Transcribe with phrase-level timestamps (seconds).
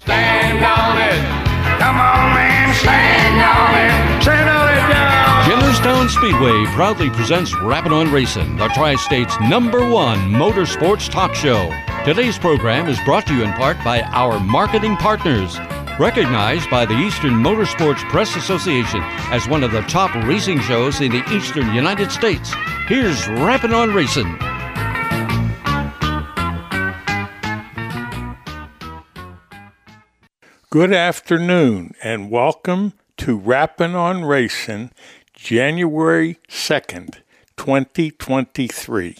[0.00, 1.78] Stand on it.
[1.80, 4.22] Come on, stand on it.
[4.22, 6.08] Stand on it now.
[6.08, 11.70] Speedway proudly presents Rappin' on Racing, the Tri State's number one motorsports talk show.
[12.04, 15.58] Today's program is brought to you in part by our marketing partners.
[16.00, 21.12] Recognized by the Eastern Motorsports Press Association as one of the top racing shows in
[21.12, 22.54] the eastern United States,
[22.86, 24.47] here's Rappin' on Racing.
[30.70, 34.90] Good afternoon and welcome to Rappin' on Racing,
[35.32, 37.22] January 2nd,
[37.56, 39.16] 2023.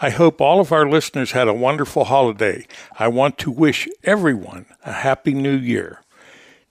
[0.00, 2.66] I hope all of our listeners had a wonderful holiday.
[2.98, 6.00] I want to wish everyone a happy new year.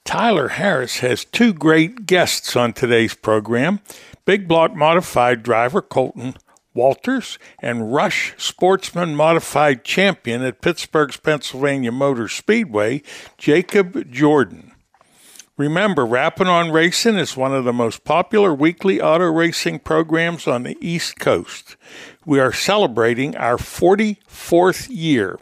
[0.04, 3.80] Tyler Harris has two great guests on today's program
[4.26, 6.34] Big Block Modified driver Colton
[6.74, 13.04] Walters and Rush Sportsman Modified Champion at Pittsburgh's Pennsylvania Motor Speedway,
[13.38, 14.72] Jacob Jordan.
[15.56, 20.64] Remember, Rappin' on Racing is one of the most popular weekly auto racing programs on
[20.64, 21.76] the East Coast.
[22.26, 25.38] We are celebrating our 44th year.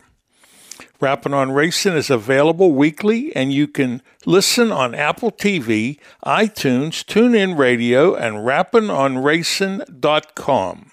[1.00, 7.58] Rappin' on Racing is available weekly, and you can listen on Apple TV, iTunes, TuneIn
[7.58, 10.91] Radio, and rappinonracing.com.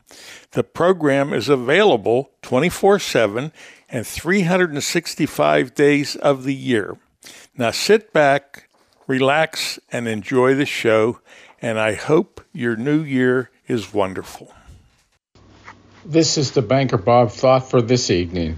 [0.52, 3.52] The program is available 24 7
[3.90, 6.96] and 365 days of the year.
[7.56, 8.68] Now sit back,
[9.06, 11.20] relax, and enjoy the show,
[11.60, 14.54] and I hope your new year is wonderful.
[16.06, 18.56] This is the Banker Bob thought for this evening.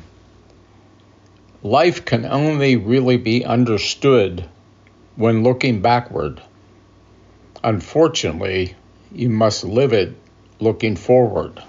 [1.65, 4.49] Life can only really be understood
[5.17, 6.41] when looking backward.
[7.65, 8.77] Unfortunately,
[9.11, 10.15] you must live it
[10.61, 11.61] looking forward.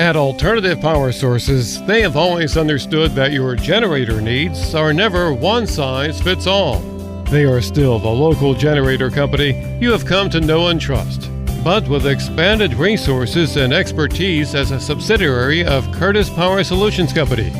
[0.00, 5.66] At Alternative Power Sources, they have always understood that your generator needs are never one
[5.66, 6.78] size fits all.
[7.24, 11.30] They are still the local generator company you have come to know and trust,
[11.62, 17.50] but with expanded resources and expertise as a subsidiary of Curtis Power Solutions Company,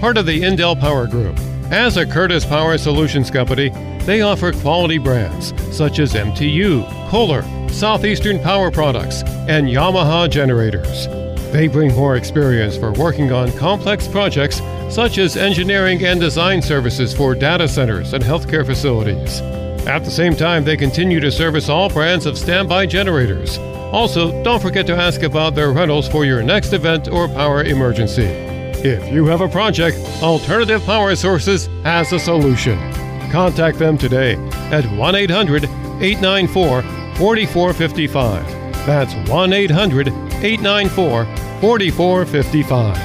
[0.00, 1.38] part of the Indel Power Group.
[1.70, 3.68] As a Curtis Power Solutions Company,
[4.06, 11.06] they offer quality brands such as MTU, Kohler, Southeastern Power Products, and Yamaha generators.
[11.52, 17.12] They bring more experience for working on complex projects such as engineering and design services
[17.12, 19.40] for data centers and healthcare facilities.
[19.86, 23.58] At the same time, they continue to service all brands of standby generators.
[23.92, 28.26] Also, don't forget to ask about their rentals for your next event or power emergency.
[28.82, 32.78] If you have a project, Alternative Power Sources has a solution.
[33.32, 34.36] Contact them today
[34.70, 36.82] at 1 800 894
[37.16, 38.60] 4455.
[38.86, 42.96] That's 1 800 894 4455.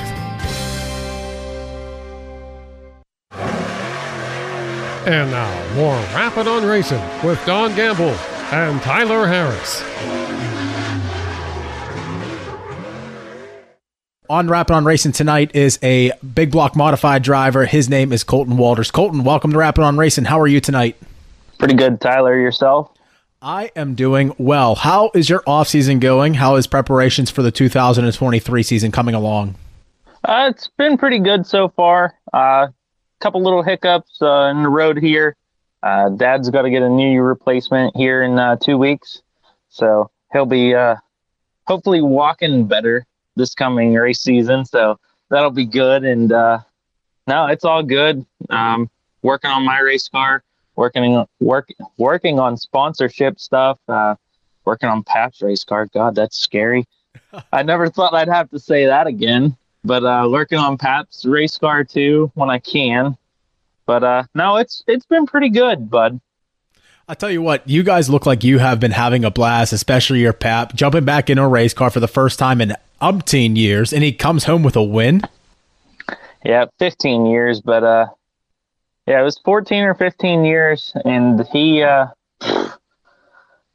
[5.08, 8.16] And now, more Rappin' on Racing with Don Gamble
[8.52, 9.84] and Tyler Harris.
[14.30, 17.66] On Rappin' on Racing tonight is a big block modified driver.
[17.66, 18.90] His name is Colton Walters.
[18.90, 20.26] Colton, welcome to Rappin' on Racing.
[20.26, 20.96] How are you tonight?
[21.60, 22.40] Pretty good, Tyler.
[22.40, 22.90] Yourself?
[23.46, 24.74] I am doing well.
[24.74, 26.34] How is your off season going?
[26.34, 29.54] How is preparations for the 2023 season coming along?
[30.24, 32.16] Uh, it's been pretty good so far.
[32.34, 32.68] A uh,
[33.20, 35.36] couple little hiccups uh, in the road here.
[35.84, 39.22] Uh, Dad's got to get a knee replacement here in uh, two weeks,
[39.70, 40.96] so he'll be uh,
[41.68, 43.06] hopefully walking better
[43.36, 44.66] this coming race season.
[44.66, 46.04] So that'll be good.
[46.04, 48.26] And no, it's all good.
[48.50, 48.90] Um,
[49.22, 50.44] working on my race car
[50.76, 54.16] working work working on sponsorship stuff, uh,
[54.66, 55.88] working on Pap's race car.
[55.88, 56.86] God, that's scary.
[57.52, 59.56] I never thought I'd have to say that again.
[59.84, 63.18] But uh, working on Pap's race car too when I can.
[63.86, 66.20] But uh, no, it's it's been pretty good, bud.
[67.08, 70.22] I tell you what, you guys look like you have been having a blast, especially
[70.22, 73.94] your Pap jumping back in a race car for the first time in umpteen years,
[73.94, 75.22] and he comes home with a win.
[76.44, 78.08] Yeah, 15 years, but uh,
[79.08, 82.08] yeah, it was 14 or 15 years, and he, uh,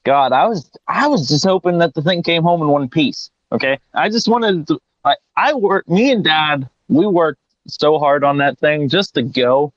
[0.05, 3.31] God, I was, I was just hoping that the thing came home in one piece.
[3.53, 8.25] Okay, I just wanted to, I, I work, me and Dad, we worked so hard
[8.25, 9.73] on that thing just to go,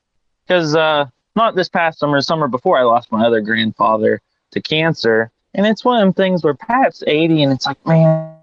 [0.48, 1.06] because uh,
[1.36, 4.22] not this past summer, summer before, I lost my other grandfather
[4.52, 8.38] to cancer, and it's one of them things where Pat's 80, and it's like, man,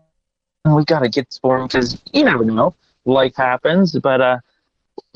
[0.65, 2.75] we got to get this for him because you never know,
[3.05, 4.39] life happens, but uh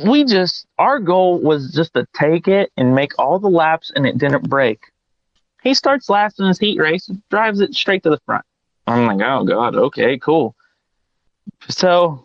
[0.02, 4.06] we just our goal was just to take it and make all the laps and
[4.06, 4.90] it didn't break.
[5.62, 8.44] He starts last in his heat race, drives it straight to the front.
[8.86, 10.54] I'm like, oh god, okay, cool.
[11.68, 12.24] So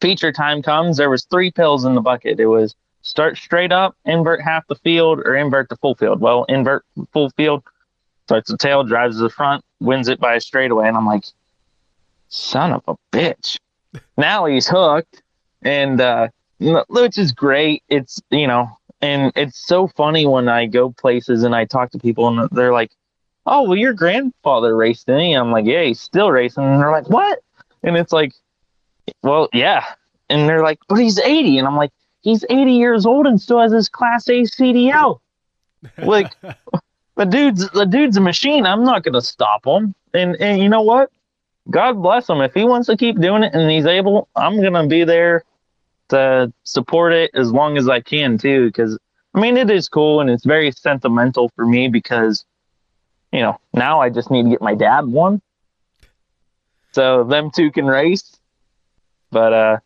[0.00, 0.96] feature time comes.
[0.96, 2.40] There was three pills in the bucket.
[2.40, 6.20] It was start straight up, invert half the field, or invert the full field.
[6.20, 7.62] Well, invert full field,
[8.26, 10.88] starts the tail, drives to the front, wins it by a straightaway.
[10.88, 11.24] And I'm like,
[12.28, 13.58] son of a bitch.
[14.16, 15.22] now he's hooked,
[15.62, 16.28] and uh,
[16.58, 17.82] which is great.
[17.88, 21.98] It's you know, and it's so funny when I go places and I talk to
[21.98, 22.90] people and they're like,
[23.46, 26.90] "Oh, well, your grandfather raced, didn't he?" I'm like, "Yeah, he's still racing." And they're
[26.90, 27.40] like, "What?"
[27.82, 28.32] And it's like,
[29.22, 29.84] "Well, yeah."
[30.28, 33.60] And they're like, "But he's 80," and I'm like, "He's 80 years old and still
[33.60, 35.20] has his Class A CDL."
[35.98, 36.34] Like,
[37.14, 38.66] the dude's the dude's a machine.
[38.66, 39.94] I'm not gonna stop him.
[40.12, 41.10] And and you know what?
[41.70, 42.40] God bless him.
[42.40, 45.44] If he wants to keep doing it and he's able, I'm gonna be there
[46.08, 48.66] to support it as long as I can too.
[48.66, 48.98] Because
[49.34, 52.44] I mean, it is cool and it's very sentimental for me because
[53.32, 55.40] you know now I just need to get my dad one,
[56.92, 58.36] so them two can race.
[59.30, 59.78] But uh,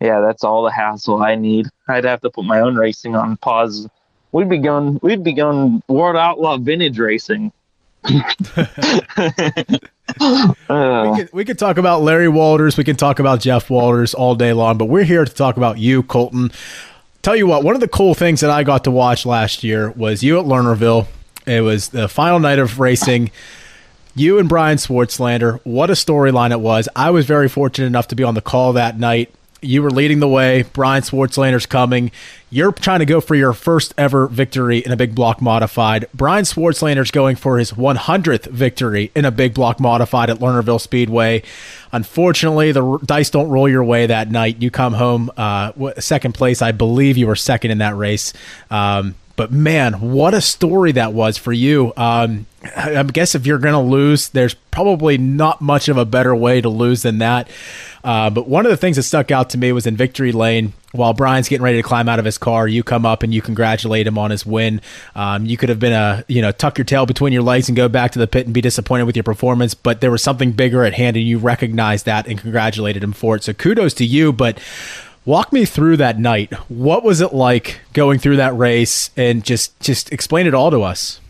[0.00, 1.66] yeah, that's all the hassle I need.
[1.88, 3.88] I'd have to put my own racing on pause.
[4.32, 4.98] We'd be going.
[5.02, 7.52] We'd be going World Outlaw Vintage Racing.
[10.20, 10.26] we,
[10.68, 11.16] uh.
[11.16, 12.76] could, we could talk about Larry Walters.
[12.76, 15.78] We can talk about Jeff Walters all day long, but we're here to talk about
[15.78, 16.50] you, Colton.
[17.22, 19.90] Tell you what, one of the cool things that I got to watch last year
[19.90, 21.06] was you at Lernerville.
[21.46, 23.30] It was the final night of racing.
[24.14, 26.88] You and Brian Swartzlander, what a storyline it was.
[26.96, 30.20] I was very fortunate enough to be on the call that night you were leading
[30.20, 30.64] the way.
[30.72, 32.10] Brian Swartzlander's coming.
[32.50, 36.06] You're trying to go for your first ever victory in a big block modified.
[36.14, 41.42] Brian Swartzlander's going for his 100th victory in a big block modified at Lernerville Speedway.
[41.92, 44.62] Unfortunately, the dice don't roll your way that night.
[44.62, 46.62] You come home uh, second place.
[46.62, 48.32] I believe you were second in that race.
[48.70, 51.92] Um, but man, what a story that was for you.
[51.96, 52.46] Um,
[52.76, 56.60] I guess if you're going to lose, there's probably not much of a better way
[56.60, 57.48] to lose than that.
[58.02, 60.72] Uh, but one of the things that stuck out to me was in victory lane.
[60.92, 63.42] While Brian's getting ready to climb out of his car, you come up and you
[63.42, 64.80] congratulate him on his win.
[65.14, 67.76] Um, you could have been a you know tuck your tail between your legs and
[67.76, 70.52] go back to the pit and be disappointed with your performance, but there was something
[70.52, 73.44] bigger at hand, and you recognized that and congratulated him for it.
[73.44, 74.32] So kudos to you.
[74.32, 74.58] But
[75.24, 76.54] Walk me through that night.
[76.70, 80.80] What was it like going through that race and just just explain it all to
[80.80, 81.20] us.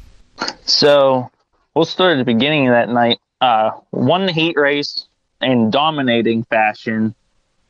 [0.65, 1.31] So,
[1.75, 3.19] we'll start at the beginning of that night.
[3.41, 5.07] Uh, one heat race
[5.41, 7.15] in dominating fashion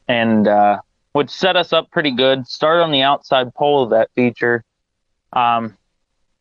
[0.09, 0.79] and uh,
[1.13, 2.47] which set us up pretty good.
[2.47, 4.65] Start on the outside pole of that feature.
[5.33, 5.77] Um,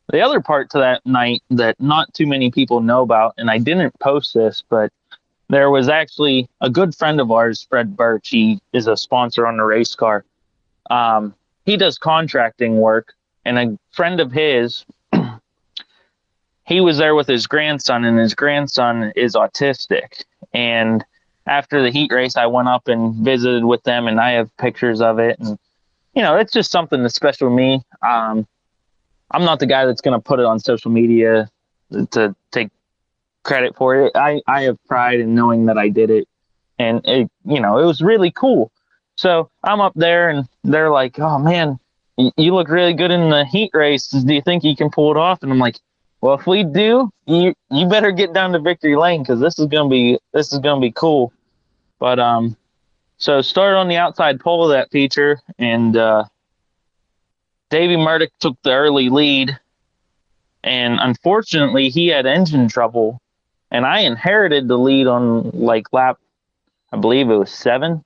[0.10, 3.58] the other part to that night that not too many people know about, and I
[3.58, 4.92] didn't post this, but
[5.50, 8.30] there was actually a good friend of ours, Fred Birch.
[8.30, 10.24] He is a sponsor on the race car.
[10.90, 11.36] Um,
[11.66, 13.14] he does contracting work,
[13.44, 14.86] and a friend of his,
[16.68, 20.24] he was there with his grandson, and his grandson is autistic.
[20.54, 21.04] And
[21.46, 25.02] after the heat race, I went up and visited with them, and I have pictures
[25.02, 25.40] of it.
[25.40, 25.58] And
[26.14, 27.82] you know, it's just something that's special to me.
[28.08, 28.48] Um,
[29.32, 31.50] I'm not the guy that's going to put it on social media
[32.12, 32.70] to take
[33.44, 34.12] credit for it.
[34.16, 36.28] I, I have pride in knowing that I did it.
[36.80, 38.72] And it, you know, it was really cool.
[39.16, 41.80] So I'm up there and they're like, oh man,
[42.18, 44.08] you look really good in the heat race.
[44.10, 45.44] Do you think you can pull it off?
[45.44, 45.80] And I'm like,
[46.22, 49.68] well, if we do, you you better get down to victory lane because this is
[49.68, 51.32] gonna be this is gonna be cool.
[52.00, 52.56] But um,
[53.18, 56.26] so started on the outside pole of that feature, and uh,
[57.70, 59.58] Davey Murdoch took the early lead,
[60.64, 63.22] and unfortunately he had engine trouble,
[63.70, 66.20] and I inherited the lead on like lap,
[66.92, 68.04] I believe it was seven,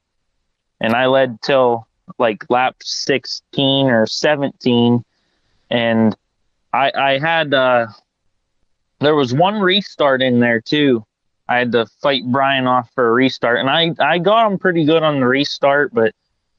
[0.81, 5.03] and I led till like lap 16 or 17,
[5.69, 6.15] and
[6.74, 7.88] I I had uh,
[9.01, 11.05] there was one restart in there too.
[11.48, 14.86] I had to fight Brian off for a restart, and I I got him pretty
[14.86, 16.13] good on the restart, but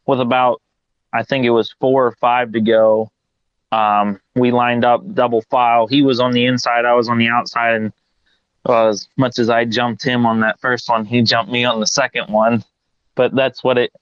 [0.07, 0.61] with about
[1.13, 3.11] I think it was four or five to go,
[3.71, 5.87] um, we lined up double file.
[5.87, 7.93] He was on the inside, I was on the outside, and
[8.65, 11.81] well, as much as I jumped him on that first one, he jumped me on
[11.81, 12.65] the second one.
[13.15, 13.93] But that's what it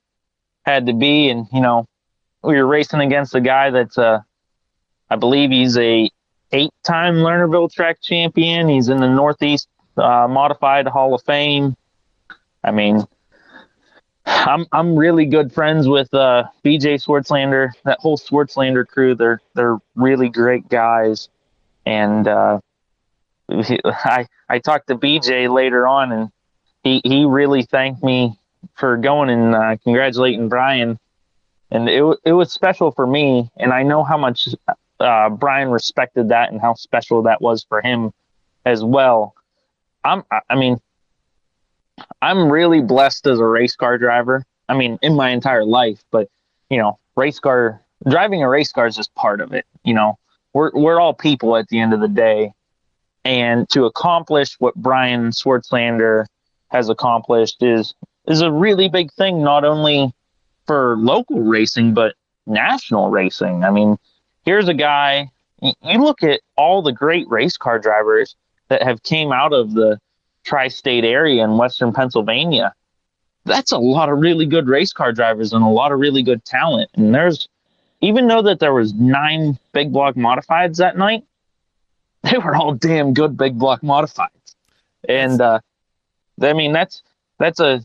[0.64, 1.30] had to be.
[1.30, 1.86] And, you know,
[2.42, 4.20] we were racing against a guy that's, uh,
[5.08, 6.10] I believe he's a
[6.52, 8.68] eight time Lernerville track champion.
[8.68, 11.76] He's in the Northeast uh, Modified Hall of Fame.
[12.62, 13.04] I mean,
[14.26, 19.14] I'm I'm really good friends with uh, BJ Swartzlander, that whole Swartzlander crew.
[19.14, 21.28] They're they're really great guys,
[21.86, 22.60] and uh,
[23.50, 26.30] I I talked to BJ later on, and
[26.84, 28.38] he he really thanked me
[28.74, 30.98] for going and uh, congratulating Brian,
[31.70, 34.48] and it it was special for me, and I know how much
[35.00, 38.12] uh, Brian respected that and how special that was for him
[38.64, 39.34] as well.
[40.04, 40.80] I'm I mean
[42.22, 44.44] I'm really blessed as a race car driver.
[44.68, 46.28] I mean, in my entire life, but
[46.68, 49.66] you know, race car driving a race car is just part of it.
[49.84, 50.18] You know,
[50.52, 52.52] we're we're all people at the end of the day,
[53.24, 56.26] and to accomplish what Brian Swartzlander
[56.68, 57.94] has accomplished is
[58.28, 60.12] is a really big thing, not only
[60.66, 62.14] for local racing but
[62.46, 63.64] national racing.
[63.64, 63.98] I mean,
[64.44, 65.30] here's a guy.
[65.60, 68.36] You look at all the great race car drivers
[68.68, 69.98] that have came out of the
[70.44, 72.72] tri-state area in western Pennsylvania.
[73.44, 76.44] That's a lot of really good race car drivers and a lot of really good
[76.44, 76.90] talent.
[76.94, 77.48] And there's
[78.00, 81.24] even though that there was nine big block modifieds that night,
[82.22, 84.54] they were all damn good big block modifieds.
[85.08, 85.60] And uh,
[86.40, 87.02] I mean that's
[87.38, 87.82] that's a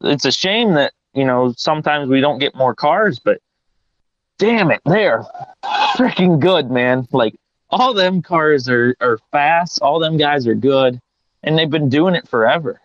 [0.00, 3.40] it's a shame that you know sometimes we don't get more cars, but
[4.38, 5.24] damn it, they're
[5.96, 7.06] freaking good, man.
[7.12, 7.34] Like
[7.70, 11.00] all them cars are are fast, all them guys are good,
[11.42, 12.80] and they've been doing it forever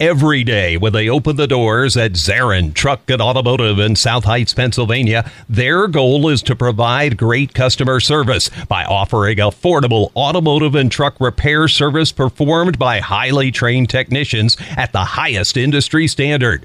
[0.00, 4.54] every day when they open the doors at Zarin Truck and Automotive in South Heights,
[4.54, 5.30] Pennsylvania.
[5.48, 11.68] Their goal is to provide great customer service by offering affordable automotive and truck repair
[11.68, 16.64] service performed by highly trained technicians at the highest industry standard.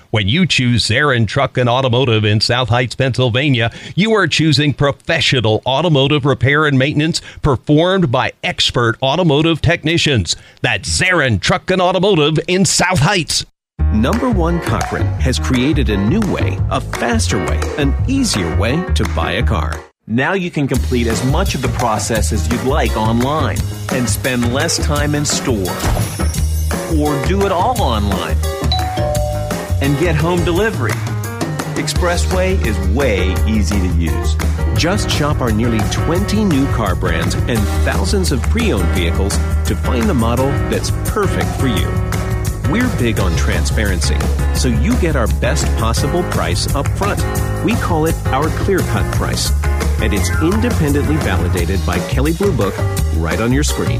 [0.11, 5.61] When you choose Zarin Truck and Automotive in South Heights, Pennsylvania, you are choosing professional
[5.65, 10.35] automotive repair and maintenance performed by expert automotive technicians.
[10.61, 13.45] That's Zarin Truck and Automotive in South Heights.
[13.93, 19.05] Number One Cochran has created a new way, a faster way, an easier way to
[19.15, 19.81] buy a car.
[20.07, 23.59] Now you can complete as much of the process as you'd like online
[23.93, 25.71] and spend less time in store.
[26.99, 28.35] Or do it all online
[29.81, 30.91] and get home delivery.
[31.75, 34.35] Expressway is way easy to use.
[34.77, 39.35] Just shop our nearly 20 new car brands and thousands of pre owned vehicles
[39.65, 41.89] to find the model that's perfect for you.
[42.71, 44.17] We're big on transparency,
[44.55, 47.19] so you get our best possible price up front.
[47.65, 49.51] We call it our clear cut price,
[50.01, 52.77] and it's independently validated by Kelley Blue Book
[53.17, 53.99] right on your screen.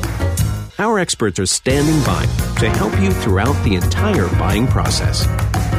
[0.80, 2.26] Our experts are standing by
[2.60, 5.28] to help you throughout the entire buying process.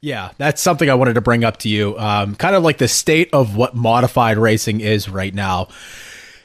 [0.00, 1.98] Yeah, that's something I wanted to bring up to you.
[1.98, 5.68] Um, kind of like the state of what modified racing is right now.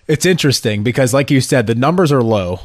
[0.08, 2.62] It's interesting because, like you said, the numbers are low,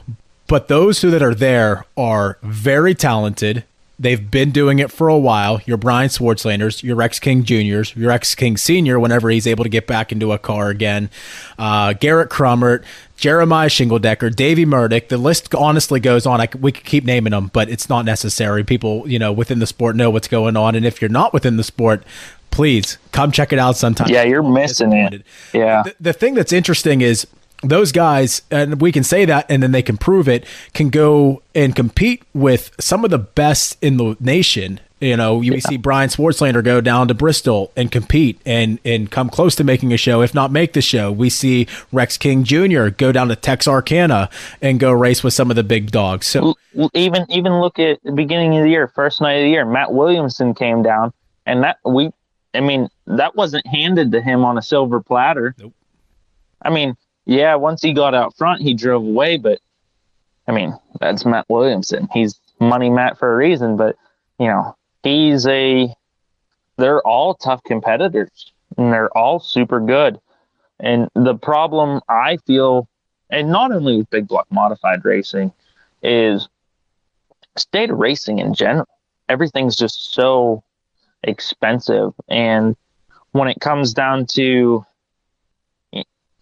[0.46, 3.64] but those who that are there are very talented,
[4.00, 5.60] They've been doing it for a while.
[5.66, 9.70] Your Brian Swartzlanders, your Rex King Juniors, your Rex King Senior, whenever he's able to
[9.70, 11.10] get back into a car again.
[11.58, 12.84] Uh, Garrett Crummert,
[13.16, 15.08] Jeremiah Shingledecker, Davey Murdoch.
[15.08, 16.40] The list honestly goes on.
[16.40, 18.62] I, we could keep naming them, but it's not necessary.
[18.62, 21.56] People, you know, within the sport know what's going on, and if you're not within
[21.56, 22.04] the sport,
[22.52, 24.08] please come check it out sometime.
[24.08, 25.24] Yeah, you're missing it.
[25.52, 25.82] Yeah.
[25.82, 27.26] The, the thing that's interesting is
[27.62, 31.42] those guys, and we can say that, and then they can prove it, can go
[31.54, 34.80] and compete with some of the best in the nation.
[35.00, 35.60] You know, you yeah.
[35.60, 39.92] see Brian Swartzlander go down to Bristol and compete and and come close to making
[39.92, 41.12] a show, if not make the show.
[41.12, 42.88] We see Rex King Jr.
[42.88, 44.28] go down to Texarkana
[44.60, 46.26] and go race with some of the big dogs.
[46.26, 46.56] So
[46.94, 49.92] even even look at the beginning of the year, first night of the year, Matt
[49.92, 51.12] Williamson came down,
[51.46, 52.10] and that we,
[52.52, 55.54] I mean, that wasn't handed to him on a silver platter.
[55.60, 55.74] Nope.
[56.60, 56.96] I mean,
[57.28, 59.36] yeah, once he got out front, he drove away.
[59.36, 59.60] But
[60.48, 62.08] I mean, that's Matt Williamson.
[62.12, 63.76] He's money Matt for a reason.
[63.76, 63.96] But
[64.40, 65.94] you know, he's a.
[66.78, 70.18] They're all tough competitors, and they're all super good.
[70.80, 72.88] And the problem I feel,
[73.30, 75.52] and not only with big block modified racing,
[76.02, 76.48] is
[77.56, 78.88] state racing in general.
[79.28, 80.62] Everything's just so
[81.22, 82.74] expensive, and
[83.32, 84.86] when it comes down to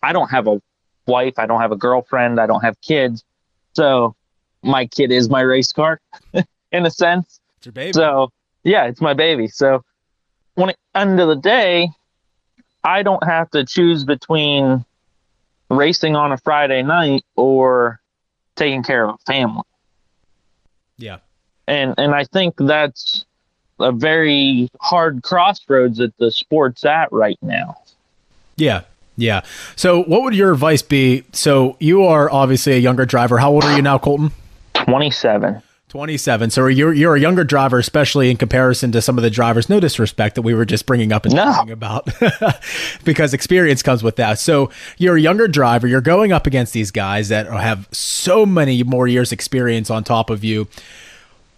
[0.00, 0.62] I don't have a
[1.06, 1.34] wife.
[1.38, 2.40] I don't have a girlfriend.
[2.40, 3.24] I don't have kids.
[3.74, 4.14] So
[4.62, 6.00] my kid is my race car
[6.72, 7.40] in a sense.
[7.58, 7.92] It's your baby.
[7.92, 8.30] So
[8.64, 9.48] yeah, it's my baby.
[9.48, 9.84] So
[10.54, 11.90] when it end of the day,
[12.82, 14.84] I don't have to choose between
[15.68, 18.00] racing on a Friday night or
[18.56, 19.62] taking care of a family.
[20.98, 21.18] Yeah.
[21.66, 23.24] And and I think that's
[23.78, 27.76] a very hard crossroads that the sport's at right now.
[28.56, 28.82] Yeah.
[29.16, 29.40] Yeah.
[29.76, 31.24] So what would your advice be?
[31.32, 33.38] So you are obviously a younger driver.
[33.38, 34.30] How old are you now, Colton?
[34.74, 35.62] 27.
[35.88, 36.50] 27.
[36.50, 39.70] So you're you're a younger driver, especially in comparison to some of the drivers.
[39.70, 41.44] No disrespect that we were just bringing up and No.
[41.44, 42.08] talking about,
[43.04, 44.38] because experience comes with that.
[44.38, 45.86] So you're a younger driver.
[45.86, 50.28] You're going up against these guys that have so many more years experience on top
[50.28, 50.68] of you.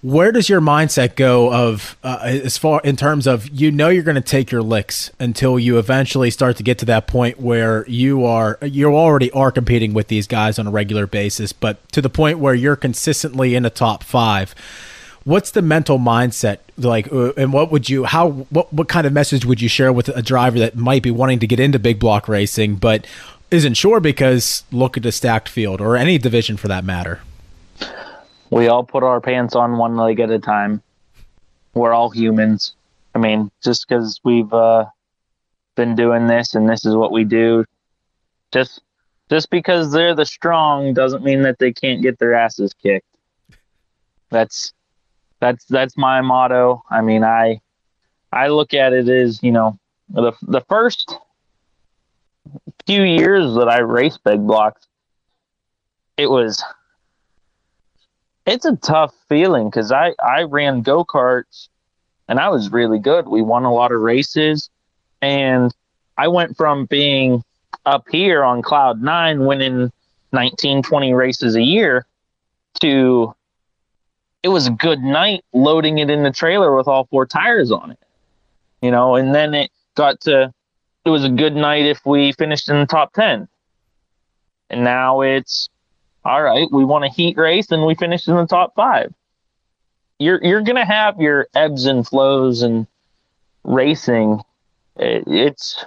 [0.00, 4.05] Where does your mindset go of uh, as far in terms of you know you're
[4.05, 7.85] going to take your licks until you eventually start to get to that point where
[7.88, 12.00] you are you already are competing with these guys on a regular basis, but to
[12.00, 14.55] the point where you're consistently in the top five.
[15.25, 19.12] What's the mental mindset like, uh, and what would you how what what kind of
[19.12, 21.99] message would you share with a driver that might be wanting to get into big
[21.99, 23.05] block racing but
[23.50, 27.21] isn't sure because look at a stacked field or any division for that matter?
[28.50, 30.83] We all put our pants on one leg at a time.
[31.75, 32.75] We're all humans.
[33.14, 34.87] I mean, just because we've uh,
[35.76, 37.64] been doing this and this is what we do,
[38.52, 38.81] just
[39.28, 43.07] just because they're the strong doesn't mean that they can't get their asses kicked.
[44.31, 44.73] That's
[45.40, 46.83] that's that's my motto.
[46.90, 47.61] I mean, I
[48.33, 49.78] I look at it as you know
[50.09, 51.14] the the first
[52.87, 54.87] few years that I raced big blocks,
[56.17, 56.62] it was
[58.49, 61.69] it's a tough feeling because I I ran go karts
[62.28, 63.28] and I was really good.
[63.28, 64.71] We won a lot of races,
[65.21, 65.75] and
[66.17, 67.45] I went from being
[67.85, 69.93] up here on cloud nine, winning
[70.33, 72.07] 19, 20 races a year,
[72.81, 73.35] to
[74.43, 77.91] it was a good night loading it in the trailer with all four tires on
[77.91, 77.99] it,
[78.80, 79.17] you know.
[79.17, 80.52] And then it got to
[81.04, 83.47] it was a good night if we finished in the top ten,
[84.71, 85.69] and now it's
[86.28, 89.14] all right, we won a heat race and we finished in the top five.
[90.19, 92.86] You're you're gonna have your ebbs and flows and
[93.64, 94.43] racing.
[94.97, 95.84] It, it's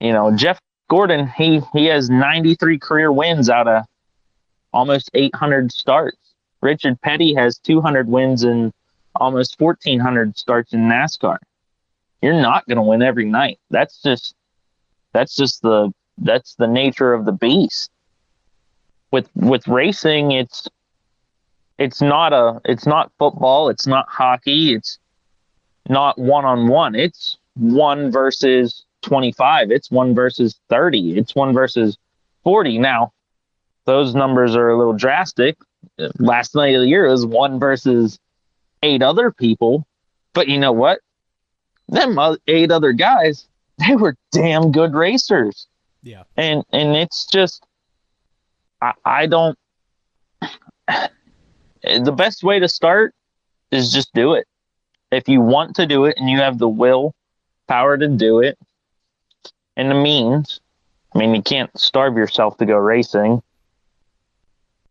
[0.00, 0.58] you know Jeff
[0.88, 1.28] Gordon.
[1.28, 3.84] He he has 93 career wins out of
[4.72, 6.16] almost 800 starts.
[6.62, 8.72] Richard Petty has 200 wins and
[9.16, 11.36] almost 1400 starts in NASCAR.
[12.22, 13.58] You're not gonna win every night.
[13.68, 14.34] That's just
[15.12, 17.91] that's just the that's the nature of the beast
[19.12, 20.68] with with racing it's
[21.78, 24.98] it's not a it's not football it's not hockey it's
[25.88, 31.96] not one on one it's one versus 25 it's one versus 30 it's one versus
[32.44, 33.12] 40 now
[33.84, 35.56] those numbers are a little drastic.
[36.18, 38.18] Last night of the year was one versus
[38.84, 39.86] eight other people
[40.34, 41.00] but you know what?
[41.88, 43.46] Them eight other guys
[43.78, 45.66] they were damn good racers.
[46.04, 46.24] Yeah.
[46.36, 47.64] and and it's just
[48.82, 49.56] I, I don't.
[51.84, 53.14] The best way to start
[53.70, 54.46] is just do it.
[55.10, 57.14] If you want to do it and you have the will,
[57.68, 58.58] power to do it,
[59.76, 60.60] and the means,
[61.14, 63.42] I mean, you can't starve yourself to go racing.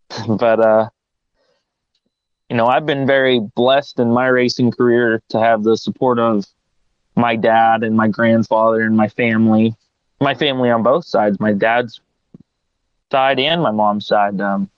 [0.27, 0.89] But, uh,
[2.49, 6.45] you know, I've been very blessed in my racing career to have the support of
[7.15, 9.73] my dad and my grandfather and my family,
[10.19, 11.39] my family on both sides.
[11.39, 12.01] My dad's
[13.11, 14.39] side and my mom's side.
[14.41, 14.69] Um,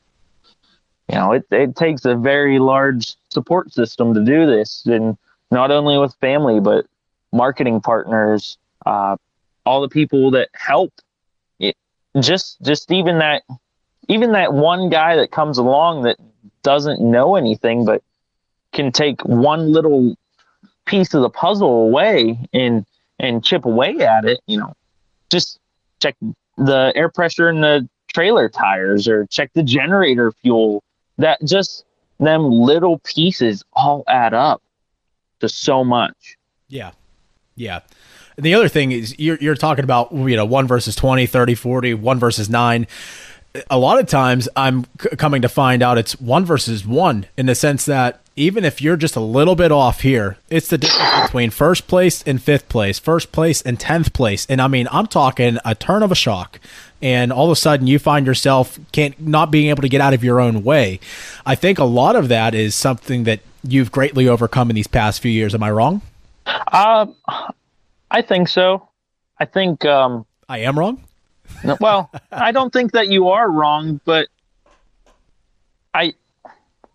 [1.09, 5.17] you know, it, it takes a very large support system to do this, and
[5.51, 6.85] not only with family, but
[7.31, 9.15] marketing partners, uh,
[9.65, 10.93] all the people that help.
[11.59, 11.75] It,
[12.19, 13.43] just, just even that,
[14.07, 16.17] even that one guy that comes along that
[16.63, 18.01] doesn't know anything, but
[18.71, 20.17] can take one little
[20.85, 22.85] piece of the puzzle away and
[23.19, 24.41] and chip away at it.
[24.47, 24.73] You know,
[25.29, 25.59] just
[26.01, 26.15] check
[26.57, 30.83] the air pressure in the trailer tires or check the generator fuel
[31.17, 31.85] that just
[32.19, 34.61] them little pieces all add up
[35.39, 36.37] to so much
[36.69, 36.91] Yeah.
[37.55, 37.81] Yeah.
[38.37, 41.55] And the other thing is you're, you're talking about, you know, one versus 20, 30,
[41.55, 42.87] 40, one versus nine.
[43.69, 47.45] A lot of times I'm c- coming to find out it's one versus one in
[47.45, 51.27] the sense that even if you're just a little bit off here, it's the difference
[51.27, 54.47] between first place and fifth place, first place and 10th place.
[54.49, 56.59] And I mean, I'm talking a turn of a shock.
[56.99, 60.15] And all of a sudden you find yourself can't not being able to get out
[60.15, 60.99] of your own way.
[61.45, 65.21] I think a lot of that is something that you've greatly overcome in these past
[65.21, 65.53] few years.
[65.53, 66.01] Am I wrong?
[66.45, 67.05] uh,
[68.11, 68.89] i think so
[69.39, 71.01] i think um, I am wrong.
[71.63, 74.27] No, well, I don't think that you are wrong, but
[75.93, 76.13] I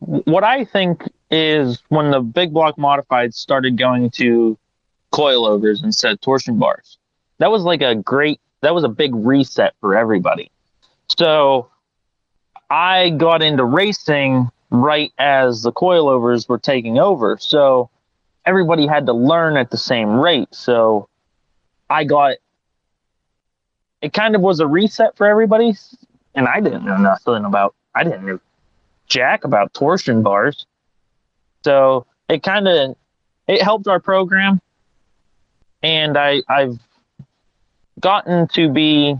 [0.00, 4.58] what I think is when the big block modified started going to
[5.12, 6.98] coilovers instead of torsion bars.
[7.38, 10.50] That was like a great, that was a big reset for everybody.
[11.18, 11.70] So
[12.70, 17.38] I got into racing right as the coilovers were taking over.
[17.40, 17.90] So
[18.44, 20.48] everybody had to learn at the same rate.
[20.54, 21.08] So
[21.88, 22.36] I got
[24.00, 25.74] it kind of was a reset for everybody
[26.34, 28.40] and I didn't know nothing about I didn't know
[29.06, 30.66] jack about torsion bars.
[31.64, 32.96] So it kind of
[33.46, 34.60] it helped our program
[35.82, 36.78] and I I've
[37.98, 39.16] gotten to be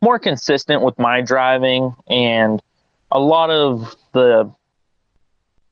[0.00, 2.62] more consistent with my driving and
[3.10, 4.52] a lot of the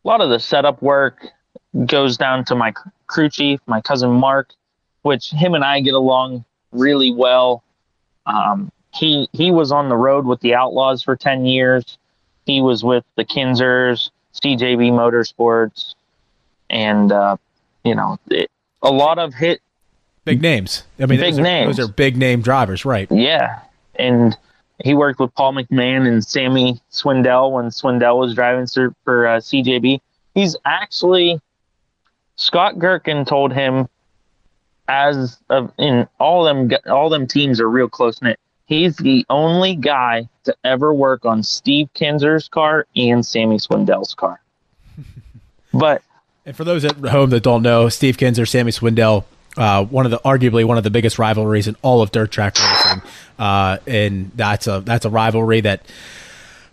[0.04, 1.26] a lot of the setup work
[1.86, 2.72] goes down to my
[3.06, 4.50] crew chief, my cousin Mark,
[5.02, 7.62] which him and I get along really well.
[8.26, 11.98] Um, he he was on the road with the Outlaws for ten years.
[12.46, 15.94] He was with the Kinsers, CJB Motorsports,
[16.68, 17.36] and uh,
[17.84, 18.50] you know it,
[18.82, 19.60] a lot of hit
[20.24, 20.84] big names.
[20.98, 21.76] I mean, big those are, names.
[21.76, 23.10] Those are big name drivers, right?
[23.10, 23.60] Yeah,
[23.94, 24.36] and
[24.84, 28.66] he worked with Paul McMahon and Sammy Swindell when Swindell was driving
[29.04, 30.00] for uh, CJB.
[30.34, 31.40] He's actually
[32.36, 33.88] Scott Gherkin told him
[34.88, 38.38] as of in all them all them teams are real close knit.
[38.66, 44.40] He's the only guy to ever work on Steve Kinser's car and Sammy Swindell's car.
[45.74, 46.02] but
[46.44, 49.24] and for those at home that don't know, Steve Kinser, Sammy Swindell,
[49.56, 52.56] uh, one of the arguably one of the biggest rivalries in all of dirt track
[52.58, 53.02] racing,
[53.38, 55.82] uh, and that's a that's a rivalry that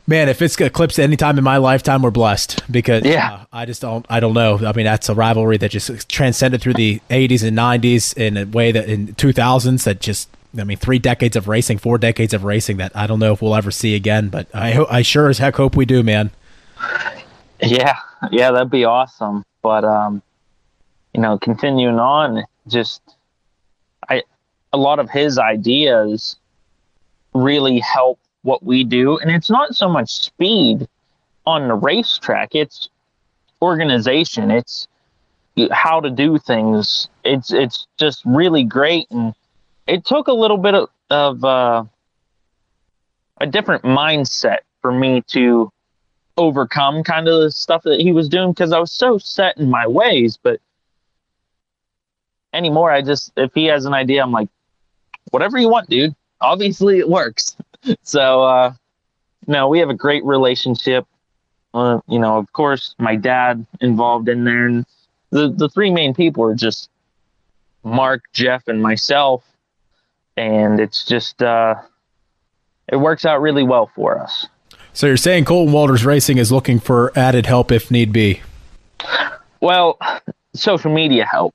[0.09, 3.33] man, if it's eclipsed any time in my lifetime, we're blessed because yeah.
[3.33, 4.57] Uh, I just don't I don't know.
[4.57, 8.45] I mean, that's a rivalry that just transcended through the 80s and 90s in a
[8.45, 12.43] way that in 2000s that just I mean, three decades of racing, four decades of
[12.43, 15.29] racing that I don't know if we'll ever see again, but I ho- I sure
[15.29, 16.31] as heck hope we do, man.
[17.61, 17.97] Yeah,
[18.31, 19.45] yeah, that'd be awesome.
[19.61, 20.23] But um,
[21.13, 23.01] you know, continuing on, just
[24.09, 24.23] I
[24.73, 26.37] a lot of his ideas
[27.33, 28.19] really help
[28.49, 30.87] what we do and it's not so much speed
[31.45, 32.89] on the racetrack it's
[33.61, 34.87] organization it's
[35.71, 37.09] how to do things.
[37.23, 39.33] It's it's just really great and
[39.87, 41.83] it took a little bit of, of uh,
[43.41, 45.71] a different mindset for me to
[46.37, 49.69] overcome kind of the stuff that he was doing because I was so set in
[49.69, 50.61] my ways but
[52.53, 54.49] anymore I just if he has an idea I'm like
[55.31, 56.15] whatever you want dude.
[56.41, 57.57] Obviously it works
[58.03, 58.73] so uh
[59.47, 61.05] no we have a great relationship.
[61.73, 64.85] Uh, you know of course my dad involved in there and
[65.29, 66.89] the the three main people are just
[67.83, 69.43] mark jeff and myself
[70.35, 71.75] and it's just uh
[72.91, 74.47] it works out really well for us.
[74.93, 78.41] So you're saying colton walters racing is looking for added help if need be?
[79.61, 79.99] Well
[80.55, 81.53] social media help.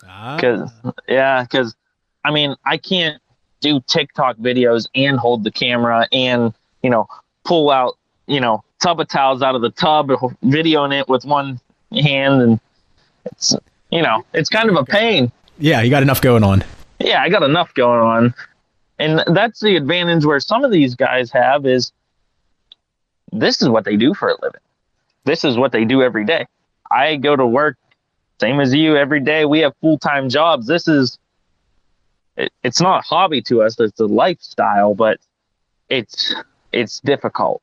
[0.00, 0.92] Because ah.
[1.06, 1.76] yeah because
[2.24, 3.22] i mean i can't
[3.60, 7.08] do TikTok videos and hold the camera and, you know,
[7.44, 11.60] pull out, you know, tub of towels out of the tub, videoing it with one
[11.92, 12.42] hand.
[12.42, 12.60] And
[13.24, 13.54] it's,
[13.90, 15.32] you know, it's kind of a pain.
[15.58, 16.64] Yeah, you got enough going on.
[16.98, 18.34] Yeah, I got enough going on.
[18.98, 21.92] And that's the advantage where some of these guys have is
[23.32, 24.60] this is what they do for a living.
[25.24, 26.46] This is what they do every day.
[26.90, 27.76] I go to work
[28.40, 29.44] same as you every day.
[29.44, 30.66] We have full time jobs.
[30.66, 31.18] This is
[32.38, 35.18] it, it's not a hobby to us; it's a lifestyle, but
[35.88, 36.34] it's
[36.72, 37.62] it's difficult.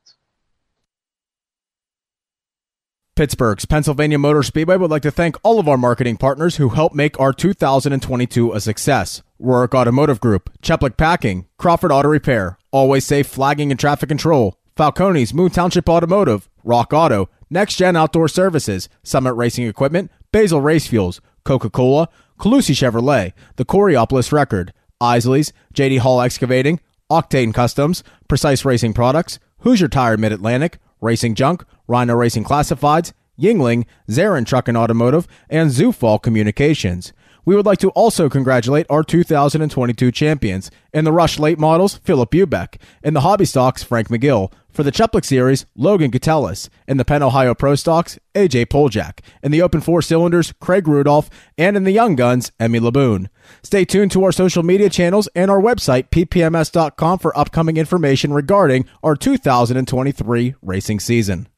[3.16, 6.94] Pittsburgh's Pennsylvania Motor Speedway would like to thank all of our marketing partners who helped
[6.94, 9.22] make our 2022 a success.
[9.40, 15.32] Rohrich Automotive Group, Cheplick Packing, Crawford Auto Repair, Always Safe Flagging and Traffic Control, Falcone's
[15.32, 21.22] Moon Township Automotive, Rock Auto, Next Gen Outdoor Services, Summit Racing Equipment, Bazell Race Fuels,
[21.44, 24.72] Coca-Cola, Colussy Chevrolet, the Coraopolis Record,
[25.02, 31.64] Isaly's, JD Hall Excavating, Octane Customs, Precise Racing Products, Hoosier Tire Mid Atlantic, Racing Junk,
[31.86, 37.12] Rhino Racing Classifieds, Yuengling, Zarin Truck and Automotive, and Zufall Communications.
[37.44, 40.68] We would like to also congratulate our 2022 champions.
[40.92, 42.80] In the Rush Late Models, Philip Ubeck.
[43.04, 44.52] In the Hobby Stocks, Frank McGill.
[44.76, 46.68] For the Cheplick Series, Logan Catellis.
[46.86, 49.20] In the Penn Ohio Pro Stocks, AJ Poljak.
[49.42, 51.30] In the Open Four Cylinders, Craig Rudolph.
[51.56, 53.30] And in the Young Guns, Emmy Laboon.
[53.62, 58.84] Stay tuned to our social media channels and our website, ppms.com, for upcoming information regarding
[59.02, 61.48] our 2023 racing season.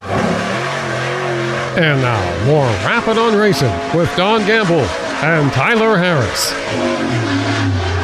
[0.00, 4.86] And now, more Rappin' on Racing with Don Gamble
[5.24, 7.97] and Tyler Harris.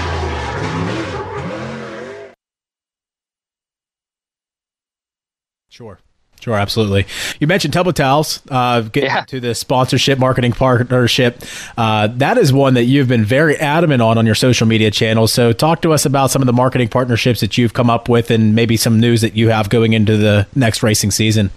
[5.75, 5.99] Sure.
[6.39, 7.05] Sure, absolutely.
[7.41, 9.23] You mentioned Tub of Towels, uh, getting yeah.
[9.23, 11.43] to the sponsorship, marketing partnership.
[11.77, 15.33] Uh, that is one that you've been very adamant on on your social media channels.
[15.33, 18.31] So, talk to us about some of the marketing partnerships that you've come up with,
[18.31, 21.51] and maybe some news that you have going into the next racing season.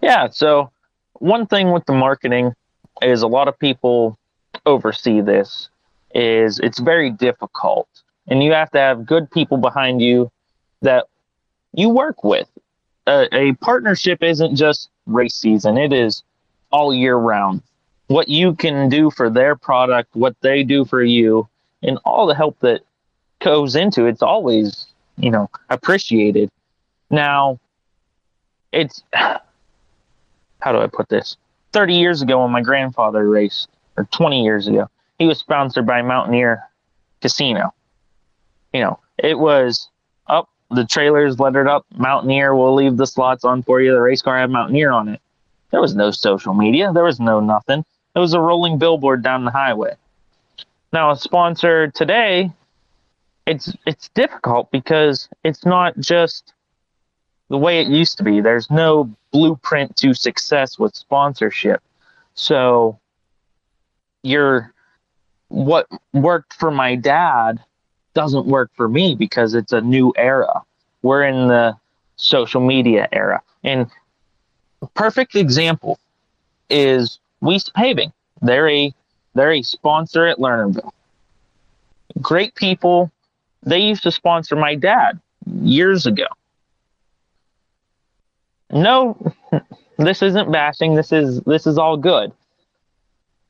[0.00, 0.30] Yeah.
[0.30, 0.70] So,
[1.14, 2.54] one thing with the marketing
[3.02, 4.18] is a lot of people
[4.64, 5.68] oversee this.
[6.14, 7.88] Is it's very difficult,
[8.26, 10.30] and you have to have good people behind you
[10.80, 11.08] that
[11.74, 12.48] you work with
[13.06, 16.22] a, a partnership isn't just race season, it is
[16.70, 17.62] all year round.
[18.08, 21.48] What you can do for their product, what they do for you,
[21.82, 22.82] and all the help that
[23.40, 24.86] goes into it's always,
[25.18, 26.50] you know, appreciated.
[27.10, 27.60] Now,
[28.72, 31.36] it's how do I put this?
[31.72, 34.88] 30 years ago, when my grandfather raced, or 20 years ago,
[35.18, 36.62] he was sponsored by Mountaineer
[37.20, 37.74] Casino.
[38.72, 39.88] You know, it was
[40.26, 42.54] up the trailers lettered up Mountaineer.
[42.54, 43.92] We'll leave the slots on for you.
[43.92, 45.20] The race car had Mountaineer on it.
[45.70, 46.92] There was no social media.
[46.92, 47.84] There was no nothing.
[48.14, 49.96] It was a rolling billboard down the highway.
[50.92, 52.52] Now, a sponsor today,
[53.46, 56.52] it's it's difficult because it's not just
[57.48, 58.40] the way it used to be.
[58.40, 61.82] There's no blueprint to success with sponsorship.
[62.34, 62.98] So,
[64.22, 64.72] you're
[65.48, 67.60] what worked for my dad
[68.14, 70.62] doesn't work for me because it's a new era.
[71.02, 71.76] We're in the
[72.16, 73.42] social media era.
[73.62, 73.90] And
[74.82, 75.98] a perfect example
[76.70, 78.12] is Weiss Paving.
[78.40, 78.94] They're a
[79.34, 80.92] they're a sponsor at Lernerville.
[82.20, 83.10] Great people.
[83.64, 85.20] They used to sponsor my dad
[85.60, 86.26] years ago.
[88.70, 89.32] No,
[89.98, 90.94] this isn't bashing.
[90.94, 92.32] This is this is all good.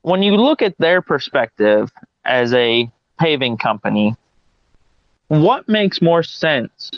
[0.02, 1.90] When you look at their perspective
[2.24, 4.16] as a paving company,
[5.28, 6.90] what makes more sense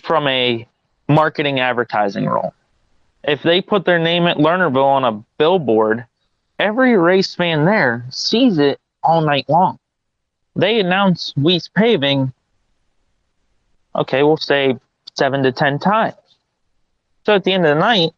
[0.00, 0.66] from a
[1.08, 2.54] marketing advertising role?
[3.24, 6.06] If they put their name at Lernerville on a billboard,
[6.58, 9.78] every race fan there sees it all night long.
[10.56, 12.32] They announce Weiss paving,
[13.94, 14.76] okay, we'll say
[15.14, 16.14] seven to 10 times.
[17.24, 18.10] So at the end of the night,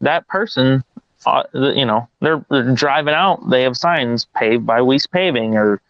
[0.00, 0.82] that person,
[1.26, 5.80] uh, you know, they're, they're driving out, they have signs paved by Weiss paving or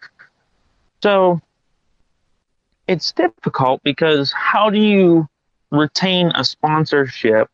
[1.03, 1.41] so
[2.88, 5.29] it's difficult because how do you
[5.70, 7.48] retain a sponsorship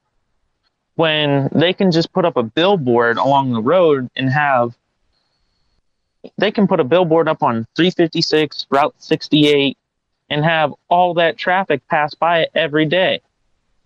[0.94, 4.74] when they can just put up a billboard along the road and have
[6.38, 9.76] they can put a billboard up on 356 route 68
[10.30, 13.20] and have all that traffic pass by it every day?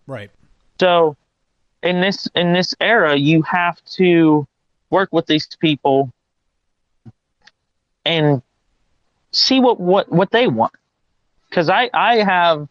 [0.06, 0.30] Right.
[0.78, 1.16] So
[1.82, 4.46] in this in this era you have to
[4.90, 6.12] work with these people
[8.04, 8.42] and
[9.32, 10.74] see what what what they want
[11.48, 12.68] because I I have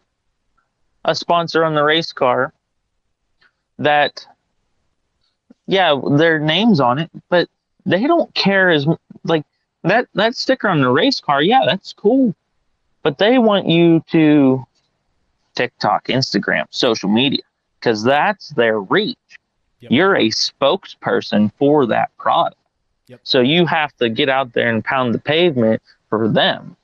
[1.04, 2.52] a sponsor on the race car
[3.78, 4.26] that
[5.66, 7.48] yeah their names on it but
[7.86, 8.86] they don't care as
[9.24, 9.44] like
[9.84, 12.34] that that sticker on the race car yeah that's cool
[13.02, 14.64] but they want you to
[15.54, 17.42] tiktok instagram social media
[17.78, 19.16] because that's their reach
[19.80, 19.92] yep.
[19.92, 22.56] you're a spokesperson for that product
[23.06, 23.20] yep.
[23.22, 26.76] so you have to get out there and pound the pavement for them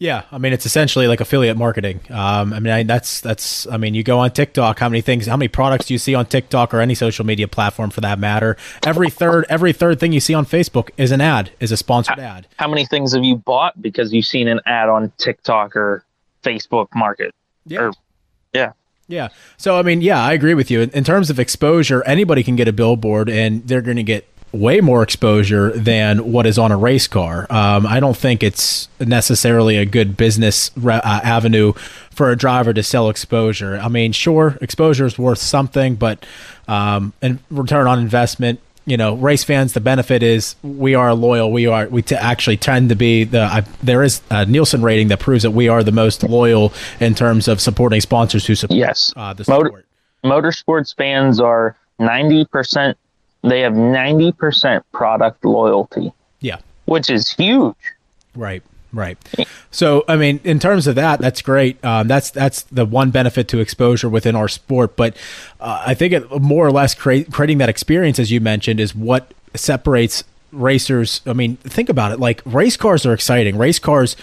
[0.00, 2.00] yeah, I mean it's essentially like affiliate marketing.
[2.08, 5.26] Um, I mean I, that's that's I mean you go on TikTok, how many things,
[5.26, 8.18] how many products do you see on TikTok or any social media platform for that
[8.18, 8.56] matter?
[8.84, 12.18] Every third every third thing you see on Facebook is an ad, is a sponsored
[12.18, 12.48] how, ad.
[12.56, 16.02] How many things have you bought because you've seen an ad on TikTok or
[16.42, 17.34] Facebook Market?
[17.66, 17.80] Yeah.
[17.80, 17.92] Or,
[18.54, 18.72] yeah.
[19.06, 19.28] Yeah.
[19.58, 20.80] So I mean, yeah, I agree with you.
[20.80, 24.26] In, in terms of exposure, anybody can get a billboard and they're going to get
[24.52, 27.46] way more exposure than what is on a race car.
[27.50, 31.72] Um, I don't think it's necessarily a good business uh, avenue
[32.10, 33.76] for a driver to sell exposure.
[33.76, 36.26] I mean, sure, exposure is worth something, but
[36.66, 38.60] um, and return on investment.
[38.86, 39.74] You know, race fans.
[39.74, 41.52] The benefit is we are loyal.
[41.52, 43.42] We are we t- actually tend to be the.
[43.42, 47.14] I, there is a Nielsen rating that proves that we are the most loyal in
[47.14, 49.12] terms of supporting sponsors who support yes.
[49.14, 49.72] Uh, the sport.
[49.72, 49.84] Motor,
[50.24, 52.96] motorsports fans are ninety percent
[53.42, 56.12] they have 90% product loyalty.
[56.40, 56.58] Yeah.
[56.86, 57.76] Which is huge.
[58.34, 58.62] Right.
[58.92, 59.16] Right.
[59.70, 61.82] So, I mean, in terms of that, that's great.
[61.84, 64.96] Um, that's that's the one benefit to exposure within our sport.
[64.96, 65.16] But
[65.60, 68.94] uh, I think it, more or less create, creating that experience, as you mentioned, is
[68.94, 71.20] what separates racers.
[71.24, 72.18] I mean, think about it.
[72.20, 73.56] Like race cars are exciting.
[73.56, 74.16] Race cars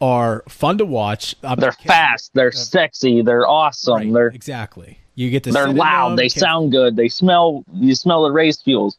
[0.00, 1.34] are fun to watch.
[1.42, 2.32] I'm they're fast.
[2.34, 3.22] They're uh, sexy.
[3.22, 3.94] They're awesome.
[3.94, 4.99] Right, they're exactly.
[5.20, 5.52] You get to.
[5.52, 6.16] They're loud.
[6.16, 6.96] They sound good.
[6.96, 7.64] They smell.
[7.74, 8.96] You smell the race fuels.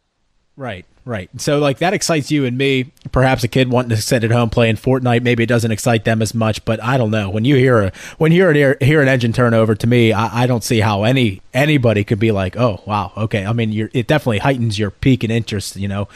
[0.55, 1.29] Right, Right.
[1.37, 2.91] So like that excites you and me.
[3.11, 6.21] Perhaps a kid wanting to sit at home playing Fortnite, maybe it doesn't excite them
[6.21, 6.63] as much.
[6.63, 7.31] But I don't know.
[7.31, 10.47] When you hear a when you hear hear an engine turnover, to me, I, I
[10.47, 13.45] don't see how any anybody could be like, oh wow, okay.
[13.45, 15.75] I mean, it definitely heightens your peak and interest.
[15.75, 16.07] You know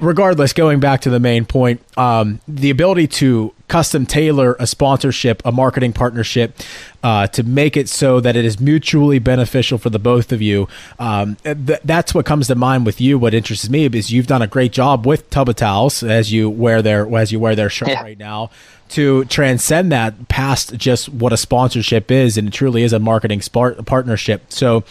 [0.00, 5.40] regardless, going back to the main point, um, the ability to custom tailor a sponsorship,
[5.44, 6.56] a marketing partnership,
[7.02, 10.68] uh, to make it so that it is mutually beneficial for the both of you.
[10.98, 13.18] Um, th- that's what comes to mind with you.
[13.18, 16.82] What interests me is you've done a great job with Tubba Towels as you wear
[16.82, 18.02] their as you wear their shirt yeah.
[18.02, 18.50] right now
[18.90, 23.40] to transcend that past just what a sponsorship is, and it truly is a marketing
[23.40, 24.42] spart- partnership.
[24.48, 24.84] So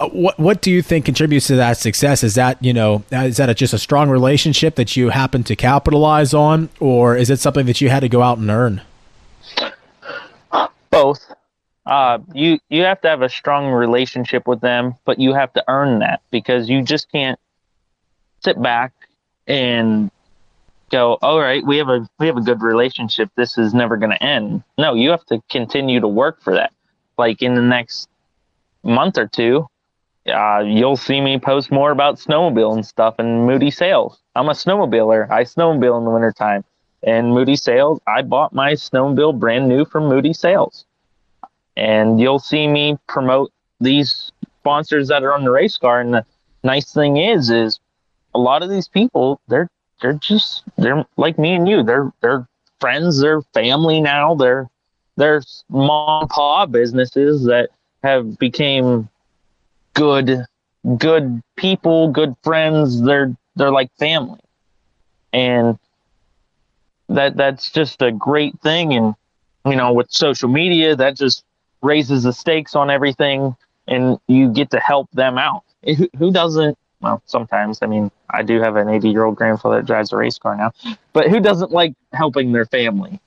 [0.00, 2.24] uh, what what do you think contributes to that success?
[2.24, 5.56] Is that you know is that a, just a strong relationship that you happen to
[5.56, 8.82] capitalize on, or is it something that you had to go out and earn?
[10.90, 11.32] Both.
[11.86, 15.64] Uh, you you have to have a strong relationship with them, but you have to
[15.68, 17.38] earn that because you just can't
[18.42, 18.92] sit back
[19.46, 20.10] and
[20.90, 23.30] go, all right, we have a we have a good relationship.
[23.36, 24.62] This is never going to end.
[24.78, 26.72] No, you have to continue to work for that.
[27.18, 28.08] Like in the next
[28.82, 29.68] month or two,
[30.32, 34.20] uh, you'll see me post more about snowmobile and stuff and Moody Sales.
[34.34, 35.30] I'm a snowmobiler.
[35.30, 36.64] I snowmobile in the wintertime.
[37.02, 40.86] And Moody Sales, I bought my snowmobile brand new from Moody Sales.
[41.76, 46.00] And you'll see me promote these sponsors that are on the race car.
[46.00, 46.24] And the
[46.62, 47.78] nice thing is, is
[48.34, 49.68] a lot of these people, they're
[50.00, 51.82] they're just they're like me and you.
[51.82, 52.46] They're they're
[52.80, 54.34] friends, they're family now.
[54.34, 54.68] They're
[55.16, 57.70] they're mom pa businesses that
[58.02, 59.08] have became
[59.94, 60.44] good
[60.98, 63.02] good people, good friends.
[63.02, 64.40] They're they're like family,
[65.32, 65.78] and
[67.08, 68.94] that that's just a great thing.
[68.94, 69.14] And
[69.64, 71.44] you know, with social media, that just
[71.82, 75.62] raises the stakes on everything, and you get to help them out.
[75.84, 76.78] Who, who doesn't?
[77.00, 77.80] Well, sometimes.
[77.82, 80.56] I mean, I do have an 80 year old grandfather that drives a race car
[80.56, 80.72] now,
[81.12, 83.20] but who doesn't like helping their family?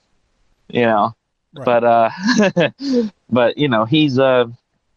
[0.68, 1.14] You know.
[1.54, 1.64] Right.
[1.64, 2.70] But uh,
[3.30, 4.46] but you know, he's uh,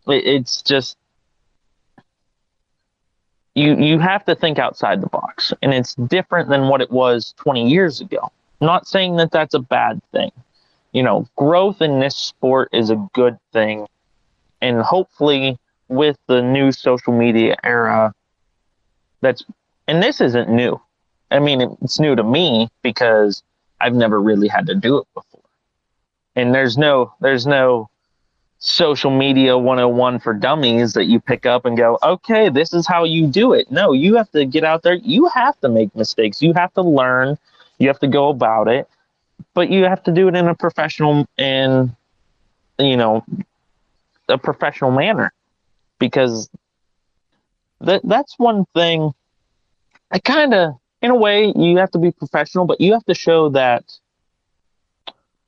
[0.07, 0.97] it's just
[3.55, 7.33] you you have to think outside the box and it's different than what it was
[7.37, 8.31] 20 years ago.
[8.61, 10.31] Not saying that that's a bad thing.
[10.93, 13.87] You know growth in this sport is a good thing
[14.61, 18.13] and hopefully with the new social media era
[19.21, 19.43] that's
[19.87, 20.79] and this isn't new.
[21.29, 23.43] I mean it's new to me because
[23.79, 25.41] i've never really had to do it before.
[26.35, 27.89] And there's no there's no
[28.63, 33.03] social media 101 for dummies that you pick up and go, okay, this is how
[33.03, 33.71] you do it.
[33.71, 34.93] No, you have to get out there.
[34.93, 36.43] You have to make mistakes.
[36.43, 37.39] You have to learn.
[37.79, 38.87] You have to go about it,
[39.55, 41.95] but you have to do it in a professional and,
[42.77, 43.25] you know,
[44.29, 45.33] a professional manner
[45.97, 46.47] because
[47.81, 49.11] that that's one thing
[50.11, 53.13] I kind of in a way you have to be professional but you have to
[53.13, 53.83] show that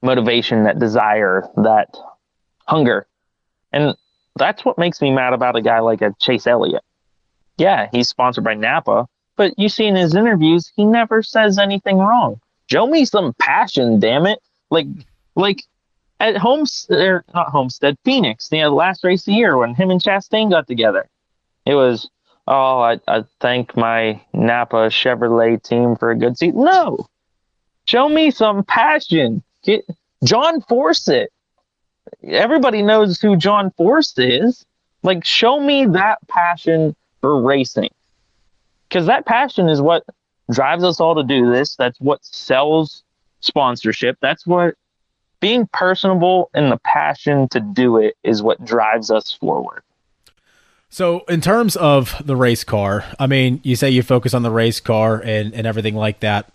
[0.01, 1.95] motivation that desire that
[2.65, 3.07] hunger.
[3.71, 3.95] And
[4.35, 6.83] that's what makes me mad about a guy like a Chase Elliott.
[7.57, 11.97] Yeah, he's sponsored by Napa, but you see in his interviews, he never says anything
[11.97, 12.39] wrong.
[12.71, 14.39] Show me some passion, damn it.
[14.69, 14.87] Like,
[15.35, 15.63] like
[16.19, 19.75] at Homestead, er, not Homestead, Phoenix, you know, the last race of the year when
[19.75, 21.07] him and Chastain got together.
[21.65, 22.09] It was,
[22.47, 26.55] oh, I, I thank my Napa Chevrolet team for a good seat.
[26.55, 27.07] No,
[27.85, 29.43] show me some passion.
[29.63, 29.85] Get
[30.23, 31.27] John Forsythe
[32.23, 34.65] everybody knows who John Force is.
[35.03, 37.89] Like, show me that passion for racing.
[38.87, 40.03] Because that passion is what
[40.51, 41.75] drives us all to do this.
[41.75, 43.03] That's what sells
[43.39, 44.17] sponsorship.
[44.21, 44.75] That's what
[45.39, 49.83] being personable and the passion to do it is what drives us forward.
[50.89, 54.51] So, in terms of the race car, I mean, you say you focus on the
[54.51, 56.51] race car and, and everything like that.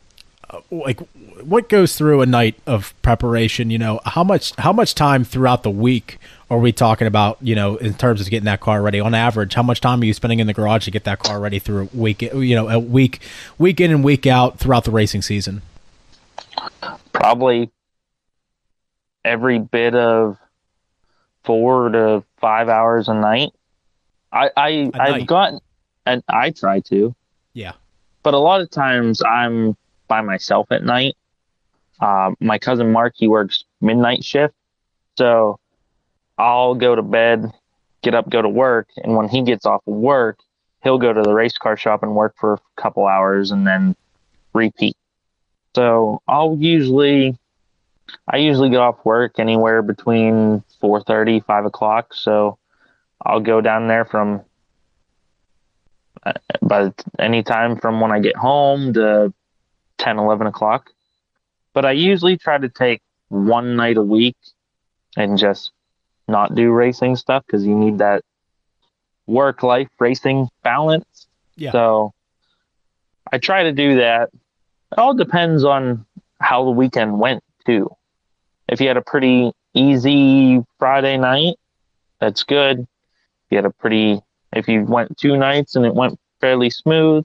[0.70, 1.00] Like,
[1.42, 3.70] what goes through a night of preparation?
[3.70, 6.18] You know, how much how much time throughout the week
[6.50, 7.37] are we talking about?
[7.42, 8.98] You know, in terms of getting that car ready.
[8.98, 11.38] On average, how much time are you spending in the garage to get that car
[11.38, 12.22] ready through a week?
[12.22, 13.20] You know, a week
[13.58, 15.62] week in and week out throughout the racing season.
[17.12, 17.70] Probably
[19.24, 20.38] every bit of
[21.44, 23.51] four to five hours a night.
[24.32, 25.26] I, I a I've night.
[25.26, 25.61] gotten
[26.07, 27.14] and I try to.
[27.53, 27.72] Yeah.
[28.22, 29.76] But a lot of times I'm
[30.09, 31.16] by myself at night
[32.00, 34.54] uh, my cousin Mark, he works midnight shift.
[35.16, 35.59] So
[36.36, 37.50] I'll go to bed,
[38.02, 38.88] get up, go to work.
[38.96, 40.38] And when he gets off of work,
[40.82, 43.96] he'll go to the race car shop and work for a couple hours and then
[44.52, 44.96] repeat.
[45.74, 47.36] So I'll usually,
[48.32, 52.14] I usually get off work anywhere between 4.30, 5 o'clock.
[52.14, 52.59] So
[53.24, 54.42] I'll go down there from
[56.24, 56.32] uh,
[56.62, 59.32] by any time from when I get home to
[59.99, 60.90] 10, 11 o'clock.
[61.72, 64.36] But I usually try to take one night a week
[65.16, 65.70] and just
[66.26, 68.22] not do racing stuff because you need that
[69.26, 71.26] work life racing balance.
[71.57, 71.72] Yeah.
[71.72, 72.12] So
[73.30, 74.30] I try to do that.
[74.92, 76.07] It all depends on
[76.40, 77.90] how the weekend went too.
[78.68, 81.57] If you had a pretty easy Friday night,
[82.20, 82.80] that's good.
[82.80, 82.86] If
[83.51, 84.20] you had a pretty
[84.53, 87.24] if you went two nights and it went fairly smooth,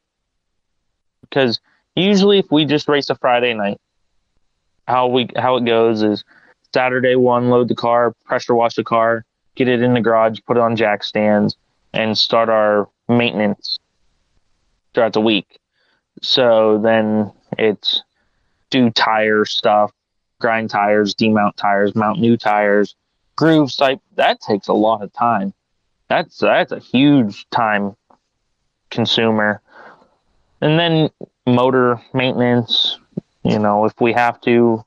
[1.22, 1.60] because
[1.96, 3.80] usually if we just race a Friday night,
[4.88, 6.24] how we how it goes is
[6.74, 9.26] Saturday one, load the car, pressure wash the car,
[9.56, 11.56] get it in the garage, put it on jack stands,
[11.94, 13.80] and start our maintenance
[14.94, 15.60] throughout the week.
[16.22, 18.02] So then it's
[18.70, 19.92] do tire stuff,
[20.40, 22.96] grind tires, demount tires, mount new tires,
[23.36, 24.00] grooves type.
[24.16, 25.54] That takes a lot of time.
[26.10, 27.96] That's that's a huge time
[28.90, 29.62] consumer.
[30.62, 31.10] And then
[31.46, 33.00] motor maintenance,
[33.44, 34.84] you know, if we have to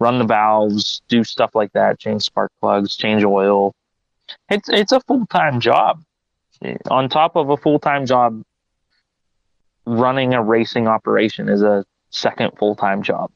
[0.00, 3.74] run the valves, do stuff like that, change spark plugs, change oil.
[4.50, 6.02] It's it's a full-time job.
[6.90, 8.42] On top of a full-time job,
[9.86, 13.30] running a racing operation is a second full-time job.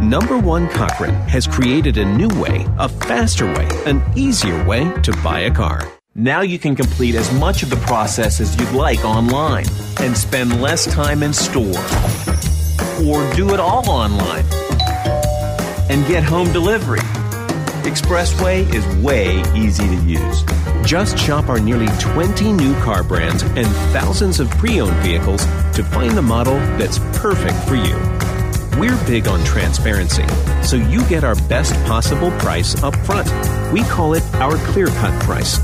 [0.00, 5.12] Number One Cochran has created a new way, a faster way, an easier way to
[5.22, 5.97] buy a car.
[6.18, 9.66] Now you can complete as much of the process as you'd like online
[10.00, 11.78] and spend less time in store.
[13.06, 14.44] Or do it all online
[15.88, 16.98] and get home delivery.
[17.86, 20.42] Expressway is way easy to use.
[20.84, 25.44] Just shop our nearly 20 new car brands and thousands of pre owned vehicles
[25.76, 27.94] to find the model that's perfect for you.
[28.76, 30.26] We're big on transparency,
[30.64, 33.28] so you get our best possible price up front.
[33.72, 35.58] We call it our clear cut price,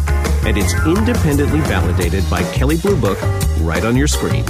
[0.47, 3.19] and it's independently validated by Kelley Blue Book
[3.61, 4.45] right on your screen.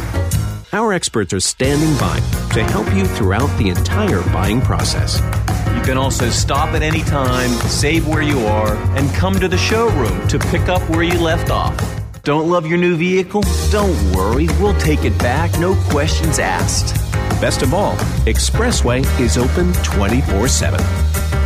[0.73, 2.19] Our experts are standing by
[2.55, 5.21] to help you throughout the entire buying process.
[5.77, 9.57] You can also stop at any time, save where you are, and come to the
[9.57, 11.77] showroom to pick up where you left off.
[12.25, 13.43] Don't love your new vehicle?
[13.71, 16.95] Don't worry, we'll take it back, no questions asked.
[17.41, 17.95] Best of all,
[18.27, 20.81] Expressway is open 24 7.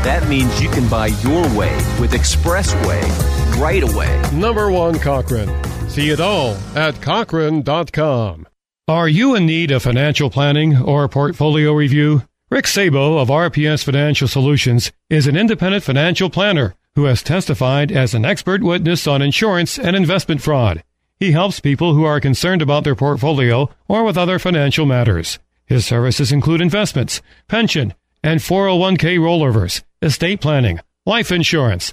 [0.05, 4.23] That means you can buy your way with Expressway right away.
[4.33, 5.49] Number one Cochran.
[5.89, 8.47] See it all at Cochran.com.
[8.87, 12.23] Are you in need of financial planning or portfolio review?
[12.51, 18.15] Rick Sabo of RPS Financial Solutions is an independent financial planner who has testified as
[18.15, 20.83] an expert witness on insurance and investment fraud.
[21.21, 25.39] He helps people who are concerned about their portfolio or with other financial matters.
[25.67, 27.93] His services include investments, pension,
[28.23, 31.93] and 401k rollovers, estate planning, life insurance,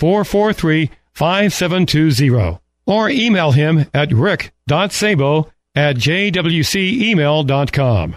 [0.00, 2.58] 443 5720.
[2.86, 8.16] Or email him at rick.sabo at jwcemail.com.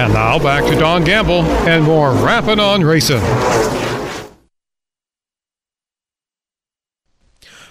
[0.00, 3.20] And now back to Don Gamble and more Rappin' on Racing.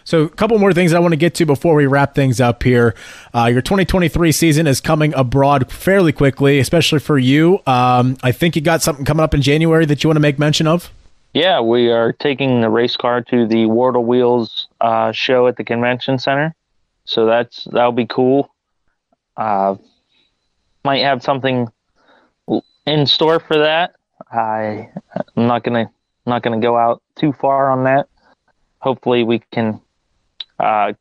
[0.03, 2.61] So, a couple more things I want to get to before we wrap things up
[2.61, 2.93] here.
[3.33, 7.63] Uh, your 2023 season is coming abroad fairly quickly, especially for you.
[7.65, 10.37] Um, I think you got something coming up in January that you want to make
[10.37, 10.93] mention of.
[11.33, 15.57] Yeah, we are taking the race car to the World of Wheels uh, show at
[15.57, 16.53] the convention center,
[17.05, 18.53] so that's that'll be cool.
[19.35, 19.77] Uh,
[20.85, 21.67] might have something
[22.85, 23.95] in store for that.
[24.31, 24.89] I
[25.35, 25.89] I'm not gonna
[26.25, 28.07] not gonna go out too far on that.
[28.79, 29.81] Hopefully, we can
[30.59, 30.93] uh,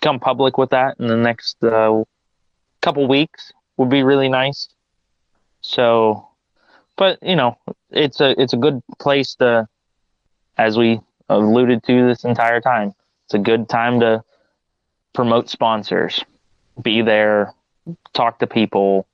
[0.00, 2.02] come public with that in the next uh,
[2.80, 3.52] couple weeks.
[3.76, 4.68] Would be really nice.
[5.60, 6.28] So,
[6.96, 7.56] but you know,
[7.90, 9.68] it's a it's a good place to,
[10.56, 12.94] as we alluded to this entire time.
[13.26, 14.24] It's a good time to
[15.12, 16.24] promote sponsors,
[16.80, 17.52] be there,
[18.14, 19.06] talk to people,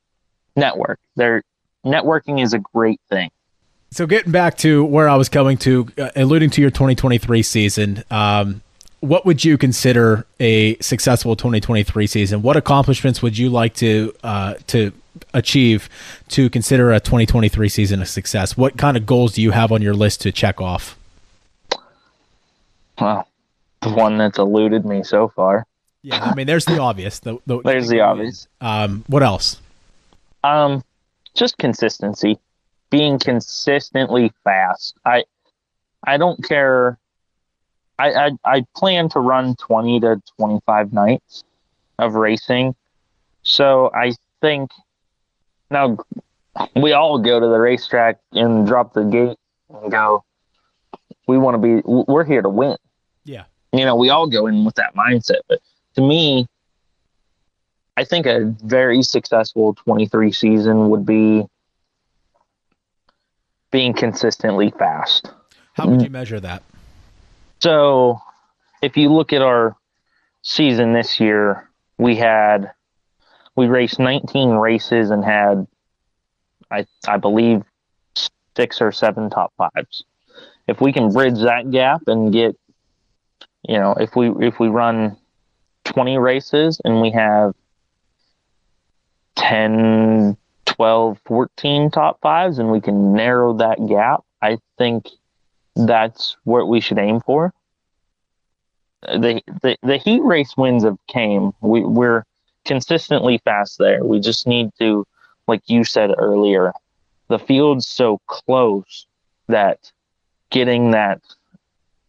[0.57, 1.01] network.
[1.17, 1.43] There,
[1.85, 3.31] networking is a great thing.
[3.91, 8.03] So getting back to where I was coming to, uh, alluding to your 2023 season,
[8.11, 8.63] um,
[9.01, 12.43] what would you consider a successful 2023 season?
[12.43, 14.93] What accomplishments would you like to uh, to
[15.33, 15.89] achieve
[16.29, 18.57] to consider a 2023 season a success?
[18.57, 20.99] What kind of goals do you have on your list to check off?
[22.99, 23.29] Well,
[23.83, 25.67] the one that's eluded me so far.
[26.03, 27.19] Yeah, I mean, there's the obvious.
[27.19, 28.49] The, the, there's the obvious.
[28.61, 29.61] Um, what else?
[30.43, 30.83] Um,
[31.35, 32.39] just consistency,
[32.91, 34.95] being consistently fast.
[35.05, 35.25] I,
[36.07, 36.99] I don't care.
[37.99, 41.45] I, I I plan to run 20 to 25 nights
[41.99, 42.75] of racing,
[43.43, 44.71] so I think
[45.71, 45.99] now
[46.75, 50.25] we all go to the racetrack and drop the gate and go.
[51.29, 51.83] We want to be.
[51.85, 52.77] We're here to win.
[53.25, 53.45] Yeah.
[53.73, 55.61] You know, we all go in with that mindset, but
[55.95, 56.47] to me,
[57.97, 61.45] I think a very successful 23 season would be
[63.71, 65.31] being consistently fast.
[65.75, 66.05] How would mm.
[66.05, 66.63] you measure that?
[67.61, 68.21] So,
[68.83, 69.77] if you look at our
[70.43, 71.69] season this year,
[71.99, 72.73] we had
[73.57, 75.67] we raced 19 races and had
[76.71, 77.63] I I believe
[78.57, 80.05] six or seven top fives.
[80.67, 82.57] If we can bridge that gap and get
[83.67, 85.17] you know, if we if we run
[85.85, 87.55] 20 races and we have
[89.37, 95.09] 10, 12, 14 top fives and we can narrow that gap, I think
[95.77, 97.53] that's what we should aim for.
[99.03, 101.53] The, the, the heat race wins have came.
[101.61, 102.25] We, we're
[102.65, 104.05] consistently fast there.
[104.05, 105.07] We just need to,
[105.47, 106.73] like you said earlier,
[107.29, 109.07] the field's so close
[109.49, 109.93] that
[110.51, 111.21] getting that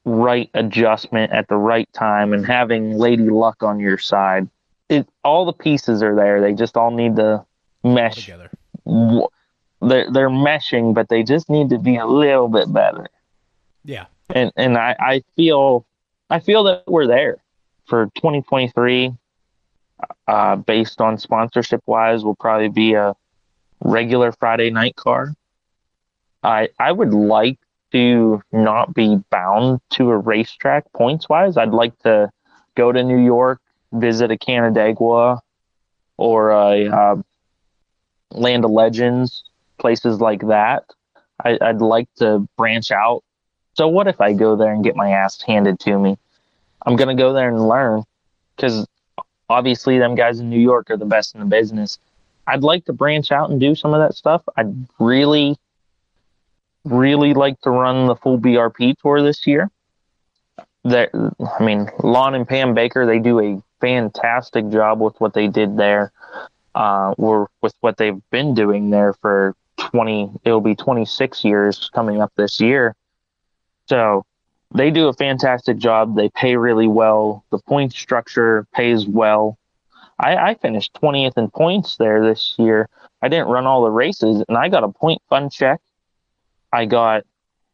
[0.06, 4.48] right adjustment at the right time and having lady luck on your side
[4.90, 6.42] it all the pieces are there.
[6.42, 7.46] They just all need to
[7.84, 8.26] mesh.
[8.26, 8.50] Together.
[9.82, 13.08] They're, they're meshing but they just need to be a little bit better.
[13.84, 14.06] Yeah.
[14.30, 15.86] And and i i feel
[16.30, 17.38] i feel that we're there
[17.86, 19.14] for 2023
[20.28, 23.16] uh based on sponsorship wise will probably be a
[23.82, 25.34] regular friday night car.
[26.42, 27.60] I i would like
[27.92, 31.58] to not be bound to a racetrack points wise.
[31.58, 32.30] I'd like to
[32.76, 33.62] go to New York,
[34.00, 35.42] visit a Canandaigua
[36.18, 37.16] or a uh,
[38.32, 39.44] Land of Legends,
[39.78, 40.86] places like that.
[41.44, 43.24] I, I'd like to branch out.
[43.74, 46.18] So what if I go there and get my ass handed to me?
[46.86, 48.04] I'm gonna go there and learn
[48.56, 48.88] because
[49.50, 52.00] obviously them guys in New York are the best in the business.
[52.48, 54.44] I'd like to branch out and do some of that stuff.
[54.56, 55.58] I'd really
[56.86, 59.70] really like to run the full BRP tour this year.
[60.84, 65.48] That I mean, Lon and Pam Baker, they do a fantastic job with what they
[65.48, 66.12] did there,
[66.76, 72.22] uh, or with what they've been doing there for 20, it'll be 26 years coming
[72.22, 72.96] up this year.
[73.88, 74.26] So
[74.74, 76.16] they do a fantastic job.
[76.16, 77.44] They pay really well.
[77.52, 79.58] The point structure pays well.
[80.20, 82.90] I, I finished 20th in points there this year.
[83.22, 85.82] I didn't run all the races, and I got a point fund check
[86.76, 87.24] I got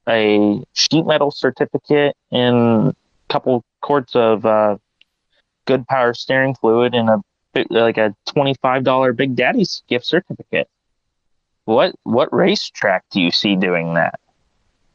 [0.07, 2.95] a sheet metal certificate and a
[3.29, 4.77] couple quarts of uh,
[5.65, 7.21] good power steering fluid and a
[7.69, 10.69] like a twenty five dollar Big Daddy's gift certificate.
[11.65, 14.19] What what racetrack do you see doing that?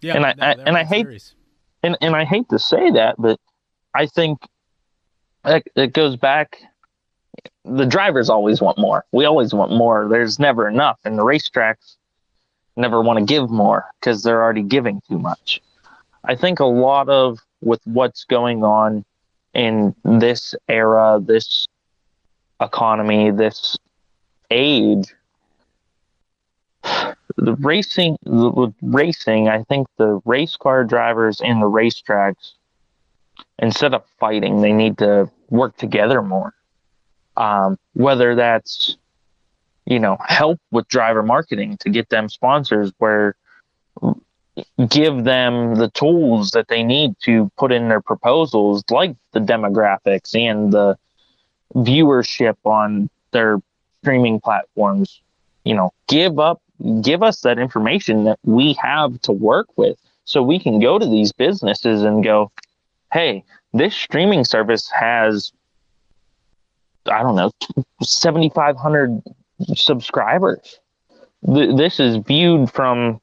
[0.01, 1.35] Yeah, and I, no, I and I hate
[1.83, 3.39] and, and I hate to say that, but
[3.95, 4.39] I think
[5.45, 6.59] it, it goes back.
[7.65, 9.05] The drivers always want more.
[9.13, 10.09] We always want more.
[10.09, 11.97] There's never enough, and the racetracks
[12.77, 15.63] never want to give more because they're already giving too much.
[16.25, 19.05] I think a lot of with what's going on
[19.57, 21.67] in this era, this
[22.61, 23.79] economy, this
[24.51, 25.15] age,
[26.83, 32.53] the racing, with racing, I think the race car drivers and the racetracks,
[33.59, 36.53] instead of fighting, they need to work together more.
[37.39, 38.97] Um, whether that's
[39.87, 43.37] you know help with driver marketing to get them sponsors where
[44.89, 50.35] give them the tools that they need to put in their proposals like the demographics
[50.35, 50.97] and the
[51.75, 53.61] viewership on their
[54.01, 55.21] streaming platforms
[55.65, 56.63] you know give up
[57.03, 61.07] give us that information that we have to work with so we can go to
[61.07, 62.51] these businesses and go
[63.13, 65.53] hey this streaming service has
[67.07, 67.51] i don't know
[68.03, 69.23] 7500
[69.75, 70.81] subscribers.
[71.45, 73.21] Th- this is viewed from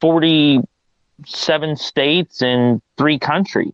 [0.00, 3.72] 47 states and three countries.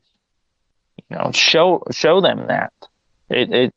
[1.10, 2.72] You know, show show them that.
[3.28, 3.74] It, it,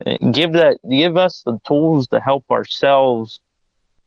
[0.00, 3.40] it give that give us the tools to help ourselves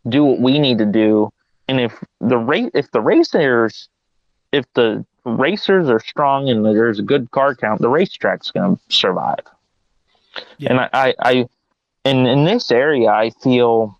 [0.07, 1.31] do what we need to do.
[1.67, 3.89] And if the rate if the racers
[4.51, 8.81] if the racers are strong and there's a good car count, the racetrack's going to
[8.89, 9.39] survive.
[10.57, 10.71] Yeah.
[10.71, 11.49] And I, I, I,
[12.05, 13.99] in in this area, I feel,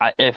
[0.00, 0.36] I, if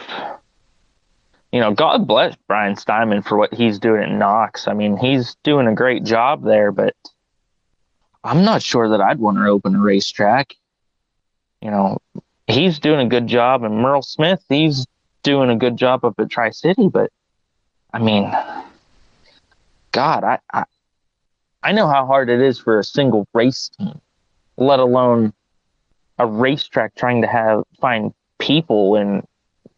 [1.52, 4.68] you know, God bless Brian Steinman for what he's doing at Knox.
[4.68, 6.96] I mean, he's doing a great job there, but
[8.24, 10.56] I'm not sure that I'd want to open a racetrack.
[11.62, 11.98] You know,
[12.48, 14.86] he's doing a good job, and Merle Smith, he's
[15.24, 17.12] doing a good job up at Tri City, but
[17.92, 18.32] I mean,
[19.92, 20.64] God, I, I
[21.62, 24.00] I know how hard it is for a single race team,
[24.58, 25.34] let alone
[26.18, 29.26] a racetrack trying to have find people and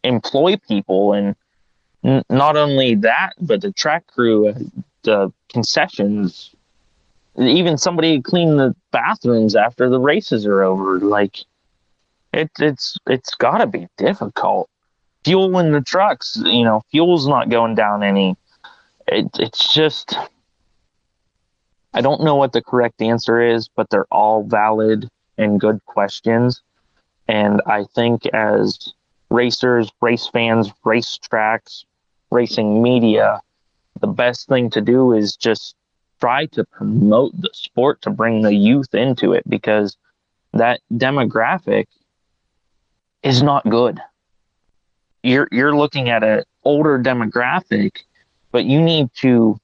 [0.04, 1.34] employ people and
[2.02, 4.54] not only that, but the track crew, uh,
[5.02, 6.54] the concessions,
[7.38, 10.98] even somebody clean the bathrooms after the races are over.
[10.98, 11.38] Like
[12.32, 14.68] it, it's it's got to be difficult.
[15.24, 18.36] Fuel in the trucks, you know, fuel's not going down any
[19.06, 20.16] it, it's just
[21.94, 26.62] I don't know what the correct answer is, but they're all valid and good questions.
[27.28, 28.94] And I think as
[29.30, 31.84] racers, race fans, race tracks,
[32.32, 33.40] racing media,
[34.00, 35.76] the best thing to do is just
[36.20, 39.96] try to promote the sport to bring the youth into it because
[40.52, 41.86] that demographic
[43.22, 44.00] is not good.
[45.22, 47.98] You're you're looking at an older demographic
[48.52, 49.58] but you need to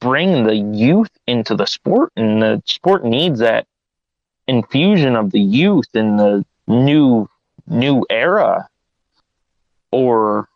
[0.00, 3.66] bring the youth into the sport and the sport needs that
[4.46, 7.28] infusion of the youth in the new
[7.66, 8.68] new era
[9.90, 10.48] or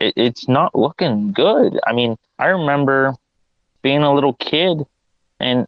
[0.00, 1.78] it, it's not looking good.
[1.86, 3.14] I mean i remember
[3.82, 4.84] being a little kid
[5.38, 5.66] and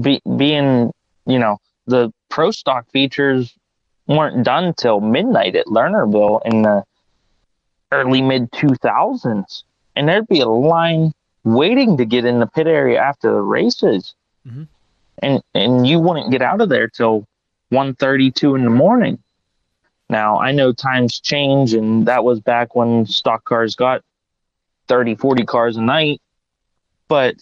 [0.00, 0.92] be, being
[1.26, 3.54] you know the pro stock features
[4.08, 6.82] weren't done till midnight at lernerville in the
[7.92, 9.62] early mid 2000s
[9.94, 11.12] and there'd be a line
[11.44, 14.14] waiting to get in the pit area after the races.
[14.46, 14.64] Mm-hmm.
[15.18, 17.28] and and you wouldn't get out of there till
[17.70, 19.22] 1.32 in the morning
[20.12, 24.02] now i know times change and that was back when stock cars got
[24.86, 26.20] 30 40 cars a night
[27.08, 27.34] but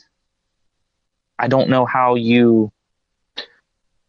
[1.38, 2.72] i don't know how you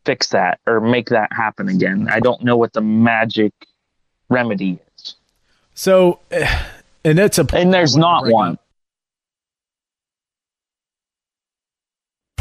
[0.05, 3.51] fix that or make that happen again i don't know what the magic
[4.29, 5.15] remedy is
[5.73, 6.63] so, eh,
[7.03, 8.59] and it's a and there's not one.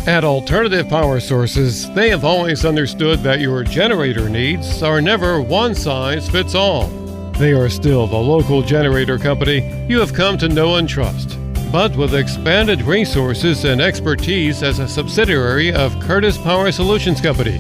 [0.06, 5.74] At Alternative Power Sources, they have always understood that your generator needs are never one
[5.74, 6.86] size fits all.
[7.38, 11.38] They are still the local generator company you have come to know and trust,
[11.70, 17.58] but with expanded resources and expertise as a subsidiary of Curtis Power Solutions Company,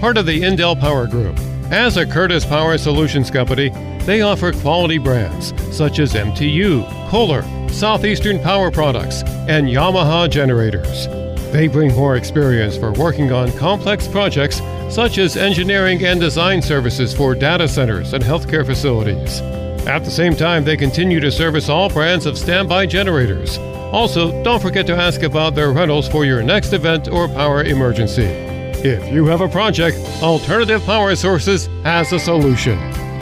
[0.00, 1.38] part of the Indel Power Group.
[1.70, 3.68] As a Curtis Power Solutions Company,
[4.06, 11.06] they offer quality brands such as MTU, Kohler, Southeastern Power Products, and Yamaha generators.
[11.52, 17.12] They bring more experience for working on complex projects such as engineering and design services
[17.12, 19.42] for data centers and healthcare facilities.
[19.86, 23.58] At the same time, they continue to service all brands of standby generators.
[23.92, 28.24] Also, don't forget to ask about their rentals for your next event or power emergency.
[28.24, 32.78] If you have a project, Alternative Power Sources has a solution.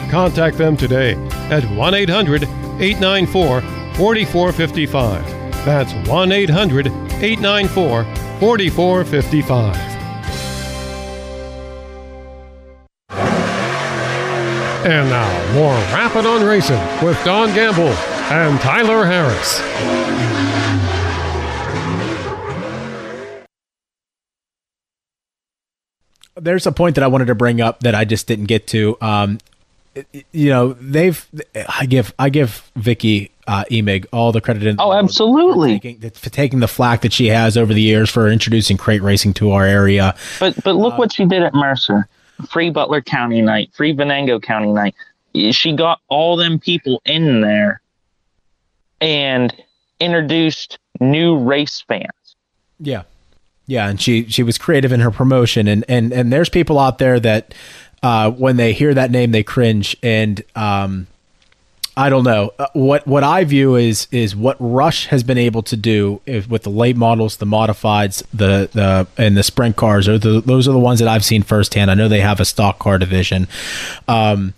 [0.09, 1.15] Contact them today
[1.49, 3.61] at 1 800 894
[3.95, 5.41] 4455.
[5.65, 9.75] That's 1 800 894 4455.
[14.83, 19.61] And now, more Rappin' on Racing with Don Gamble and Tyler Harris.
[26.35, 28.97] there's a point that I wanted to bring up that I just didn't get to.
[29.01, 29.37] Um,
[30.31, 31.25] you know, they've
[31.67, 34.77] I give I give Vicky uh, Emig all the credit in.
[34.77, 35.75] the oh, absolutely.
[35.75, 39.01] For taking, for taking, the flack that she has over the years for introducing crate
[39.01, 40.15] racing to our area.
[40.39, 42.07] But but look uh, what she did at Mercer,
[42.49, 44.95] free Butler County night, free Venango County night.
[45.51, 47.81] She got all them people in there,
[49.01, 49.53] and
[49.99, 52.35] introduced new race fans.
[52.79, 53.03] Yeah.
[53.67, 56.97] Yeah, and she she was creative in her promotion, and and and there's people out
[56.97, 57.53] there that
[58.03, 61.07] uh, when they hear that name they cringe, and um,
[61.95, 65.61] I don't know uh, what what I view is is what Rush has been able
[65.63, 70.07] to do with the late models, the modifieds, the the and the sprint cars.
[70.07, 71.91] Are the, those are the ones that I've seen firsthand.
[71.91, 73.47] I know they have a stock car division.
[74.07, 74.53] Um,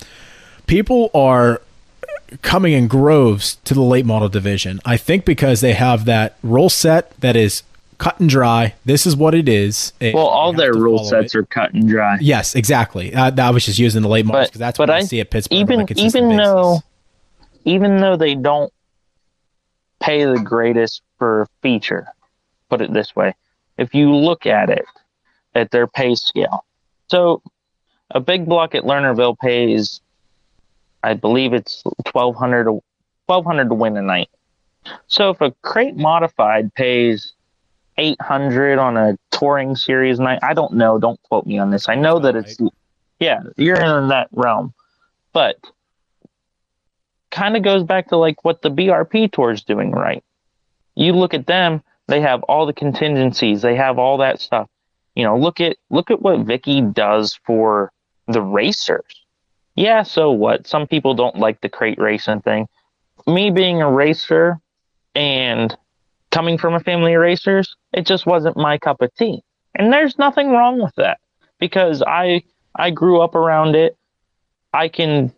[0.67, 1.61] people are
[2.41, 4.79] coming in groves to the late model division.
[4.85, 7.63] I think because they have that rule set that is
[7.97, 8.73] cut and dry.
[8.85, 9.93] This is what it is.
[9.99, 11.39] It, well, all their rule sets it.
[11.39, 12.17] are cut and dry.
[12.21, 13.13] Yes, exactly.
[13.13, 15.31] Uh, I was just using the late models because that's what I, I, see at
[15.31, 15.57] Pittsburgh.
[15.57, 16.37] Even even basis.
[16.37, 16.79] though
[17.65, 18.71] even though they don't
[20.01, 22.07] pay the greatest for feature,
[22.69, 23.35] put it this way,
[23.77, 24.85] if you look at it
[25.55, 26.65] at their pay scale,
[27.07, 27.41] so
[28.11, 30.01] a big block at Lernerville pays,
[31.03, 32.67] I believe it's twelve hundred
[33.27, 34.29] twelve hundred to win a night.
[35.07, 37.33] So if a crate modified pays
[37.97, 40.99] 800 on a touring series night, I don't know.
[40.99, 41.89] Don't quote me on this.
[41.89, 42.57] I know that it's,
[43.19, 44.73] yeah, you're in that realm.
[45.31, 45.57] But
[47.31, 50.23] kind of goes back to like what the BRP tour is doing right.
[50.95, 54.69] You look at them, they have all the contingencies, they have all that stuff.
[55.15, 57.91] You know, look at look at what Vicky does for
[58.27, 59.25] the racers.
[59.75, 60.67] Yeah, so what?
[60.67, 62.67] Some people don't like the crate racing thing.
[63.25, 64.59] Me being a racer,
[65.15, 65.75] and
[66.31, 69.43] coming from a family of racers, it just wasn't my cup of tea.
[69.75, 71.19] And there's nothing wrong with that
[71.59, 72.43] because I
[72.75, 73.97] I grew up around it.
[74.73, 75.31] I can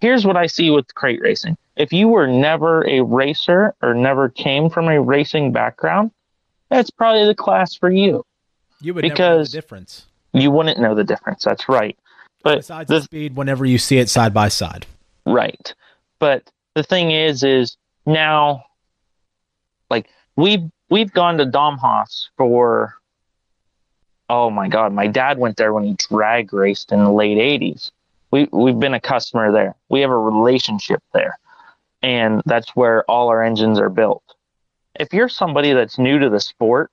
[0.00, 1.56] Here's what I see with crate racing.
[1.76, 6.10] If you were never a racer or never came from a racing background,
[6.68, 8.24] that's probably the class for you.
[8.80, 10.06] You would because the difference.
[10.32, 11.44] You wouldn't know the difference.
[11.44, 11.98] That's right.
[12.42, 14.86] But besides the, speed, whenever you see it side by side,
[15.24, 15.74] right.
[16.18, 18.64] But the thing is, is now
[19.90, 22.94] like we've we've gone to Domhaus for
[24.28, 27.92] oh my god, my dad went there when he drag raced in the late eighties.
[28.30, 29.74] We we've been a customer there.
[29.88, 31.38] We have a relationship there.
[32.02, 34.22] And that's where all our engines are built.
[34.98, 36.90] If you're somebody that's new to the sport,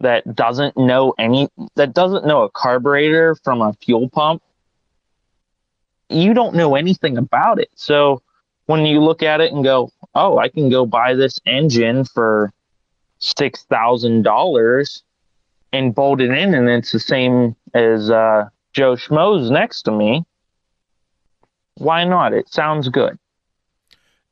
[0.00, 4.42] that doesn't know any that doesn't know a carburetor from a fuel pump,
[6.08, 7.70] you don't know anything about it.
[7.74, 8.22] So
[8.66, 12.52] when you look at it and go, oh, I can go buy this engine for
[13.20, 15.02] six thousand dollars
[15.72, 20.24] and bolt it in, and it's the same as uh, Joe Schmo's next to me.
[21.76, 22.32] Why not?
[22.32, 23.18] It sounds good.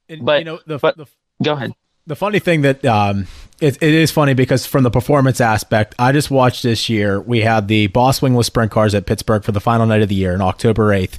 [0.08, 1.06] And, but you know, the, but the,
[1.42, 1.72] go ahead.
[2.08, 3.26] The funny thing that um,
[3.60, 7.20] it, it is funny because from the performance aspect, I just watched this year.
[7.20, 10.14] We had the Boss Wingless Sprint Cars at Pittsburgh for the final night of the
[10.14, 11.18] year on October 8th.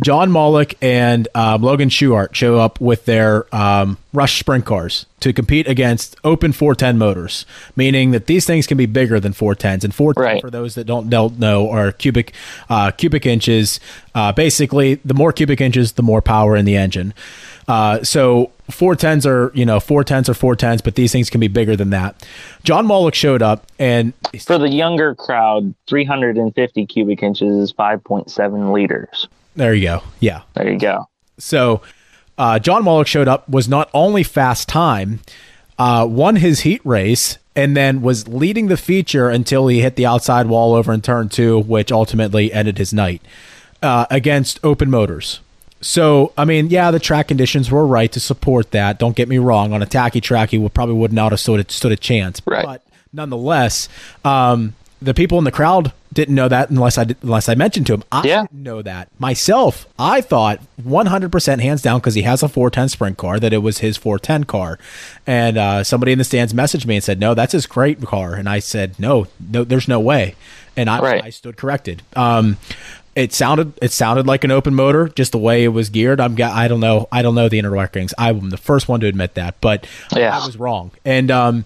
[0.00, 5.32] John Mollick and um, Logan Schuchart show up with their um, Rush Sprint Cars to
[5.32, 9.82] compete against open 410 motors, meaning that these things can be bigger than 410s.
[9.82, 10.40] And 410, right.
[10.40, 12.32] for those that don't, don't know, are cubic
[12.70, 13.80] uh, cubic inches.
[14.14, 17.12] Uh, basically, the more cubic inches, the more power in the engine.
[17.66, 21.30] Uh, so four tens are you know four tens are four tens, but these things
[21.30, 22.26] can be bigger than that.
[22.64, 29.28] John Mollick showed up, and for the younger crowd, 350 cubic inches is 5.7 liters.
[29.56, 30.02] There you go.
[30.20, 31.08] Yeah, there you go.
[31.38, 31.82] So
[32.36, 35.20] uh, John Mollick showed up, was not only fast time,
[35.78, 40.06] uh, won his heat race, and then was leading the feature until he hit the
[40.06, 43.20] outside wall over in turn two, which ultimately ended his night
[43.82, 45.40] uh, against open motors.
[45.80, 48.98] So, I mean, yeah, the track conditions were right to support that.
[48.98, 49.72] Don't get me wrong.
[49.72, 52.42] On a tacky track, he would probably would not have stood a, stood a chance.
[52.44, 52.64] Right.
[52.64, 53.88] But nonetheless,
[54.24, 57.86] um, the people in the crowd didn't know that unless I did, unless I mentioned
[57.88, 58.04] to him.
[58.10, 58.42] I yeah.
[58.42, 59.86] didn't know that myself.
[59.98, 63.78] I thought 100% hands down because he has a 410 sprint car that it was
[63.78, 64.78] his 410 car,
[65.26, 68.34] and uh, somebody in the stands messaged me and said, "No, that's his crate car,"
[68.34, 70.34] and I said, "No, no, there's no way,"
[70.76, 71.24] and I, right.
[71.24, 72.02] I stood corrected.
[72.16, 72.56] Um,
[73.18, 76.20] it sounded it sounded like an open motor, just the way it was geared.
[76.20, 78.14] I'm I don't know I don't know the inner workings.
[78.16, 80.38] I'm the first one to admit that, but yeah.
[80.38, 80.92] I was wrong.
[81.04, 81.64] And um,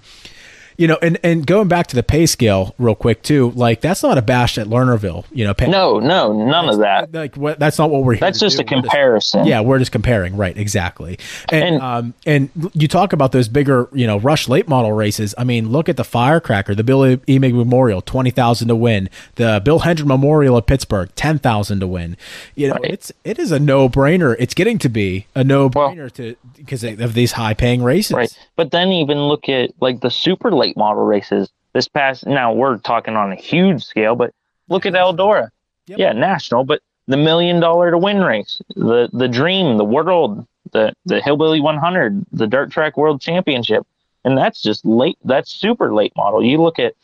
[0.76, 4.02] you know, and, and going back to the pay scale real quick too, like that's
[4.02, 5.54] not a bash at Lernerville, you know.
[5.54, 7.12] Pay, no, no, none of that.
[7.12, 8.16] Like what, that's not what we're.
[8.16, 8.62] That's just do.
[8.62, 9.40] a comparison.
[9.40, 10.56] Just, yeah, we're just comparing, right?
[10.56, 11.18] Exactly.
[11.50, 15.34] And, and um, and you talk about those bigger, you know, rush late model races.
[15.36, 19.08] I mean, look at the Firecracker, the Bill Emig Memorial, twenty thousand to win.
[19.36, 22.16] The Bill Hendren Memorial at Pittsburgh, ten thousand to win.
[22.54, 22.92] You know, right.
[22.92, 24.36] it's it is a no brainer.
[24.38, 28.12] It's getting to be a no brainer well, to because of these high paying races.
[28.12, 28.38] Right.
[28.56, 32.26] But then even look at like the super late model races this past.
[32.26, 34.32] Now we're talking on a huge scale, but
[34.68, 35.50] look at Eldora.
[35.86, 35.98] Yep.
[35.98, 40.92] Yeah, national, but the million dollar to win race, the the dream, the world, the
[41.04, 43.84] the Hillbilly 100, the dirt track world championship,
[44.24, 45.18] and that's just late.
[45.24, 46.44] That's super late model.
[46.44, 46.94] You look at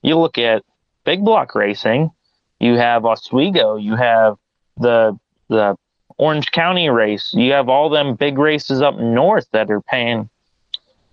[0.00, 0.64] you look at
[1.04, 2.10] big block racing.
[2.58, 3.76] You have Oswego.
[3.76, 4.38] You have
[4.78, 5.76] the the
[6.16, 7.34] Orange County race.
[7.34, 10.30] You have all them big races up north that are paying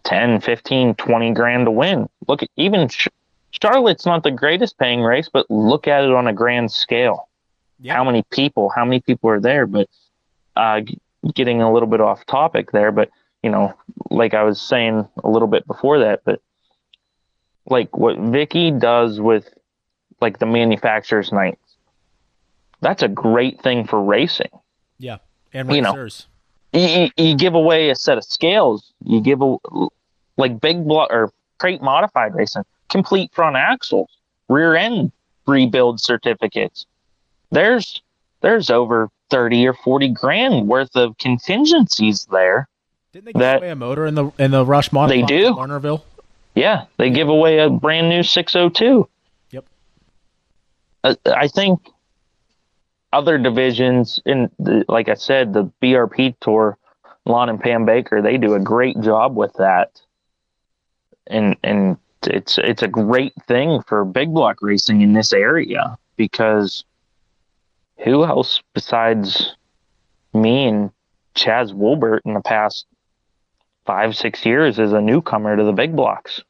[0.03, 2.09] 10, 15, 20 grand to win.
[2.27, 3.09] Look, at, even Ch-
[3.51, 7.27] Charlotte's not the greatest paying race, but look at it on a grand scale.
[7.81, 7.95] Yep.
[7.95, 8.69] How many people?
[8.69, 9.65] How many people are there?
[9.65, 9.89] But
[10.55, 10.81] uh,
[11.33, 13.09] getting a little bit off topic there, but
[13.43, 13.73] you know,
[14.09, 16.41] like I was saying a little bit before that, but
[17.65, 19.49] like what Vicky does with
[20.21, 21.61] like the manufacturer's nights.
[22.81, 24.51] That's a great thing for racing.
[24.97, 25.17] Yeah,
[25.53, 26.27] and racers.
[26.71, 28.91] You, you, give away a set of scales.
[29.03, 29.57] You give a
[30.37, 34.09] like big block or crate modified racing, complete front axles,
[34.47, 35.11] rear end
[35.47, 36.85] rebuild certificates.
[37.51, 38.01] There's
[38.41, 42.67] there's over thirty or forty grand worth of contingencies there.
[43.13, 45.15] Didn't they give that away a motor in the in the Rush model?
[45.15, 45.53] They do.
[45.55, 46.03] Lernerville.
[46.55, 49.07] Yeah, they give away a brand new 602.
[49.51, 49.65] Yep.
[51.03, 51.79] Uh, I think
[53.11, 56.77] other divisions, in the, like I said, the BRP Tour,
[57.25, 60.01] Lon and Pam Baker, they do a great job with that,
[61.27, 66.83] and and it's it's a great thing for big block racing in this area because
[68.03, 69.55] who else besides
[70.33, 70.91] me and
[71.35, 72.85] Chaz Wolbert in the past
[73.85, 76.41] five six years is a newcomer to the big blocks.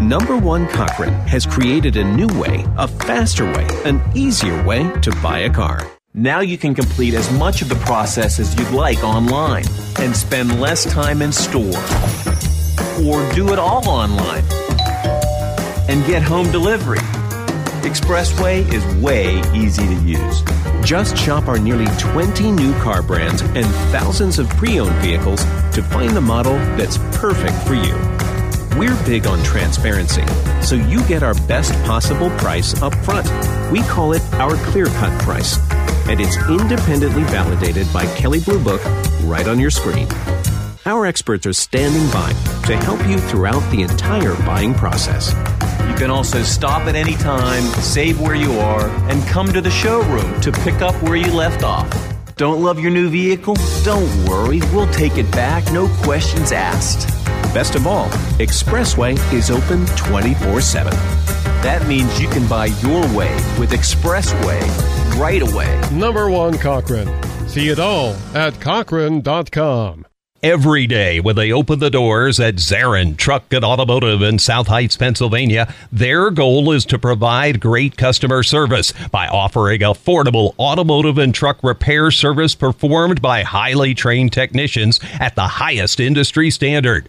[0.00, 5.10] Number One Cochran has created a new way, a faster way, an easier way to
[5.22, 5.90] buy a car.
[6.12, 9.64] Now you can complete as much of the process as you'd like online
[9.98, 11.80] and spend less time in store.
[13.06, 14.44] Or do it all online
[15.88, 16.98] and get home delivery.
[17.80, 20.42] Expressway is way easy to use.
[20.84, 25.42] Just shop our nearly 20 new car brands and thousands of pre owned vehicles
[25.72, 28.35] to find the model that's perfect for you.
[28.76, 30.22] We're big on transparency,
[30.60, 33.26] so you get our best possible price up front.
[33.72, 35.58] We call it our clear cut price,
[36.10, 38.84] and it's independently validated by Kelley Blue Book
[39.22, 40.06] right on your screen.
[40.84, 42.34] Our experts are standing by
[42.66, 45.32] to help you throughout the entire buying process.
[45.88, 49.70] You can also stop at any time, save where you are, and come to the
[49.70, 51.88] showroom to pick up where you left off.
[52.36, 53.56] Don't love your new vehicle?
[53.84, 57.25] Don't worry, we'll take it back, no questions asked.
[57.52, 60.92] Best of all, Expressway is open 24 7.
[61.62, 64.60] That means you can buy your way with Expressway
[65.18, 65.80] right away.
[65.92, 67.08] Number one Cochran.
[67.48, 70.06] See it all at Cochran.com.
[70.42, 74.96] Every day when they open the doors at Zarin Truck and Automotive in South Heights,
[74.96, 81.58] Pennsylvania, their goal is to provide great customer service by offering affordable automotive and truck
[81.64, 87.08] repair service performed by highly trained technicians at the highest industry standard.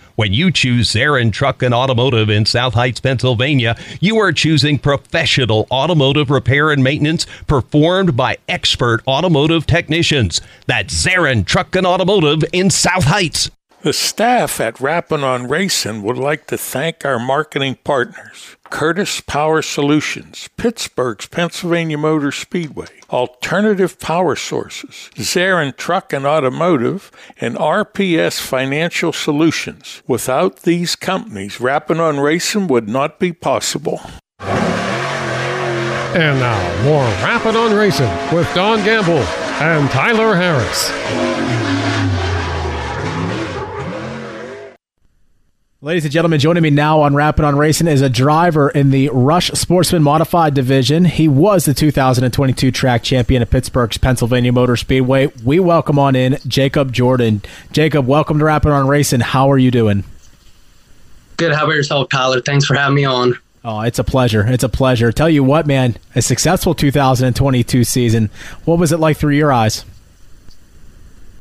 [0.21, 5.65] When you choose Zarin Truck and Automotive in South Heights, Pennsylvania, you are choosing professional
[5.71, 10.39] automotive repair and maintenance performed by expert automotive technicians.
[10.67, 13.49] That's Zarin Truck and Automotive in South Heights.
[13.81, 19.61] The staff at Rappin' on Racing would like to thank our marketing partners Curtis Power
[19.61, 29.11] Solutions, Pittsburgh's Pennsylvania Motor Speedway, Alternative Power Sources, Zarin Truck and Automotive, and RPS Financial
[29.11, 30.01] Solutions.
[30.07, 33.99] Without these companies, Rappin' on Racing would not be possible.
[34.39, 39.23] And now, more Rappin' on Racing with Don Gamble
[39.59, 40.89] and Tyler Harris.
[45.83, 49.09] Ladies and gentlemen, joining me now on Rappin' on Racing is a driver in the
[49.09, 51.05] Rush Sportsman Modified Division.
[51.05, 55.31] He was the 2022 track champion at Pittsburgh's Pennsylvania Motor Speedway.
[55.43, 57.41] We welcome on in Jacob Jordan.
[57.71, 59.21] Jacob, welcome to Rappin' on Racing.
[59.21, 60.03] How are you doing?
[61.37, 61.51] Good.
[61.51, 62.41] How about yourself, Tyler?
[62.41, 63.39] Thanks for having me on.
[63.65, 64.45] Oh, it's a pleasure.
[64.45, 65.11] It's a pleasure.
[65.11, 68.29] Tell you what, man, a successful 2022 season.
[68.65, 69.83] What was it like through your eyes?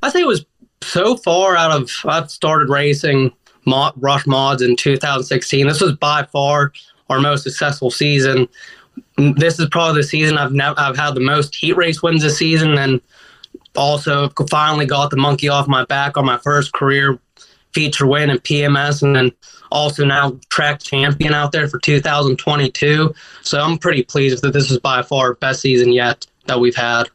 [0.02, 0.46] I think it was
[0.82, 3.32] so far out of I've started racing
[3.66, 5.66] mod, Rush mods in 2016.
[5.66, 6.72] This was by far
[7.08, 8.48] our most successful season.
[9.16, 12.38] This is probably the season I've nev- I've had the most heat race wins this
[12.38, 13.00] season, and
[13.76, 17.18] also finally got the monkey off my back on my first career
[17.72, 19.32] feature win in PMS, and then
[19.70, 23.14] also now track champion out there for 2022.
[23.42, 27.08] So I'm pretty pleased that this is by far best season yet that we've had.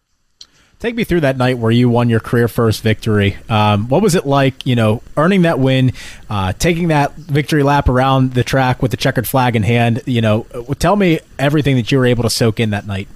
[0.85, 3.37] Take me through that night where you won your career first victory.
[3.49, 5.93] Um, what was it like, you know, earning that win,
[6.29, 10.03] uh, taking that victory lap around the track with the checkered flag in hand?
[10.05, 10.43] You know,
[10.77, 13.07] tell me everything that you were able to soak in that night.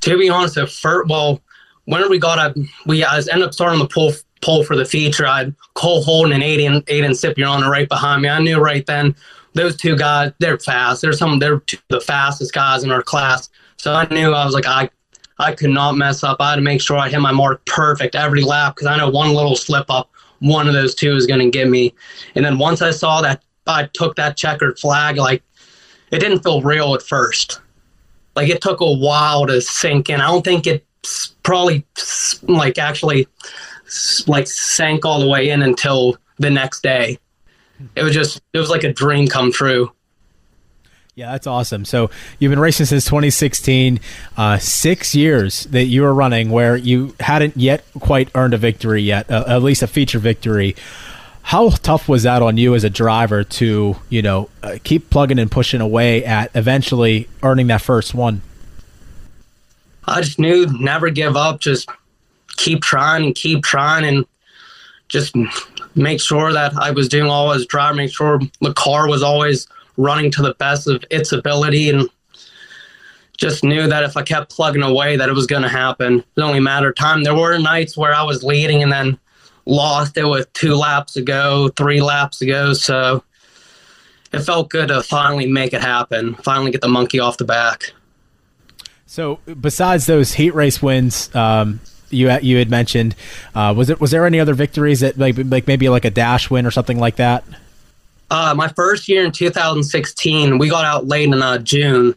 [0.00, 1.42] To be honest, at first, well,
[1.84, 2.56] whenever we got up,
[2.86, 5.26] we I ended up starting the pull pull for the feature.
[5.26, 8.30] I had Cole Holden and Aiden Aiden Scipion right behind me.
[8.30, 9.14] I knew right then
[9.52, 11.02] those two guys, they're fast.
[11.02, 13.50] They're some, they're two, the fastest guys in our class.
[13.76, 14.88] So I knew I was like, I,
[15.38, 16.36] I could not mess up.
[16.40, 19.10] I had to make sure I hit my mark perfect every lap because I know
[19.10, 21.94] one little slip up, one of those two is going to get me.
[22.34, 25.42] And then once I saw that I took that checkered flag, like
[26.10, 27.60] it didn't feel real at first.
[28.36, 30.20] Like it took a while to sink in.
[30.20, 30.84] I don't think it
[31.42, 31.84] probably
[32.42, 33.26] like actually
[34.26, 37.18] like sank all the way in until the next day.
[37.96, 39.93] It was just it was like a dream come true.
[41.16, 41.84] Yeah, that's awesome.
[41.84, 42.10] So
[42.40, 44.00] you've been racing since 2016,
[44.36, 49.02] uh, six years that you were running where you hadn't yet quite earned a victory
[49.02, 50.74] yet, uh, at least a feature victory.
[51.42, 55.38] How tough was that on you as a driver to, you know, uh, keep plugging
[55.38, 58.42] and pushing away at eventually earning that first one?
[60.06, 61.88] I just knew never give up, just
[62.56, 64.26] keep trying and keep trying and
[65.08, 65.36] just
[65.94, 69.22] make sure that I was doing all I was driving, make sure the car was
[69.22, 72.08] always running to the best of its ability and
[73.36, 76.24] just knew that if I kept plugging away that it was going to happen.
[76.36, 77.24] It only mattered time.
[77.24, 79.18] There were nights where I was leading and then
[79.66, 82.74] lost it with two laps ago, three laps ago.
[82.74, 83.24] So
[84.32, 87.92] it felt good to finally make it happen, finally get the monkey off the back.
[89.06, 91.80] So besides those heat race wins, um,
[92.10, 93.14] you you had mentioned,
[93.54, 96.50] uh, was it was there any other victories that like like maybe like a dash
[96.50, 97.44] win or something like that?
[98.34, 102.12] Uh, my first year in 2016, we got out late in uh, June,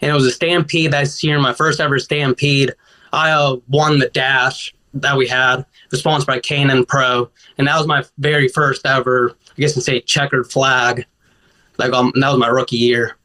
[0.00, 1.38] and it was a stampede that year.
[1.38, 2.72] My first ever stampede.
[3.12, 5.58] I uh, won the dash that we had.
[5.58, 9.76] It was sponsored by K&N Pro, and that was my very first ever, I guess,
[9.76, 11.04] you say checkered flag.
[11.76, 13.18] Like um, that was my rookie year.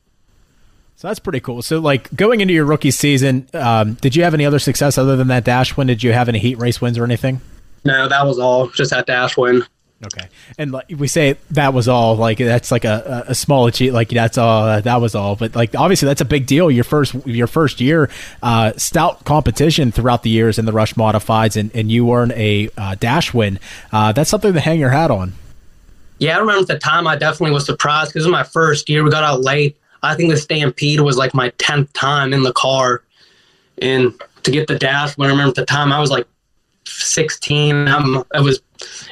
[0.97, 1.61] So that's pretty cool.
[1.61, 5.15] So, like going into your rookie season, um, did you have any other success other
[5.15, 5.87] than that dash win?
[5.87, 7.39] Did you have any heat race wins or anything?
[7.85, 8.67] No, that was all.
[8.67, 9.63] Just that dash win.
[10.03, 10.27] Okay,
[10.57, 12.17] and like we say that was all.
[12.17, 13.95] Like that's like a, a small achievement.
[13.95, 14.81] Like that's all.
[14.81, 15.37] that was all.
[15.37, 16.69] But like obviously that's a big deal.
[16.69, 18.09] Your first your first year,
[18.43, 22.69] uh, stout competition throughout the years in the Rush Modifieds, and, and you earn a
[22.77, 23.57] uh, dash win.
[23.93, 25.33] Uh, that's something to hang your hat on.
[26.17, 28.89] Yeah, I remember at the time I definitely was surprised because it was my first
[28.89, 29.01] year.
[29.01, 29.77] We got out late.
[30.03, 33.01] I think the Stampede was like my tenth time in the car,
[33.81, 35.29] and to get the dash win.
[35.29, 36.27] I remember at the time I was like
[36.85, 37.87] 16.
[37.87, 38.61] I'm, it was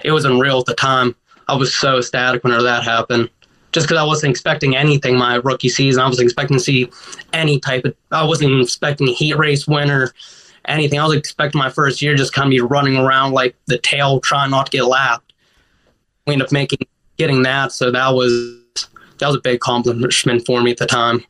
[0.03, 1.15] it was unreal at the time.
[1.47, 3.29] I was so ecstatic whenever that happened.
[3.71, 6.01] Just because I wasn't expecting anything my rookie season.
[6.01, 6.89] I was expecting to see
[7.33, 7.95] any type of.
[8.11, 10.13] I wasn't expecting a heat race winner,
[10.65, 10.99] anything.
[10.99, 14.19] I was expecting my first year just kind of be running around like the tail,
[14.19, 15.33] trying not to get lapped.
[16.27, 16.79] We ended up making
[17.17, 18.59] getting that, so that was
[19.17, 21.25] that was a big accomplishment for me at the time.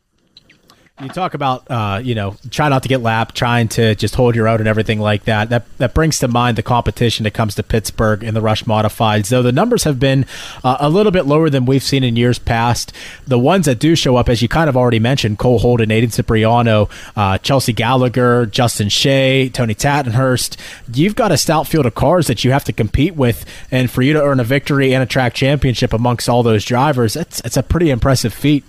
[1.00, 4.36] You talk about, uh, you know, try not to get lapped, trying to just hold
[4.36, 5.48] your own and everything like that.
[5.48, 9.28] That that brings to mind the competition that comes to Pittsburgh in the Rush Modifieds.
[9.28, 10.24] Though the numbers have been
[10.62, 12.92] uh, a little bit lower than we've seen in years past,
[13.26, 16.14] the ones that do show up, as you kind of already mentioned, Cole Holden, Aiden
[16.14, 20.56] Cipriano, uh, Chelsea Gallagher, Justin Shea, Tony Tattenhurst.
[20.94, 24.02] You've got a stout field of cars that you have to compete with, and for
[24.02, 27.56] you to earn a victory and a track championship amongst all those drivers, it's it's
[27.56, 28.62] a pretty impressive feat.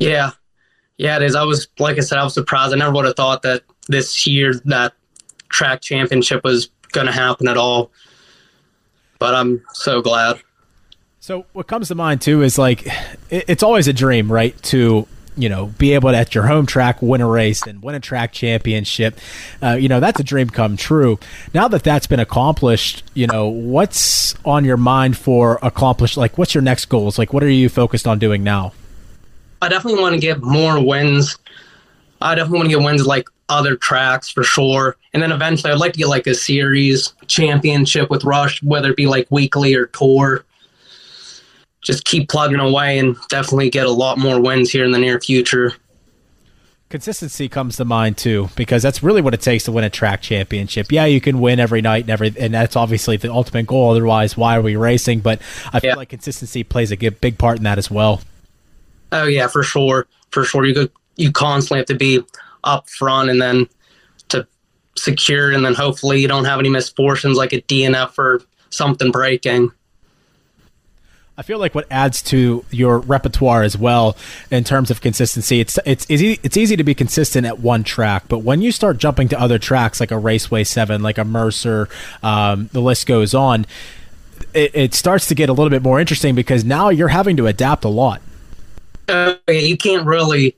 [0.00, 0.32] Yeah,
[0.96, 1.34] yeah, it is.
[1.34, 2.72] I was, like I said, I was surprised.
[2.72, 4.92] I never would have thought that this year that
[5.48, 7.90] track championship was going to happen at all.
[9.18, 10.40] But I'm so glad.
[11.20, 12.84] So what comes to mind too is like
[13.30, 14.60] it, it's always a dream, right?
[14.64, 17.94] To you know be able to at your home track win a race and win
[17.94, 19.18] a track championship.
[19.62, 21.20] Uh, you know that's a dream come true.
[21.54, 26.16] Now that that's been accomplished, you know what's on your mind for accomplished?
[26.16, 27.18] Like what's your next goals?
[27.18, 28.72] Like what are you focused on doing now?
[29.62, 31.38] I definitely want to get more wins.
[32.20, 34.96] I definitely want to get wins like other tracks for sure.
[35.14, 38.96] And then eventually I'd like to get like a series championship with Rush, whether it
[38.96, 40.44] be like weekly or tour.
[41.80, 45.20] Just keep plugging away and definitely get a lot more wins here in the near
[45.20, 45.72] future.
[46.88, 50.22] Consistency comes to mind too, because that's really what it takes to win a track
[50.22, 50.90] championship.
[50.90, 53.92] Yeah, you can win every night and every, and that's obviously the ultimate goal.
[53.92, 55.20] Otherwise, why are we racing?
[55.20, 55.40] But
[55.72, 55.94] I feel yeah.
[55.94, 58.20] like consistency plays a big part in that as well.
[59.12, 60.64] Oh yeah, for sure, for sure.
[60.64, 62.22] You go, you constantly have to be
[62.64, 63.68] up front, and then
[64.28, 64.46] to
[64.96, 69.70] secure, and then hopefully you don't have any misfortunes like a DNF or something breaking.
[71.36, 74.16] I feel like what adds to your repertoire as well
[74.50, 75.60] in terms of consistency.
[75.60, 78.96] It's it's easy it's easy to be consistent at one track, but when you start
[78.96, 81.88] jumping to other tracks like a Raceway Seven, like a Mercer,
[82.22, 83.66] um, the list goes on.
[84.54, 87.46] It, it starts to get a little bit more interesting because now you're having to
[87.46, 88.20] adapt a lot
[89.08, 90.56] uh, you can't really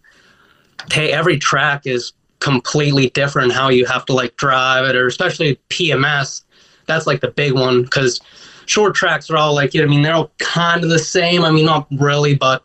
[0.88, 5.58] take every track is completely different how you have to like drive it or especially
[5.70, 6.42] PMS
[6.86, 8.20] that's like the big one because
[8.66, 11.44] short tracks are all like, you know, I mean, they're all kind of the same.
[11.44, 12.64] I mean, not really, but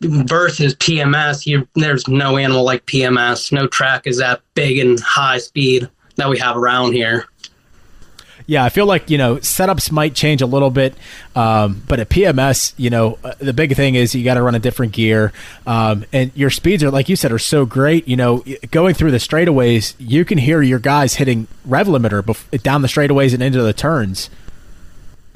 [0.00, 3.52] versus PMS, you, there's no animal like PMS.
[3.52, 7.26] No track is that big and high speed that we have around here.
[8.46, 10.94] Yeah, I feel like you know setups might change a little bit,
[11.34, 14.54] um, but at PMS, you know, uh, the big thing is you got to run
[14.54, 15.32] a different gear,
[15.66, 18.06] um, and your speeds are like you said are so great.
[18.06, 22.62] You know, going through the straightaways, you can hear your guys hitting rev limiter bef-
[22.62, 24.28] down the straightaways and into the turns.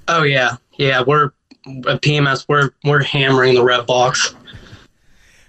[0.06, 1.32] Oh yeah, yeah, we're
[1.86, 2.44] at PMS.
[2.46, 4.34] We're we're hammering the rev box.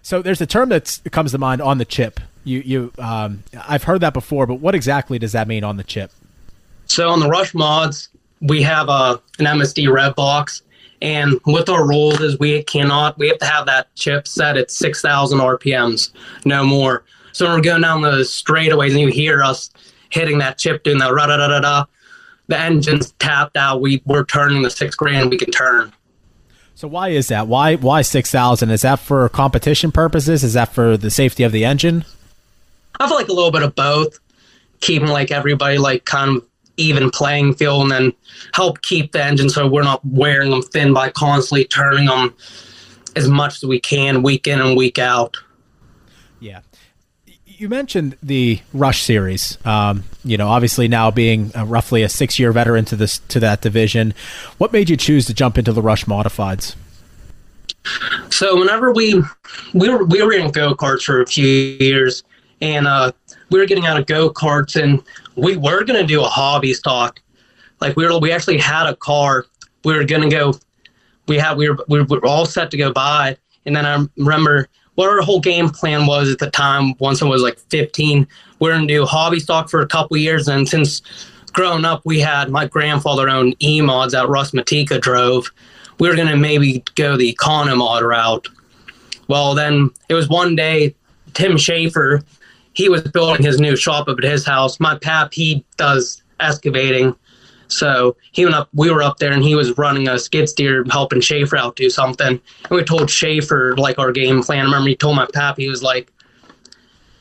[0.01, 2.21] So there's a term that comes to mind on the chip.
[2.45, 5.83] You you um, I've heard that before, but what exactly does that mean on the
[5.83, 6.11] chip?
[6.89, 8.09] So on the Rush mods,
[8.41, 10.63] we have a an MSD rev box,
[11.01, 14.71] and with our rules is we cannot we have to have that chip set at
[14.71, 16.11] six thousand RPMs,
[16.45, 17.05] no more.
[17.31, 19.69] So when we're going down the straightaways and you hear us
[20.09, 21.85] hitting that chip doing that da da da da,
[22.47, 23.81] the engine's tapped out.
[23.81, 25.93] We we're turning the six grand we can turn.
[26.75, 27.47] So why is that?
[27.47, 28.71] Why why six thousand?
[28.71, 30.43] Is that for competition purposes?
[30.43, 32.03] Is that for the safety of the engine?
[32.99, 34.19] I feel like a little bit of both,
[34.81, 36.45] keeping like everybody like kind of
[36.79, 38.13] even playing field, and then
[38.53, 42.33] help keep the engine so we're not wearing them thin by constantly turning them
[43.15, 45.37] as much as we can week in and week out.
[46.39, 46.61] Yeah
[47.59, 49.57] you mentioned the Rush series.
[49.65, 53.61] Um, you know, obviously now being a, roughly a six-year veteran to this to that
[53.61, 54.13] division,
[54.57, 56.75] what made you choose to jump into the Rush modifieds?
[58.29, 59.21] So whenever we
[59.73, 62.23] we were we were in go karts for a few years,
[62.61, 63.11] and uh,
[63.49, 65.03] we were getting out of go karts, and
[65.39, 67.21] we were going to do a hobby stock.
[67.81, 69.45] Like we were, we actually had a car.
[69.83, 70.53] We were going to go.
[71.27, 74.67] We had we were we were all set to go buy, and then I remember
[74.95, 76.93] what our whole game plan was at the time.
[76.97, 78.27] Once I was like 15,
[78.59, 81.01] we were gonna do hobby stock for a couple years, and since
[81.53, 85.49] growing up, we had my grandfather owned E mods that Russ Matika drove.
[85.99, 88.47] We were gonna maybe go the Economod route.
[89.27, 90.95] Well, then it was one day,
[91.33, 92.23] Tim Schaefer,
[92.73, 94.79] he was building his new shop up at his house.
[94.79, 97.15] My pap, he does excavating
[97.69, 100.83] so he went up, we were up there and he was running a skid steer
[100.91, 102.27] helping Schaefer out do something.
[102.27, 102.41] And
[102.71, 104.61] we told Schaefer like our game plan.
[104.61, 106.11] I remember he told my pap, he was like,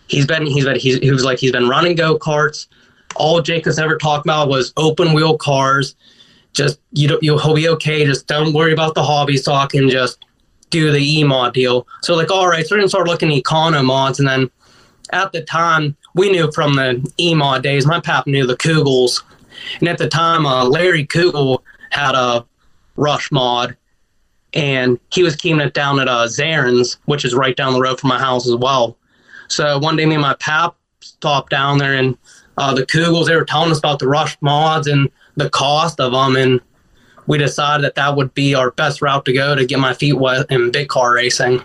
[0.09, 2.66] he's been, he's been, he's, he was like, he's been running go karts.
[3.14, 5.94] All Jacobs ever talked about was open wheel cars.
[6.55, 8.05] Just, you you'll he'll be okay.
[8.05, 10.24] Just don't worry about the hobby stock and just
[10.70, 11.86] do the E mod deal.
[12.03, 14.18] So like, all right, so we're gonna start looking at econo mods.
[14.18, 14.51] And then
[15.12, 19.22] at the time, we knew from the E mod days, my pap knew the Kugels
[19.80, 22.44] and at the time, uh, Larry Kugel had a
[22.96, 23.76] Rush mod,
[24.54, 28.00] and he was keeping it down at uh, Zarin's, which is right down the road
[28.00, 28.96] from my house as well.
[29.48, 32.16] So one day, me and my pap stopped down there, and
[32.56, 36.12] uh, the Kugels they were telling us about the Rush mods and the cost of
[36.12, 36.61] them, and
[37.26, 40.14] we decided that that would be our best route to go to get my feet
[40.14, 41.62] wet in big car racing.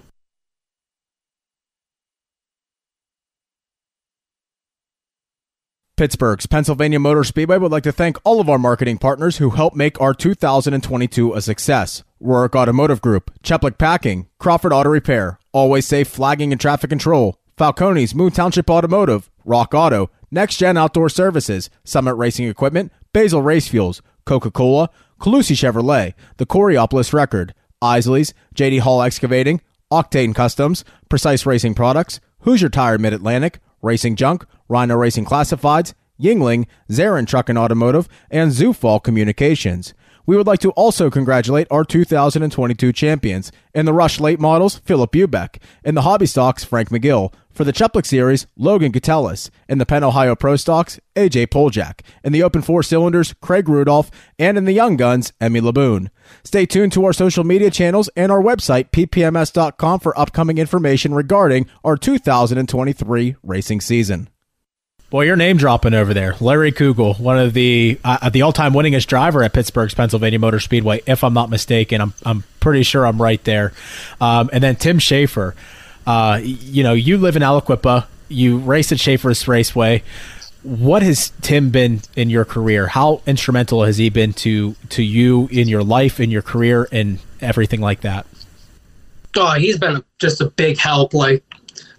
[5.95, 9.75] Pittsburgh's Pennsylvania Motor Speedway would like to thank all of our marketing partners who helped
[9.75, 12.03] make our 2022 a success.
[12.19, 18.15] Rohrich Automotive Group, Cheplick Packing, Crawford Auto Repair, Always Safe Flagging and Traffic Control, Falcone's
[18.15, 24.01] Moon Township Automotive, Rock Auto, Next Gen Outdoor Services, Summit Racing Equipment, Bazell Race Fuels,
[24.25, 24.89] Coca-Cola,
[25.19, 32.69] Colussy Chevrolet, The Coraopolis Record, Isaly's, JD Hall Excavating, Octane Customs, Precise Racing Products, Hoosier
[32.69, 39.93] Tire Mid-Atlantic, Racing Junk, Rhino Racing Classifieds, Yuengling, Zarin Truck and Automotive, and Zufall Communications.
[40.25, 43.51] We would like to also congratulate our 2022 champions.
[43.73, 45.57] In the Rush Late Models, Philip Ubeck.
[45.83, 47.33] In the Hobby Stocks, Frank McGill.
[47.51, 49.49] For the Cheplick Series, Logan Gatellis.
[49.67, 52.01] In the Penn Ohio Pro Stocks, AJ Poljak.
[52.23, 54.09] In the Open Four Cylinders, Craig Rudolph.
[54.39, 56.09] And in the Young Guns, Emmy Laboon.
[56.43, 61.65] Stay tuned to our social media channels and our website, ppms.com, for upcoming information regarding
[61.83, 64.29] our 2023 racing season.
[65.13, 66.35] Boy, you're name dropping over there.
[66.39, 70.59] Larry Kugel, one of the uh, the all time winningest driver at Pittsburgh's Pennsylvania Motor
[70.59, 72.01] Speedway, if I'm not mistaken.
[72.01, 73.73] I'm I'm pretty sure I'm right there.
[74.19, 75.53] Um, and then Tim Schaefer.
[76.07, 78.07] Uh, you know, you live in Aliquippa.
[78.27, 80.01] You race at Schaefer's Raceway.
[80.63, 82.87] What has Tim been in your career?
[82.87, 87.19] How instrumental has he been to to you in your life, in your career, and
[87.39, 88.25] everything like that?
[89.35, 91.13] Oh, he's been just a big help.
[91.13, 91.43] Like,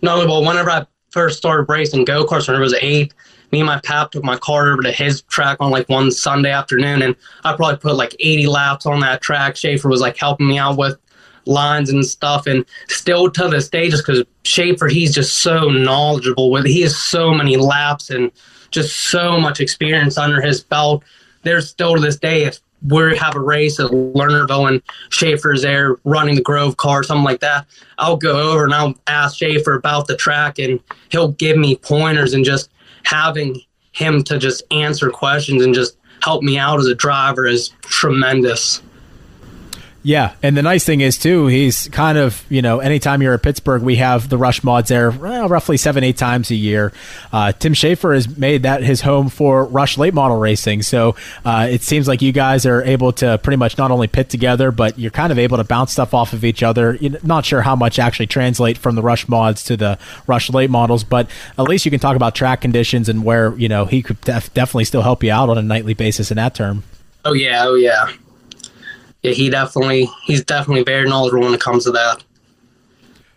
[0.03, 3.15] not only well, whenever I first started racing go karts when I was eight,
[3.53, 6.51] me and my pap took my car over to his track on like one Sunday
[6.51, 7.15] afternoon, and
[7.45, 9.57] I probably put like 80 laps on that track.
[9.57, 10.99] Schaefer was like helping me out with
[11.47, 16.51] lines and stuff, and still to this day, just because Schaefer, he's just so knowledgeable
[16.51, 16.67] with.
[16.67, 18.33] He has so many laps and
[18.73, 21.05] just so much experience under his belt.
[21.45, 25.97] There's still to this day, if we have a race at Lernerville and Schaefer's there
[26.05, 27.67] running the Grove car, something like that,
[27.99, 32.35] I'll go over and I'll ask Schaefer about the track and he'll give me pointers
[32.35, 32.71] and just
[33.05, 33.61] having
[33.93, 38.83] him to just answer questions and just help me out as a driver is tremendous.
[40.07, 43.43] Yeah, and the nice thing is too, he's kind of you know anytime you're at
[43.43, 46.93] Pittsburgh, we have the Rush mods there well, roughly seven eight times a year.
[47.33, 51.17] Uh, Tim Schaefer has made that his home for Rush late model racing, so
[51.47, 54.71] uh, it seems like you guys are able to pretty much not only pit together,
[54.71, 56.97] but you're kind of able to bounce stuff off of each other.
[56.97, 60.69] You're not sure how much actually translate from the Rush mods to the Rush late
[60.69, 64.03] models, but at least you can talk about track conditions and where you know he
[64.03, 66.83] could def- definitely still help you out on a nightly basis in that term.
[67.25, 68.13] Oh yeah, oh yeah
[69.25, 72.23] yeah, he definitely he's definitely very knowledgeable when it comes to that.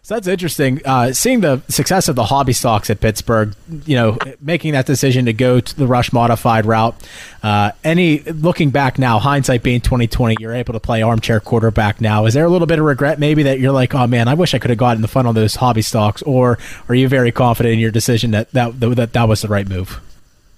[0.03, 0.81] So that's interesting.
[0.85, 3.53] Uh, seeing the success of the hobby stocks at Pittsburgh,
[3.85, 6.95] you know, making that decision to go to the Rush modified route.
[7.43, 11.99] Uh, any looking back now, hindsight being twenty twenty, you're able to play armchair quarterback
[11.99, 12.25] now.
[12.25, 14.53] Is there a little bit of regret, maybe that you're like, oh man, I wish
[14.53, 16.57] I could have gotten the fun on those hobby stocks, or
[16.87, 19.99] are you very confident in your decision that that that, that was the right move?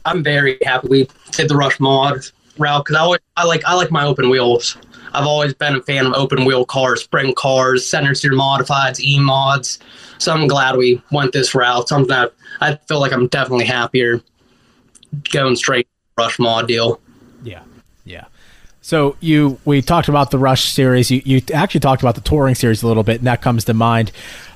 [0.06, 2.19] I'm very happy we did the Rush mod
[2.60, 4.77] route because I always I like I like my open wheels.
[5.14, 9.19] I've always been a fan of open wheel cars, sprint cars, center steer modifieds, E
[9.19, 9.80] mods.
[10.18, 11.88] So I'm glad we went this route.
[11.88, 14.22] Something that I feel like I'm definitely happier
[15.31, 15.88] going straight
[16.18, 16.99] rush mod deal.
[17.44, 17.64] Yeah,
[18.03, 18.26] yeah.
[18.81, 21.11] So you we talked about the Rush series.
[21.11, 23.73] You you actually talked about the touring series a little bit, and that comes to
[23.73, 24.11] mind.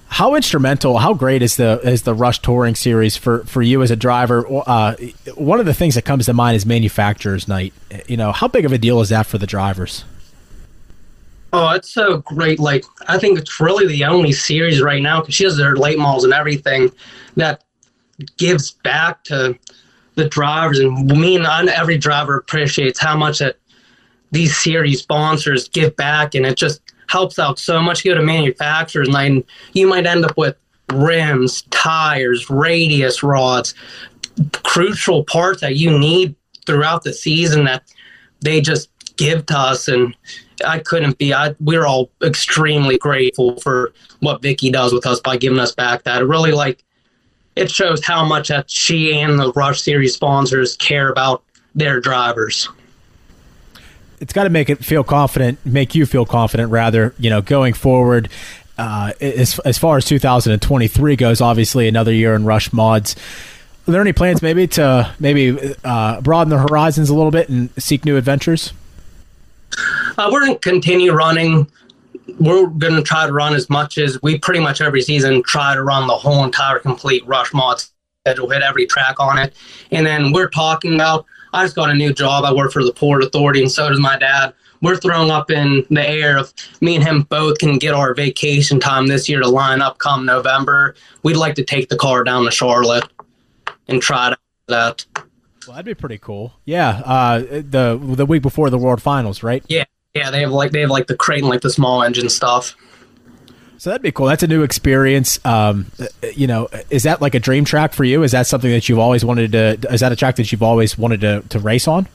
[0.08, 3.92] How instrumental, how great is the is the Rush touring series for for you as
[3.92, 4.46] a driver?
[4.68, 4.96] Uh,
[5.36, 7.74] one of the things that comes to mind is manufacturers night.
[8.08, 10.04] You know, how big of a deal is that for the drivers?
[11.56, 12.60] Oh, it's so great.
[12.60, 16.00] Like, I think it's really the only series right now because she has their late
[16.00, 16.92] models and everything
[17.36, 17.64] that
[18.38, 19.58] gives back to
[20.16, 20.80] the drivers.
[20.80, 23.58] And me and every driver appreciates how much that
[24.32, 26.34] these series sponsors give back.
[26.34, 28.04] And it just helps out so much.
[28.04, 29.44] You go to manufacturers and
[29.74, 30.56] you might end up with
[30.92, 33.76] rims, tires, radius rods,
[34.64, 36.36] crucial parts that you need
[36.66, 37.84] throughout the season that
[38.42, 39.88] they just give to us.
[39.88, 40.16] And
[40.66, 41.34] I couldn't be.
[41.34, 46.04] I we're all extremely grateful for what Vicky does with us by giving us back
[46.04, 46.22] that.
[46.22, 46.84] It really like
[47.56, 51.44] it shows how much that she and the Rush Series sponsors care about
[51.76, 52.68] their drivers.
[54.20, 57.14] It's got to make it feel confident, make you feel confident, rather.
[57.18, 58.30] You know, going forward.
[58.76, 63.16] Uh, as as far as 2023 goes, obviously another year in Rush mods.
[63.88, 67.70] Are there any plans maybe to maybe uh, broaden the horizons a little bit and
[67.78, 68.72] seek new adventures?
[70.18, 71.70] Uh, we're going to continue running.
[72.40, 75.74] We're going to try to run as much as we pretty much every season try
[75.74, 77.82] to run the whole entire complete Rush Mod
[78.26, 79.54] schedule, hit every track on it.
[79.92, 82.46] And then we're talking about, I just got a new job.
[82.46, 84.54] I work for the Port Authority, and so does my dad.
[84.82, 88.80] We're throwing up in the air if me and him both can get our vacation
[88.80, 90.96] time this year to line up come November.
[91.24, 93.06] We'd like to take the car down to Charlotte
[93.88, 94.36] and try
[94.68, 95.06] that.
[95.68, 96.54] Well, that'd be pretty cool.
[96.66, 99.64] Yeah, uh, the the week before the World Finals, right?
[99.68, 100.32] Yeah, yeah.
[100.32, 102.76] They have like they have like the crate and like the small engine stuff.
[103.78, 104.28] So that'd be cool.
[104.28, 105.44] That's a new experience.
[105.46, 105.88] Um,
[106.36, 108.24] you know, is that like a dream track for you?
[108.24, 109.78] Is that something that you've always wanted to?
[109.92, 112.08] Is that a track that you've always wanted to to race on?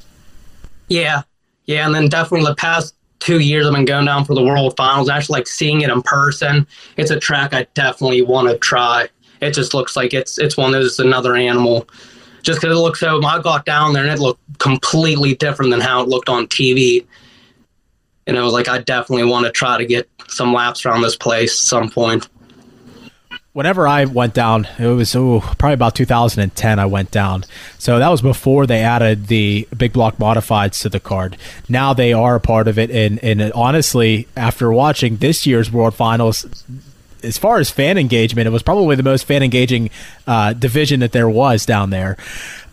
[0.88, 1.22] Yeah,
[1.66, 4.74] yeah, and then definitely the past two years I've been going down for the World
[4.76, 5.08] Finals.
[5.10, 6.66] Actually, like seeing it in person,
[6.96, 9.08] it's a track I definitely want to try.
[9.42, 11.86] It just looks like it's it's one of those another animal
[12.42, 13.22] just because it looks so.
[13.22, 17.04] I got down there and it looked completely different than how it looked on TV.
[18.26, 21.16] And I was like, I definitely want to try to get some laps around this
[21.16, 22.28] place at some point.
[23.54, 26.78] Whenever I went down, it was ooh, probably about 2010.
[26.78, 27.44] I went down,
[27.76, 31.36] so that was before they added the big block modifieds to the card.
[31.68, 35.96] Now they are a part of it, and and honestly, after watching this year's World
[35.96, 36.46] Finals,
[37.22, 39.90] as far as fan engagement, it was probably the most fan engaging
[40.26, 42.16] uh, division that there was down there.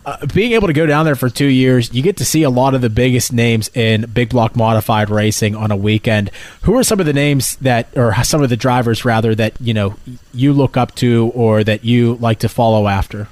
[0.04, 2.50] Uh, being able to go down there for two years, you get to see a
[2.50, 6.30] lot of the biggest names in big block modified racing on a weekend.
[6.62, 9.74] Who are some of the names that, or some of the drivers rather, that you
[9.74, 9.96] know
[10.32, 13.26] you look up to or that you like to follow after?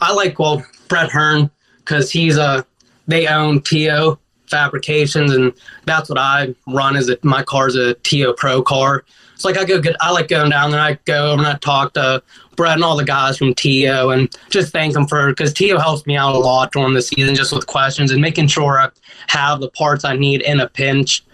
[0.00, 2.66] I like well Brett Hearn because he's a
[3.06, 4.18] they own Teo
[4.48, 5.52] fabrications and
[5.84, 6.96] that's what I run.
[6.96, 9.04] Is it my car's a Teo Pro car,
[9.40, 10.80] it's like I go get, I like going down there.
[10.80, 12.22] I go and I talk to
[12.56, 16.04] Brett and all the guys from Teo and just thank them for because Teo helps
[16.04, 18.90] me out a lot during the season, just with questions and making sure I
[19.28, 21.24] have the parts I need in a pinch.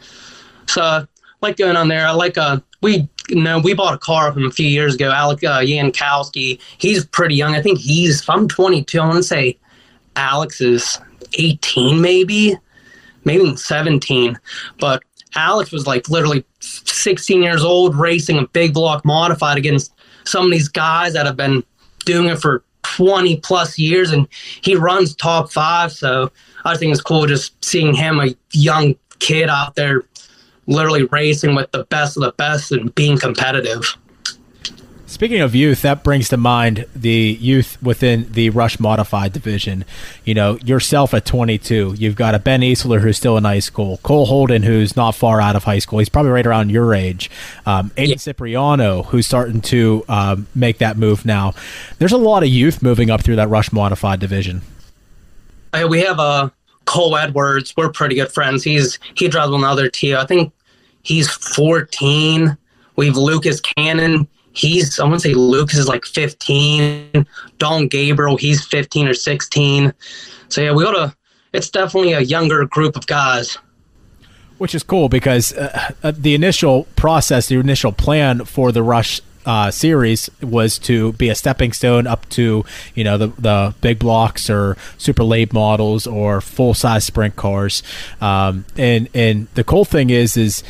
[0.69, 1.07] So I
[1.41, 2.07] like going on there.
[2.07, 5.11] I like uh we you know we bought a car from a few years ago.
[5.11, 7.57] Alec uh, Yankowski, he's pretty young.
[7.57, 9.59] I think he's if I'm 22, I want to say
[10.15, 11.01] Alex is
[11.37, 12.57] 18 maybe
[13.25, 14.39] maybe 17.
[14.79, 15.03] But
[15.37, 19.93] Alex was like literally 16 years old racing a big block modified against
[20.25, 21.63] some of these guys that have been
[22.05, 24.27] doing it for 20 plus years and
[24.63, 25.93] he runs top five.
[25.93, 26.31] So
[26.65, 30.03] I think it's cool just seeing him, a young kid out there,
[30.67, 33.97] literally racing with the best of the best and being competitive.
[35.09, 39.85] Speaking of youth, that brings to mind the youth within the Rush Modified division.
[40.25, 43.99] You know, yourself at 22, you've got a Ben Easler who's still in high school,
[43.99, 46.01] Cole Holden who's not far out of high school.
[46.01, 47.31] He's probably right around your age.
[47.67, 48.17] Um, Aiden yeah.
[48.17, 51.55] Cipriano who's starting to um, make that move now.
[51.99, 54.63] There's a lot of youth moving up through that Rush Modified division.
[55.73, 56.51] Hey, we have uh,
[56.85, 57.73] Cole Edwards.
[57.77, 58.65] We're pretty good friends.
[58.65, 60.17] He's he drives another team.
[60.17, 60.53] I think
[61.05, 62.59] he's 14.
[62.97, 64.27] We have Lucas Cannon
[64.57, 67.27] he's I want to say Lucas is like 15.
[67.59, 69.93] Don Gabriel, he's 15 or 16.
[70.49, 71.17] So yeah, we got a.
[71.53, 73.57] It's definitely a younger group of guys.
[74.59, 79.21] Which is cool because uh, uh, the initial process, the initial plan for the Rush
[79.45, 82.65] uh, series was to be a stepping stone up to
[82.95, 87.83] you know the the big blocks or super late models or full size sprint cars.
[88.21, 90.65] Um, and and the cool thing is is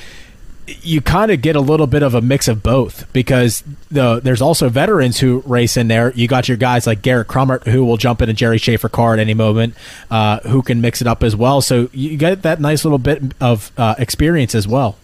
[0.66, 4.43] you kind of get a little bit of a mix of both because the there's
[4.43, 6.12] also veterans who race in there.
[6.14, 9.14] You got your guys like Garrett Crummert who will jump in a Jerry Schaefer car
[9.14, 9.74] at any moment,
[10.10, 11.60] uh, who can mix it up as well.
[11.60, 14.97] So you get that nice little bit of uh, experience as well.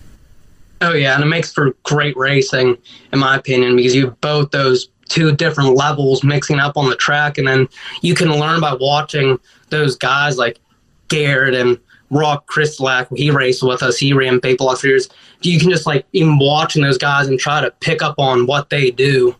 [0.80, 2.76] Oh yeah, and it makes for great racing,
[3.12, 6.97] in my opinion, because you have both those two different levels mixing up on the
[6.97, 7.68] track, and then
[8.01, 10.59] you can learn by watching those guys like
[11.06, 11.78] Garrett and
[12.12, 13.97] Rock Chris Lack, he raced with us.
[13.97, 15.09] He ran big block years.
[15.40, 18.68] You can just like even watching those guys and try to pick up on what
[18.68, 19.34] they do.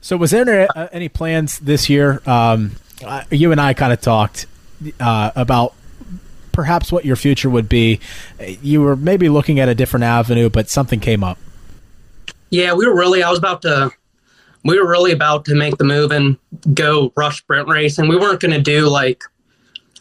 [0.00, 2.22] So, was there any plans this year?
[2.26, 2.76] Um,
[3.30, 4.46] you and I kind of talked
[5.00, 5.74] uh, about
[6.52, 7.98] perhaps what your future would be.
[8.38, 11.38] You were maybe looking at a different avenue, but something came up.
[12.50, 13.24] Yeah, we were really.
[13.24, 13.90] I was about to.
[14.62, 16.38] We were really about to make the move and
[16.72, 18.06] go rush sprint racing.
[18.08, 19.24] We weren't going to do like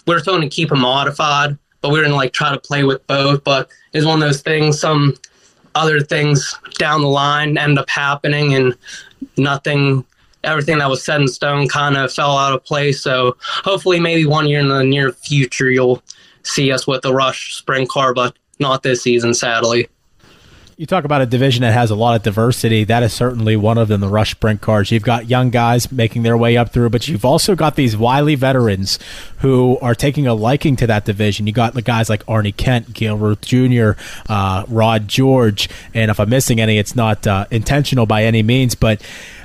[0.05, 2.59] we were going to keep them modified, but we were going to like try to
[2.59, 3.43] play with both.
[3.43, 4.79] But it's one of those things.
[4.79, 5.15] Some
[5.75, 8.75] other things down the line end up happening, and
[9.37, 10.05] nothing.
[10.43, 13.01] Everything that was set in stone kind of fell out of place.
[13.01, 16.03] So hopefully, maybe one year in the near future, you'll
[16.43, 19.87] see us with the Rush Sprint car, but not this season, sadly.
[20.75, 22.83] You talk about a division that has a lot of diversity.
[22.83, 24.89] That is certainly one of them, the Rush Sprint cars.
[24.89, 28.33] You've got young guys making their way up through, but you've also got these wily
[28.33, 28.97] veterans
[29.39, 31.45] who are taking a liking to that division.
[31.45, 33.91] You got the guys like Arnie Kent, Gil Ruth Jr.,
[34.27, 38.73] uh, Rod George, and if I'm missing any, it's not uh, intentional by any means,
[38.73, 38.99] but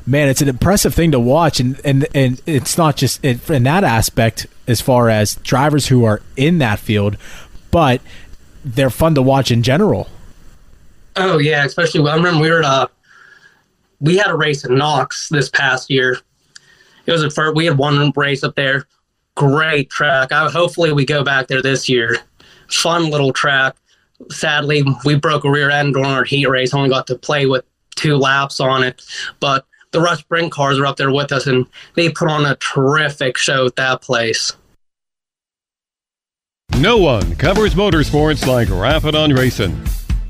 [0.06, 3.84] man, it's an impressive thing to watch, and and and it's not just in that
[3.84, 7.18] aspect as far as drivers who are in that field,
[7.70, 8.00] but
[8.64, 10.08] they're fun to watch in general.
[11.20, 12.86] Oh yeah, especially I remember we were at uh,
[14.00, 16.18] we had a race in Knox this past year.
[17.06, 18.86] It was a first, we had one race up there.
[19.34, 20.30] Great track.
[20.30, 22.18] I, hopefully we go back there this year.
[22.70, 23.76] Fun little track.
[24.30, 26.74] Sadly, we broke a rear end during our heat race.
[26.74, 27.64] Only got to play with
[27.96, 29.02] two laps on it,
[29.40, 32.56] but the Rush Sprint cars were up there with us, and they put on a
[32.56, 34.52] terrific show at that place.
[36.76, 39.82] No one covers motorsports like Rappin' on Racing.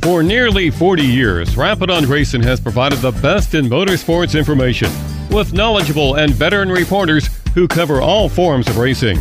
[0.02, 4.90] For nearly 40 years, Rappin' on Racing has provided the best in motorsports information
[5.30, 9.18] with knowledgeable and veteran reporters who cover all forms of racing.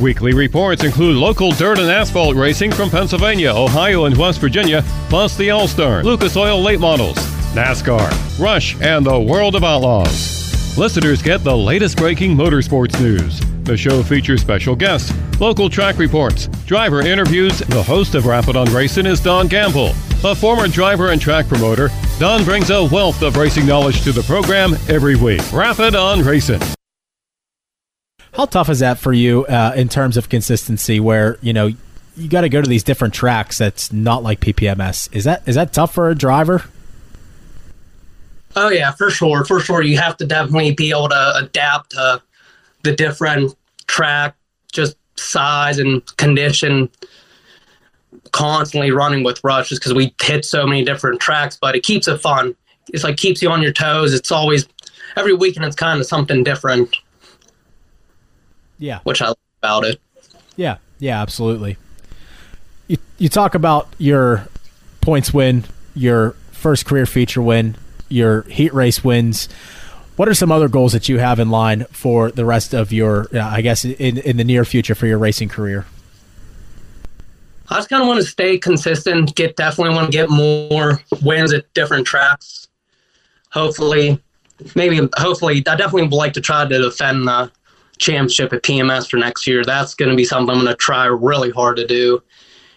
[0.00, 5.36] Weekly reports include local dirt and asphalt racing from Pennsylvania, Ohio, and West Virginia, plus
[5.36, 7.16] the All Star, Lucas Oil late models,
[7.54, 10.76] NASCAR, Rush, and the World of Outlaws.
[10.76, 13.40] Listeners get the latest breaking motorsports news.
[13.68, 17.58] The show features special guests, local track reports, driver interviews.
[17.58, 19.92] The host of Rappin' on Racing is Don Gamble.
[20.24, 24.22] A former driver and track promoter, Don brings a wealth of racing knowledge to the
[24.22, 25.42] program every week.
[25.52, 26.62] Rappin' on Racing.
[28.32, 30.98] How tough is that for you uh, in terms of consistency?
[30.98, 31.68] Where you know
[32.16, 35.14] you got to go to these different tracks that's not like PPMS.
[35.14, 36.64] Is that is that tough for a driver?
[38.56, 39.82] Oh yeah, for sure, for sure.
[39.82, 42.22] You have to definitely be able to adapt to
[42.82, 43.54] the different
[43.86, 44.34] track,
[44.72, 46.88] just size and condition
[48.32, 52.08] constantly running with Rush just because we hit so many different tracks, but it keeps
[52.08, 52.54] it fun.
[52.88, 54.14] It's like keeps you on your toes.
[54.14, 54.66] It's always
[55.16, 56.96] every weekend it's kind of something different.
[58.78, 59.00] Yeah.
[59.04, 60.00] Which I like about it.
[60.56, 61.76] Yeah, yeah, absolutely.
[62.86, 64.48] You you talk about your
[65.00, 65.64] points win,
[65.94, 67.76] your first career feature win,
[68.08, 69.48] your heat race wins.
[70.18, 73.28] What are some other goals that you have in line for the rest of your,
[73.32, 75.86] uh, I guess, in in the near future for your racing career?
[77.68, 79.36] I just kind of want to stay consistent.
[79.36, 82.66] Get definitely want to get more wins at different tracks.
[83.52, 84.20] Hopefully,
[84.74, 87.52] maybe hopefully, I definitely would like to try to defend the
[87.98, 89.64] championship at PMS for next year.
[89.64, 92.20] That's going to be something I'm going to try really hard to do.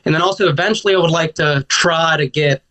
[0.05, 2.61] And then also eventually, I would like to try to get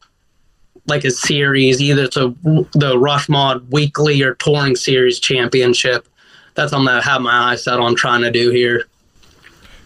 [0.90, 2.36] like a series, either to
[2.74, 6.06] the Rush Mod Weekly or Touring Series Championship.
[6.54, 8.84] That's something I have my eyes set on trying to do here.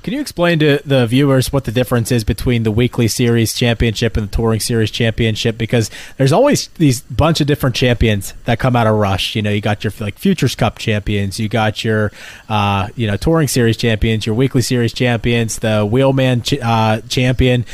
[0.02, 4.18] Can you explain to the viewers what the difference is between the weekly series championship
[4.18, 5.56] and the touring series championship?
[5.56, 9.34] Because there's always these bunch of different champions that come out of Rush.
[9.34, 12.12] You know, you got your like Futures Cup champions, you got your
[12.50, 17.64] uh, you know touring series champions, your weekly series champions, the Wheelman ch- uh, champion.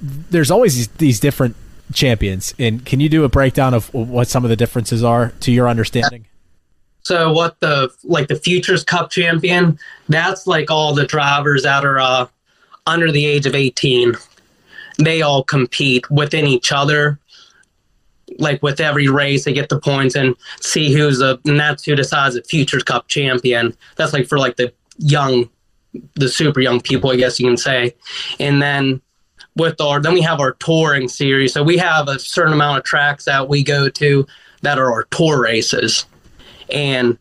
[0.00, 1.56] There's always these, these different
[1.92, 2.54] champions.
[2.58, 5.68] And can you do a breakdown of what some of the differences are to your
[5.68, 6.26] understanding?
[7.02, 9.78] So what the like the Futures Cup champion?
[10.08, 12.26] That's like all the drivers that are uh,
[12.86, 14.14] under the age of eighteen.
[14.98, 17.18] They all compete within each other.
[18.38, 21.94] Like with every race, they get the points and see who's a, and that's who
[21.94, 23.76] decides the Futures Cup champion.
[23.96, 25.50] That's like for like the young,
[26.14, 27.94] the super young people, I guess you can say.
[28.40, 29.02] And then
[29.56, 31.52] with our, then we have our touring series.
[31.52, 34.26] So we have a certain amount of tracks that we go to
[34.62, 36.06] that are our tour races
[36.70, 37.18] and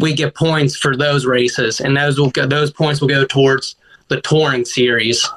[0.00, 3.76] we get points for those races, and those will go, those points will go towards
[4.08, 5.28] the touring series,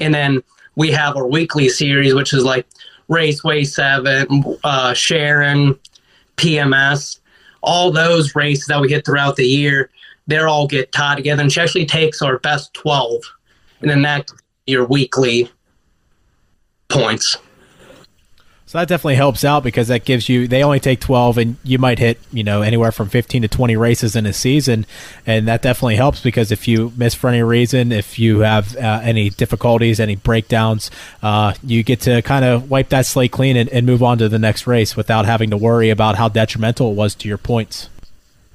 [0.00, 0.42] and then
[0.76, 2.66] we have our weekly series, which is like
[3.08, 5.78] Raceway Seven, uh, Sharon,
[6.36, 7.20] PMS,
[7.62, 9.90] all those races that we hit throughout the year.
[10.28, 13.22] They're all get tied together, and she actually takes our best twelve,
[13.80, 14.30] and then that
[14.66, 15.50] your weekly
[16.92, 17.36] points.
[18.72, 21.78] So that definitely helps out because that gives you they only take 12 and you
[21.78, 24.86] might hit, you know, anywhere from 15 to 20 races in a season
[25.26, 29.00] and that definitely helps because if you miss for any reason, if you have uh,
[29.02, 30.90] any difficulties, any breakdowns,
[31.22, 34.26] uh, you get to kind of wipe that slate clean and, and move on to
[34.30, 37.90] the next race without having to worry about how detrimental it was to your points.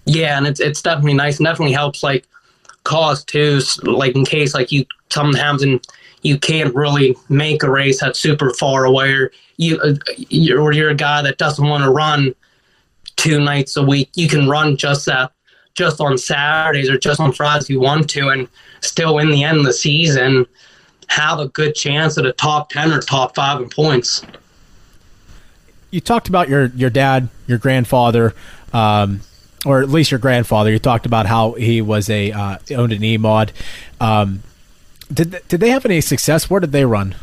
[0.05, 2.25] Yeah, and it's it's definitely nice and definitely helps like
[2.85, 5.87] cause too, like in case like you something happens and
[6.21, 10.71] you can't really make a race that's super far away or you uh, you're, or
[10.71, 12.33] you're a guy that doesn't want to run
[13.15, 14.09] two nights a week.
[14.15, 15.31] You can run just that
[15.73, 18.47] just on saturdays or just on fridays if you want to and
[18.81, 20.45] still in the end of the season
[21.07, 24.23] have a good chance at a top 10 or top 5 in points.
[25.91, 28.33] You talked about your your dad your grandfather
[28.73, 29.21] um,
[29.65, 30.71] or at least your grandfather.
[30.71, 33.53] You talked about how he was a uh, owned an e-mod.
[34.01, 34.43] Um,
[35.13, 36.49] did did they have any success?
[36.49, 37.15] Where did they run?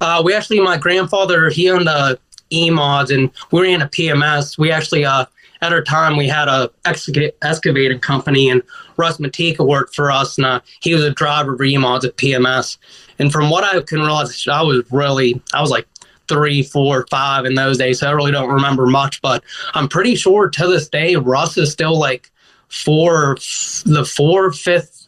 [0.00, 2.18] Uh, we actually, my grandfather, he owned a
[2.50, 4.56] E-mods, and we ran a PMS.
[4.56, 5.26] We actually, uh,
[5.60, 8.62] at our time, we had a excavating company, and
[8.96, 12.78] Russ Matika worked for us, and uh, he was a driver of E-mods at PMS.
[13.18, 15.86] And from what I can realize, I was really, I was like
[16.28, 19.20] three, four, five in those days, so I really don't remember much.
[19.20, 19.44] But
[19.74, 22.30] I'm pretty sure to this day, Russ is still like
[22.68, 23.36] four,
[23.84, 24.99] the four, fifth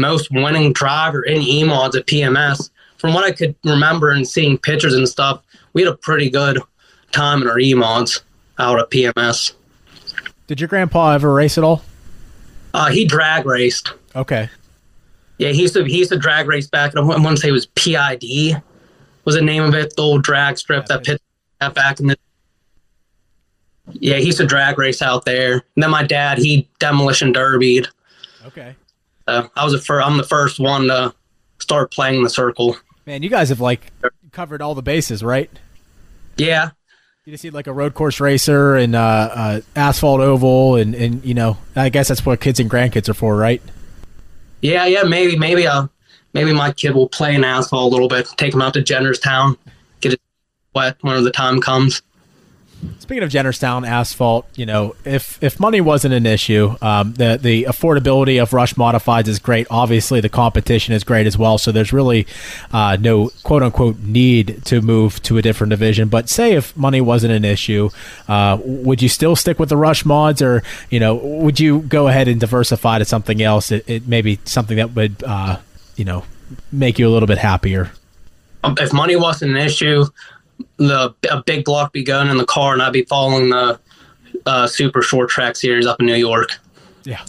[0.00, 2.70] most winning driver in E-mods at PMS.
[2.98, 6.60] From what I could remember and seeing pictures and stuff, we had a pretty good
[7.12, 8.22] time in our E-mods
[8.58, 9.52] out at PMS.
[10.46, 11.82] Did your grandpa ever race at all?
[12.74, 13.92] Uh, he drag raced.
[14.14, 14.48] Okay.
[15.38, 16.94] Yeah, he used to he used to drag race back.
[16.96, 18.62] I want to say it was PID
[19.24, 21.22] was the name of it, the old drag strip yeah, that pit
[21.60, 22.18] that back in the.
[23.92, 25.52] Yeah, he used to drag race out there.
[25.52, 27.88] And then my dad, he demolition derbied.
[28.46, 28.74] Okay.
[29.30, 30.06] Uh, I was the first.
[30.06, 31.14] I'm the first one to
[31.60, 32.76] start playing the circle.
[33.06, 33.92] Man, you guys have like
[34.32, 35.50] covered all the bases, right?
[36.36, 36.70] Yeah.
[37.24, 41.24] You just see like a road course racer and uh, uh, asphalt oval, and and
[41.24, 43.62] you know, I guess that's what kids and grandkids are for, right?
[44.62, 45.04] Yeah, yeah.
[45.04, 45.86] Maybe, maybe, uh,
[46.32, 48.26] maybe my kid will play in asphalt a little bit.
[48.36, 49.56] Take him out to Jennerstown,
[50.00, 50.20] get it
[50.74, 52.02] wet whenever the time comes.
[52.98, 57.64] Speaking of Jennerstown asphalt, you know, if if money wasn't an issue, um, the the
[57.64, 59.66] affordability of Rush Modifieds is great.
[59.70, 61.58] Obviously, the competition is great as well.
[61.58, 62.26] So there's really
[62.72, 66.08] uh, no quote unquote need to move to a different division.
[66.08, 67.90] But say if money wasn't an issue,
[68.28, 72.08] uh, would you still stick with the Rush mods, or you know, would you go
[72.08, 73.70] ahead and diversify to something else?
[73.70, 75.58] It, it maybe something that would uh,
[75.96, 76.24] you know
[76.72, 77.90] make you a little bit happier.
[78.64, 80.04] If money wasn't an issue,
[80.80, 83.78] the a big block be going in the car, and I'd be following the
[84.46, 86.58] uh, super short track series up in New York.
[87.04, 87.22] Yeah.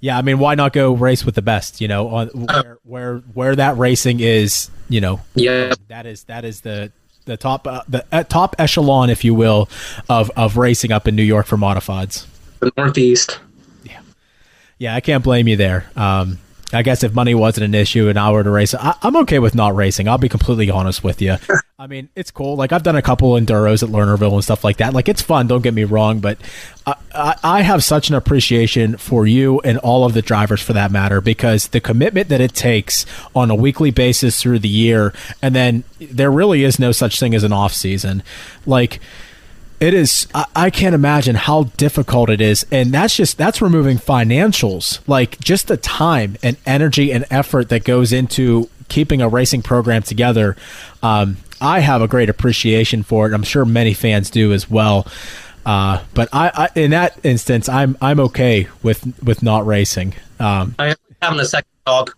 [0.00, 1.80] Yeah, I mean, why not go race with the best?
[1.80, 6.22] You know, on uh, where where where that racing is, you know, yeah, that is
[6.24, 6.92] that is the
[7.24, 9.68] the top uh, the uh, top echelon, if you will,
[10.08, 12.26] of of racing up in New York for modifieds.
[12.60, 13.40] The Northeast.
[13.82, 14.00] Yeah,
[14.78, 15.90] yeah, I can't blame you there.
[15.96, 16.38] Um,
[16.72, 19.38] I guess if money wasn't an issue and I were to race, I, am okay
[19.38, 20.06] with not racing.
[20.06, 21.36] I'll be completely honest with you.
[21.78, 22.56] I mean, it's cool.
[22.56, 24.92] Like I've done a couple enduros at Lernerville and stuff like that.
[24.92, 25.46] Like it's fun.
[25.46, 26.38] Don't get me wrong, but
[26.86, 30.74] I, I, I have such an appreciation for you and all of the drivers for
[30.74, 35.14] that matter because the commitment that it takes on a weekly basis through the year,
[35.40, 38.22] and then there really is no such thing as an off season.
[38.66, 39.00] Like
[39.80, 43.96] it is I, I, can't imagine how difficult it is and that's just that's removing
[43.96, 49.62] financials like just the time and energy and effort that goes into keeping a racing
[49.62, 50.56] program together.
[51.02, 53.34] Um, i have a great appreciation for it.
[53.34, 55.06] I'm sure many fans do as well.
[55.66, 60.14] Uh, but I, I, in that instance i'm i'm okay with with not racing.
[60.40, 62.10] Um, i having a second job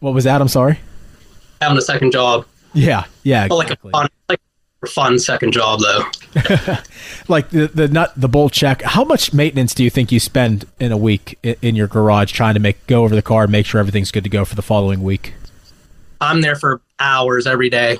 [0.00, 0.40] what was that?
[0.40, 0.78] I'm sorry?
[1.60, 2.46] Having a second job.
[2.72, 3.58] Yeah yeah exactly.
[3.58, 4.40] like a fun, like
[4.86, 6.04] fun second job though.
[7.28, 8.82] like the the nut the bolt check.
[8.82, 12.32] How much maintenance do you think you spend in a week in, in your garage
[12.32, 14.54] trying to make go over the car and make sure everything's good to go for
[14.54, 15.34] the following week?
[16.20, 17.98] I'm there for hours every day.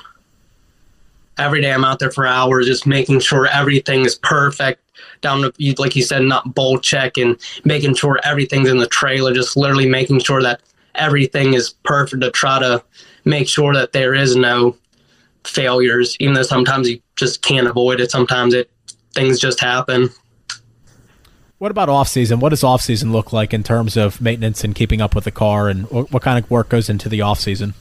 [1.39, 4.83] Every day I'm out there for hours, just making sure everything is perfect.
[5.23, 9.33] Down to like you said, not bolt check and making sure everything's in the trailer.
[9.33, 10.61] Just literally making sure that
[10.95, 12.83] everything is perfect to try to
[13.25, 14.77] make sure that there is no
[15.45, 18.11] failures, even though sometimes you just can't avoid it.
[18.11, 18.71] Sometimes it
[19.13, 20.11] things just happen.
[21.59, 22.41] What about off season?
[22.41, 25.31] What does off season look like in terms of maintenance and keeping up with the
[25.31, 27.75] car, and what kind of work goes into the off season?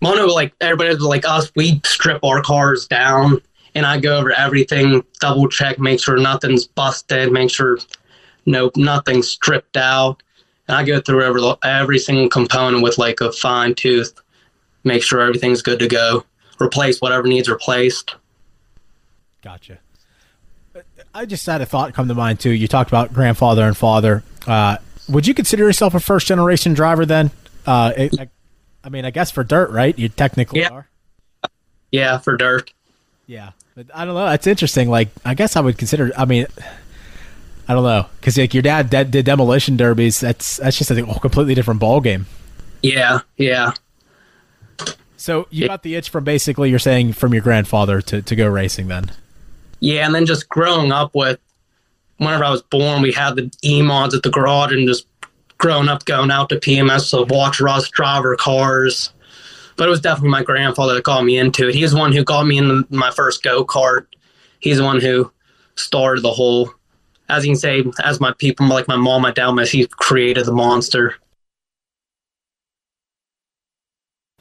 [0.00, 3.42] Mono, like everybody like us, we strip our cars down,
[3.74, 7.78] and I go over everything, double check, make sure nothing's busted, make sure
[8.46, 10.22] no nothing's stripped out,
[10.68, 14.14] and I go through every every single component with like a fine tooth,
[14.84, 16.24] make sure everything's good to go
[16.60, 18.14] replace whatever needs replaced.
[19.42, 19.78] Gotcha.
[21.14, 22.50] I just had a thought come to mind too.
[22.50, 24.22] You talked about grandfather and father.
[24.46, 24.76] Uh,
[25.08, 27.30] would you consider yourself a first generation driver then?
[27.66, 28.10] Uh, I,
[28.84, 29.98] I, mean, I guess for dirt, right?
[29.98, 30.68] You technically yeah.
[30.70, 30.88] are.
[31.90, 32.72] Yeah, for dirt.
[33.26, 34.26] Yeah, but I don't know.
[34.28, 34.88] It's interesting.
[34.88, 36.12] Like, I guess I would consider.
[36.16, 36.46] I mean,
[37.66, 40.20] I don't know because like your dad did demolition derbies.
[40.20, 42.26] That's that's just a completely different ball game.
[42.82, 43.72] Yeah, yeah.
[45.18, 48.48] So you got the itch from basically you're saying from your grandfather to, to go
[48.48, 49.10] racing then.
[49.80, 51.38] Yeah, and then just growing up with
[52.18, 55.06] whenever I was born, we had the E mods at the garage and just
[55.58, 59.12] growing up going out to PMS to watch Russ drive our cars.
[59.76, 61.74] But it was definitely my grandfather that got me into it.
[61.74, 64.06] He's the one who got me into my first go kart.
[64.60, 65.32] He's the one who
[65.76, 66.70] started the whole,
[67.28, 70.46] as you can say, as my people, like my mom, my dad, my he created
[70.46, 71.16] the monster.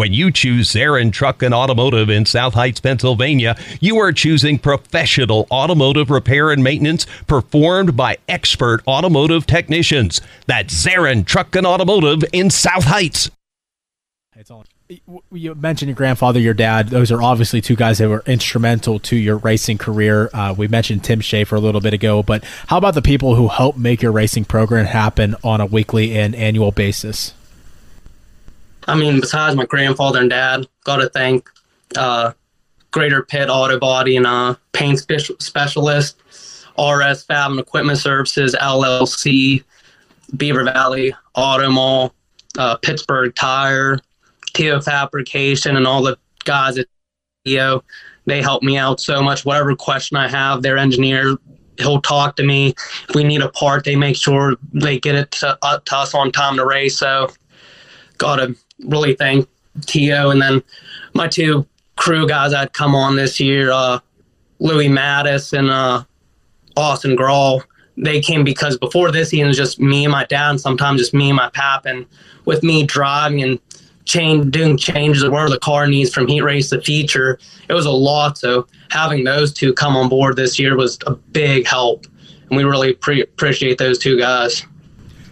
[0.00, 5.46] When you choose Zarin Truck and Automotive in South Heights, Pennsylvania, you are choosing professional
[5.50, 10.22] automotive repair and maintenance performed by expert automotive technicians.
[10.46, 13.30] That's Zarin Truck and Automotive in South Heights.
[14.34, 14.64] It's all.
[15.30, 16.88] You mentioned your grandfather, your dad.
[16.88, 20.30] Those are obviously two guys that were instrumental to your racing career.
[20.32, 23.48] Uh, we mentioned Tim Schaefer a little bit ago, but how about the people who
[23.48, 27.34] help make your racing program happen on a weekly and annual basis?
[28.90, 31.48] I mean, besides my grandfather and dad, got to thank
[31.96, 32.32] uh,
[32.90, 36.20] Greater Pitt Auto Body and uh, Paint spe- Specialist,
[36.76, 39.62] RS Fab and Equipment Services LLC,
[40.36, 42.12] Beaver Valley Auto Mall,
[42.58, 44.00] uh, Pittsburgh Tire,
[44.54, 46.86] Teo Fabrication, and all the guys at
[47.44, 47.84] Teo.
[48.26, 49.44] They help me out so much.
[49.44, 51.36] Whatever question I have, their engineer
[51.78, 52.74] he'll talk to me.
[53.08, 56.12] If we need a part, they make sure they get it to, uh, to us
[56.12, 56.98] on time to race.
[56.98, 57.30] So,
[58.18, 58.54] gotta
[58.84, 59.48] really thank
[59.86, 60.62] Teo and then
[61.14, 61.66] my two
[61.96, 64.00] crew guys that come on this year, uh,
[64.58, 66.02] Louis Mattis and uh,
[66.76, 67.62] Austin Grawl.
[67.96, 71.00] They came because before this season it was just me and my dad, and sometimes
[71.00, 71.84] just me and my pap.
[71.84, 72.06] And
[72.46, 73.60] with me driving and
[74.06, 77.38] change, doing changes of where the car needs from heat race to feature,
[77.68, 78.38] it was a lot.
[78.38, 82.06] So having those two come on board this year was a big help,
[82.48, 84.64] and we really pre- appreciate those two guys.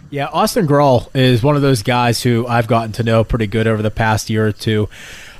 [0.09, 3.67] Yeah, Austin Grawl is one of those guys who I've gotten to know pretty good
[3.67, 4.89] over the past year or two.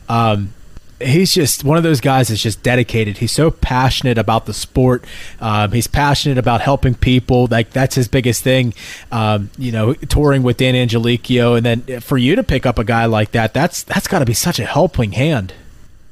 [0.07, 0.53] Um,
[0.99, 3.17] he's just one of those guys that's just dedicated.
[3.17, 5.05] He's so passionate about the sport.
[5.39, 7.47] Um, he's passionate about helping people.
[7.49, 8.73] Like that's his biggest thing.
[9.11, 12.83] Um, you know, touring with Dan Angelicchio, and then for you to pick up a
[12.83, 15.53] guy like that, that's that's got to be such a helping hand.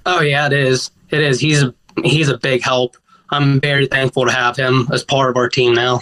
[0.06, 0.92] Oh yeah, it is.
[1.10, 1.40] It is.
[1.40, 1.64] He's
[2.04, 2.98] he's a big help.
[3.30, 6.00] I'm very thankful to have him as part of our team now.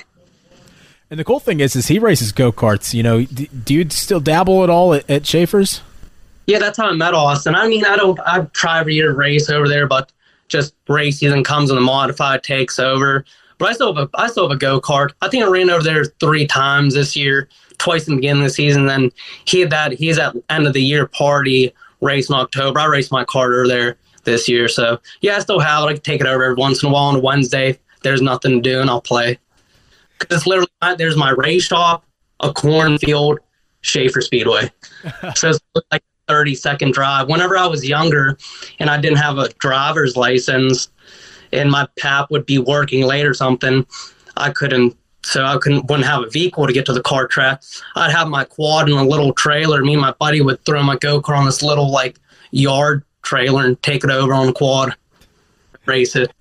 [1.09, 2.93] And the cool thing is, is he races go karts.
[2.93, 5.81] You know, do, do you still dabble at all at, at Schaefer's?
[6.47, 7.55] Yeah, that's how I met Austin.
[7.55, 8.19] I mean, I don't.
[8.21, 10.11] I try every year to race over there, but
[10.47, 13.25] just race season comes and the modified takes over.
[13.57, 15.11] But I still have a, I still have a go kart.
[15.21, 18.49] I think I ran over there three times this year, twice in the beginning of
[18.49, 18.85] the season.
[18.85, 19.11] Then
[19.45, 22.79] he had that he's at end of the year party race in October.
[22.79, 25.87] I raced my kart over there this year, so yeah, I still have it.
[25.87, 27.79] I can take it over every once in a while on a Wednesday.
[28.03, 29.39] There's nothing to do, and I'll play.
[30.19, 32.05] Cause it's literally there's my race shop,
[32.39, 33.39] a cornfield,
[33.81, 34.71] Schaefer Speedway.
[35.35, 35.59] so it's
[35.91, 37.29] like 30 second drive.
[37.29, 38.37] Whenever I was younger
[38.79, 40.89] and I didn't have a driver's license
[41.51, 43.85] and my pap would be working late or something,
[44.37, 47.63] I couldn't so I couldn't wouldn't have a vehicle to get to the car track.
[47.95, 49.83] I'd have my quad in a little trailer.
[49.83, 52.19] Me and my buddy would throw my go kart on this little like
[52.51, 54.95] yard trailer and take it over on the quad,
[55.85, 56.31] race it.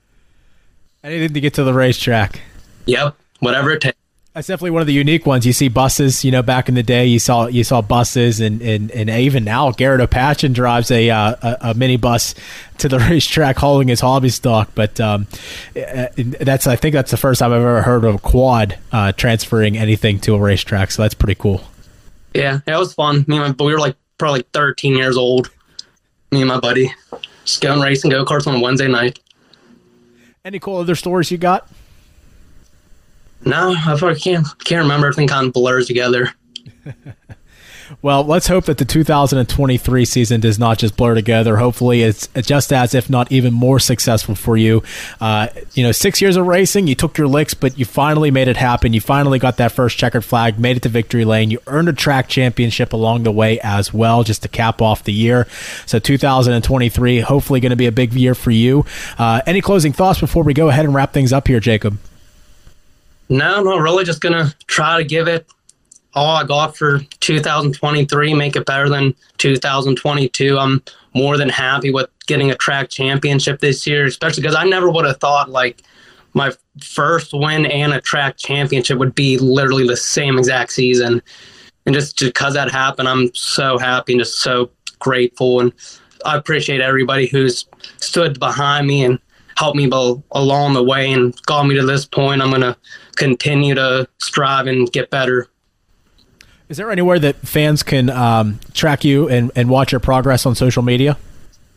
[1.02, 2.40] Anything to get to the racetrack.
[2.86, 3.98] Yep, whatever it takes.
[4.32, 5.46] That's definitely one of the unique ones.
[5.46, 8.60] You see buses, you know, back in the day, you saw you saw buses, and
[8.62, 12.34] and, and even now, Garrett Opachin drives a, uh, a, a minibus
[12.78, 14.70] to the racetrack hauling his hobby stock.
[14.74, 15.28] But um,
[15.76, 19.12] uh, that's I think that's the first time I've ever heard of a quad uh,
[19.12, 20.90] transferring anything to a racetrack.
[20.90, 21.62] So that's pretty cool.
[22.34, 23.24] Yeah, it was fun.
[23.28, 25.50] Me and my, we were like probably like 13 years old.
[26.32, 26.92] Me and my buddy
[27.44, 29.20] just going racing go karts on Wednesday night.
[30.44, 31.68] Any cool other stories you got?
[33.44, 35.06] No, I can't can't remember.
[35.06, 36.30] Everything kind of blurs together.
[38.02, 41.56] well, let's hope that the 2023 season does not just blur together.
[41.58, 44.82] Hopefully, it's just as, if not even more successful for you.
[45.20, 48.48] Uh, you know, six years of racing, you took your licks, but you finally made
[48.48, 48.92] it happen.
[48.92, 51.50] You finally got that first checkered flag, made it to victory lane.
[51.50, 55.12] You earned a track championship along the way as well, just to cap off the
[55.12, 55.46] year.
[55.86, 58.86] So, 2023, hopefully, going to be a big year for you.
[59.18, 61.98] Uh, any closing thoughts before we go ahead and wrap things up here, Jacob?
[63.28, 65.46] No, no, really just gonna try to give it
[66.14, 70.58] all I got for 2023, make it better than 2022.
[70.58, 70.82] I'm
[71.14, 75.04] more than happy with getting a track championship this year, especially because I never would
[75.04, 75.82] have thought like
[76.34, 81.22] my first win and a track championship would be literally the same exact season.
[81.86, 85.60] And just because that happened, I'm so happy and just so grateful.
[85.60, 85.72] And
[86.24, 87.66] I appreciate everybody who's
[87.98, 89.18] stood behind me and
[89.56, 89.88] helped me
[90.32, 92.42] along the way and got me to this point.
[92.42, 92.76] I'm going to
[93.14, 95.48] continue to strive and get better.
[96.68, 100.54] Is there anywhere that fans can um, track you and, and watch your progress on
[100.54, 101.18] social media?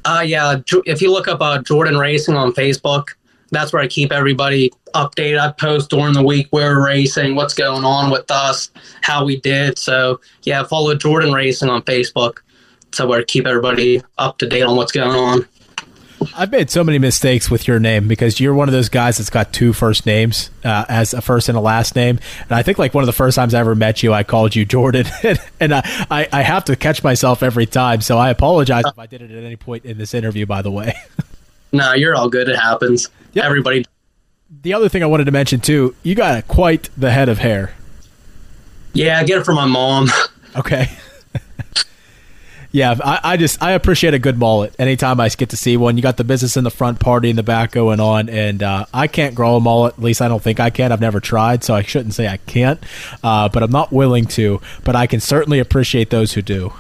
[0.06, 0.56] Uh, yeah,
[0.86, 3.10] if you look up uh, Jordan Racing on Facebook,
[3.52, 5.40] that's where I keep everybody updated.
[5.40, 9.40] I post during the week where we're racing, what's going on with us, how we
[9.40, 9.78] did.
[9.78, 12.40] So yeah, follow Jordan Racing on Facebook.
[12.94, 15.48] So where I keep everybody up to date on what's going on.
[16.36, 19.30] I've made so many mistakes with your name because you're one of those guys that's
[19.30, 22.20] got two first names uh, as a first and a last name.
[22.44, 24.56] And I think like one of the first times I ever met you, I called
[24.56, 25.06] you Jordan,
[25.60, 28.02] and I, I, I have to catch myself every time.
[28.02, 30.46] So I apologize if I did it at any point in this interview.
[30.46, 30.96] By the way.
[31.72, 32.50] no, you're all good.
[32.50, 33.10] It happens.
[33.34, 33.46] Yep.
[33.46, 33.86] Everybody.
[34.64, 37.74] The other thing I wanted to mention too, you got quite the head of hair.
[38.94, 40.10] Yeah, I get it from my mom.
[40.56, 40.90] Okay
[42.78, 44.76] yeah, I, I, just I appreciate a good mullet.
[44.78, 47.36] Anytime I get to see one, you got the business in the front, party in
[47.36, 49.96] the back going on, and uh, I can't grow a mullet.
[49.96, 50.92] At least I don't think I can.
[50.92, 52.80] I've never tried, so I shouldn't say I can't.
[53.24, 54.62] Uh, but I'm not willing to.
[54.84, 56.72] But I can certainly appreciate those who do.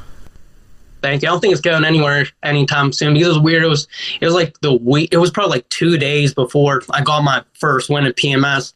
[1.02, 1.30] Thank you.
[1.30, 3.64] I don't think it's going anywhere anytime soon because it was weird.
[3.64, 3.88] It was
[4.22, 5.10] it was like the week.
[5.12, 8.74] It was probably like two days before I got my first win at PMS.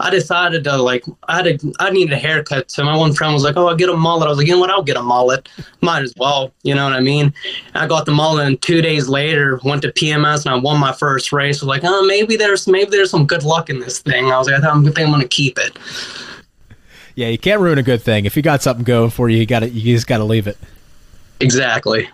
[0.00, 2.70] I decided to like I had a I needed a haircut.
[2.70, 4.54] So my one friend was like, "Oh, I'll get a mullet." I was like, "You
[4.54, 4.70] know what?
[4.70, 5.48] I'll get a mullet.
[5.80, 7.32] Might as well." You know what I mean?
[7.74, 10.92] I got the mullet, and two days later went to PMS and I won my
[10.92, 11.62] first race.
[11.62, 14.38] I was like, "Oh, maybe there's maybe there's some good luck in this thing." I
[14.38, 15.78] was like, "I think I'm going to keep it."
[17.14, 18.24] Yeah, you can't ruin a good thing.
[18.24, 20.46] If you got something going for you, you got to you just got to leave
[20.46, 20.58] it.
[21.40, 22.08] Exactly.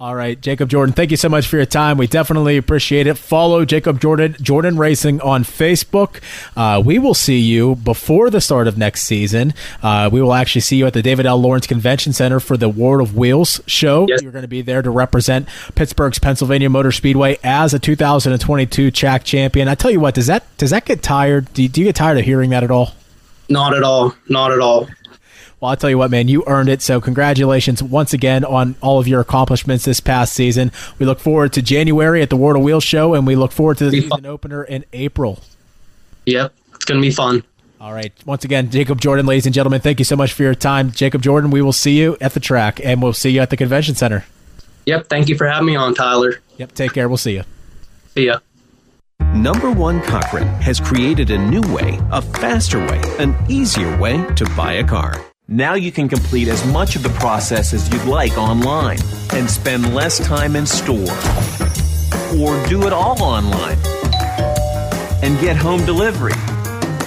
[0.00, 1.98] All right, Jacob Jordan, thank you so much for your time.
[1.98, 3.18] We definitely appreciate it.
[3.18, 6.20] Follow Jacob Jordan, Jordan Racing on Facebook.
[6.56, 9.54] Uh, we will see you before the start of next season.
[9.82, 11.38] Uh, we will actually see you at the David L.
[11.38, 14.06] Lawrence Convention Center for the World of Wheels show.
[14.08, 14.22] Yes.
[14.22, 19.24] You're going to be there to represent Pittsburgh's Pennsylvania Motor Speedway as a 2022 track
[19.24, 19.66] champion.
[19.66, 21.52] I tell you what, does that does that get tired?
[21.54, 22.94] Do you, do you get tired of hearing that at all?
[23.48, 24.14] Not at all.
[24.28, 24.88] Not at all.
[25.60, 26.82] Well, I'll tell you what, man, you earned it.
[26.82, 30.70] So, congratulations once again on all of your accomplishments this past season.
[30.98, 33.78] We look forward to January at the World of Wheels show, and we look forward
[33.78, 35.40] to the season opener in April.
[36.26, 37.42] Yep, it's going to be fun.
[37.80, 38.12] All right.
[38.26, 40.90] Once again, Jacob Jordan, ladies and gentlemen, thank you so much for your time.
[40.90, 43.56] Jacob Jordan, we will see you at the track, and we'll see you at the
[43.56, 44.24] convention center.
[44.86, 45.08] Yep.
[45.08, 46.40] Thank you for having me on, Tyler.
[46.56, 46.72] Yep.
[46.72, 47.08] Take care.
[47.08, 47.44] We'll see you.
[48.14, 48.38] See ya.
[49.34, 54.44] Number One Cochran has created a new way, a faster way, an easier way to
[54.56, 55.27] buy a car.
[55.50, 58.98] Now you can complete as much of the process as you'd like online
[59.32, 61.08] and spend less time in store.
[62.38, 63.78] Or do it all online
[65.24, 66.34] and get home delivery.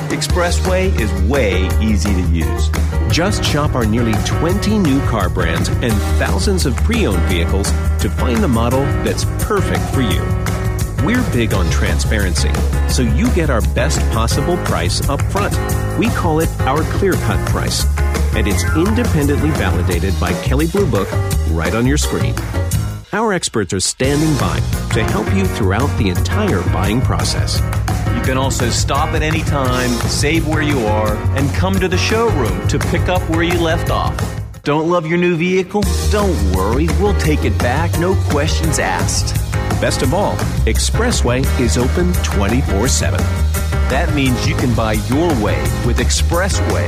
[0.10, 2.72] Expressway is way easy to use.
[3.12, 7.70] Just shop our nearly 20 new car brands and thousands of pre owned vehicles
[8.02, 10.24] to find the model that's perfect for you.
[11.06, 12.52] We're big on transparency,
[12.90, 15.54] so you get our best possible price up front.
[16.00, 17.86] We call it our clear cut price,
[18.36, 21.10] and it's independently validated by Kelley Blue Book
[21.50, 22.34] right on your screen.
[23.14, 24.60] Our experts are standing by
[24.94, 27.60] to help you throughout the entire buying process.
[28.16, 31.98] You can also stop at any time, save where you are, and come to the
[31.98, 34.16] showroom to pick up where you left off.
[34.64, 35.84] Don't love your new vehicle?
[36.12, 39.41] Don't worry, we'll take it back, no questions asked.
[39.82, 40.36] Best of all,
[40.66, 43.20] Expressway is open 24 7.
[43.90, 46.88] That means you can buy your way with Expressway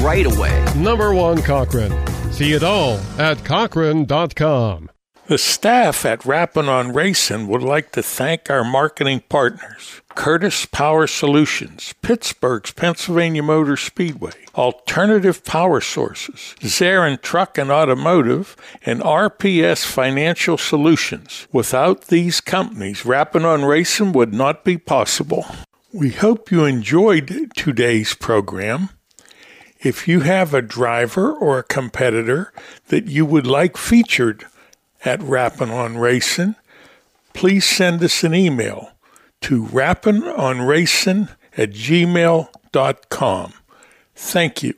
[0.00, 0.64] right away.
[0.76, 1.92] Number one Cochran.
[2.32, 4.88] See it all at Cochran.com.
[5.26, 11.06] The staff at Rappin' on Racing would like to thank our marketing partners Curtis Power
[11.06, 20.58] Solutions, Pittsburgh's Pennsylvania Motor Speedway, Alternative Power Sources, Zarin Truck and Automotive, and RPS Financial
[20.58, 21.46] Solutions.
[21.52, 25.46] Without these companies, Rappin' on Racing would not be possible.
[25.92, 28.88] We hope you enjoyed today's program.
[29.78, 32.52] If you have a driver or a competitor
[32.88, 34.46] that you would like featured,
[35.04, 36.56] at Rappin' on Racing,
[37.34, 38.90] please send us an email
[39.42, 43.52] to rappinonracing at gmail.com.
[44.14, 44.74] Thank you.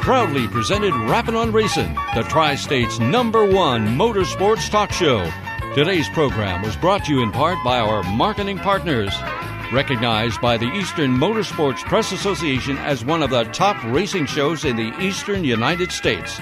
[0.00, 5.30] Proudly presented Rappin' on Racing, the Tri State's number one motorsports talk show.
[5.74, 9.14] Today's program was brought to you in part by our marketing partners.
[9.72, 14.76] Recognized by the Eastern Motorsports Press Association as one of the top racing shows in
[14.76, 16.36] the Eastern United States.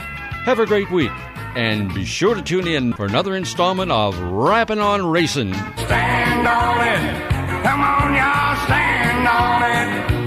[0.45, 1.13] Have a great week,
[1.55, 5.55] and be sure to tune in for another installment of Rappin' on Racing.
[5.55, 7.63] Stand on it.
[7.63, 10.22] Come on, y'all, stand on it.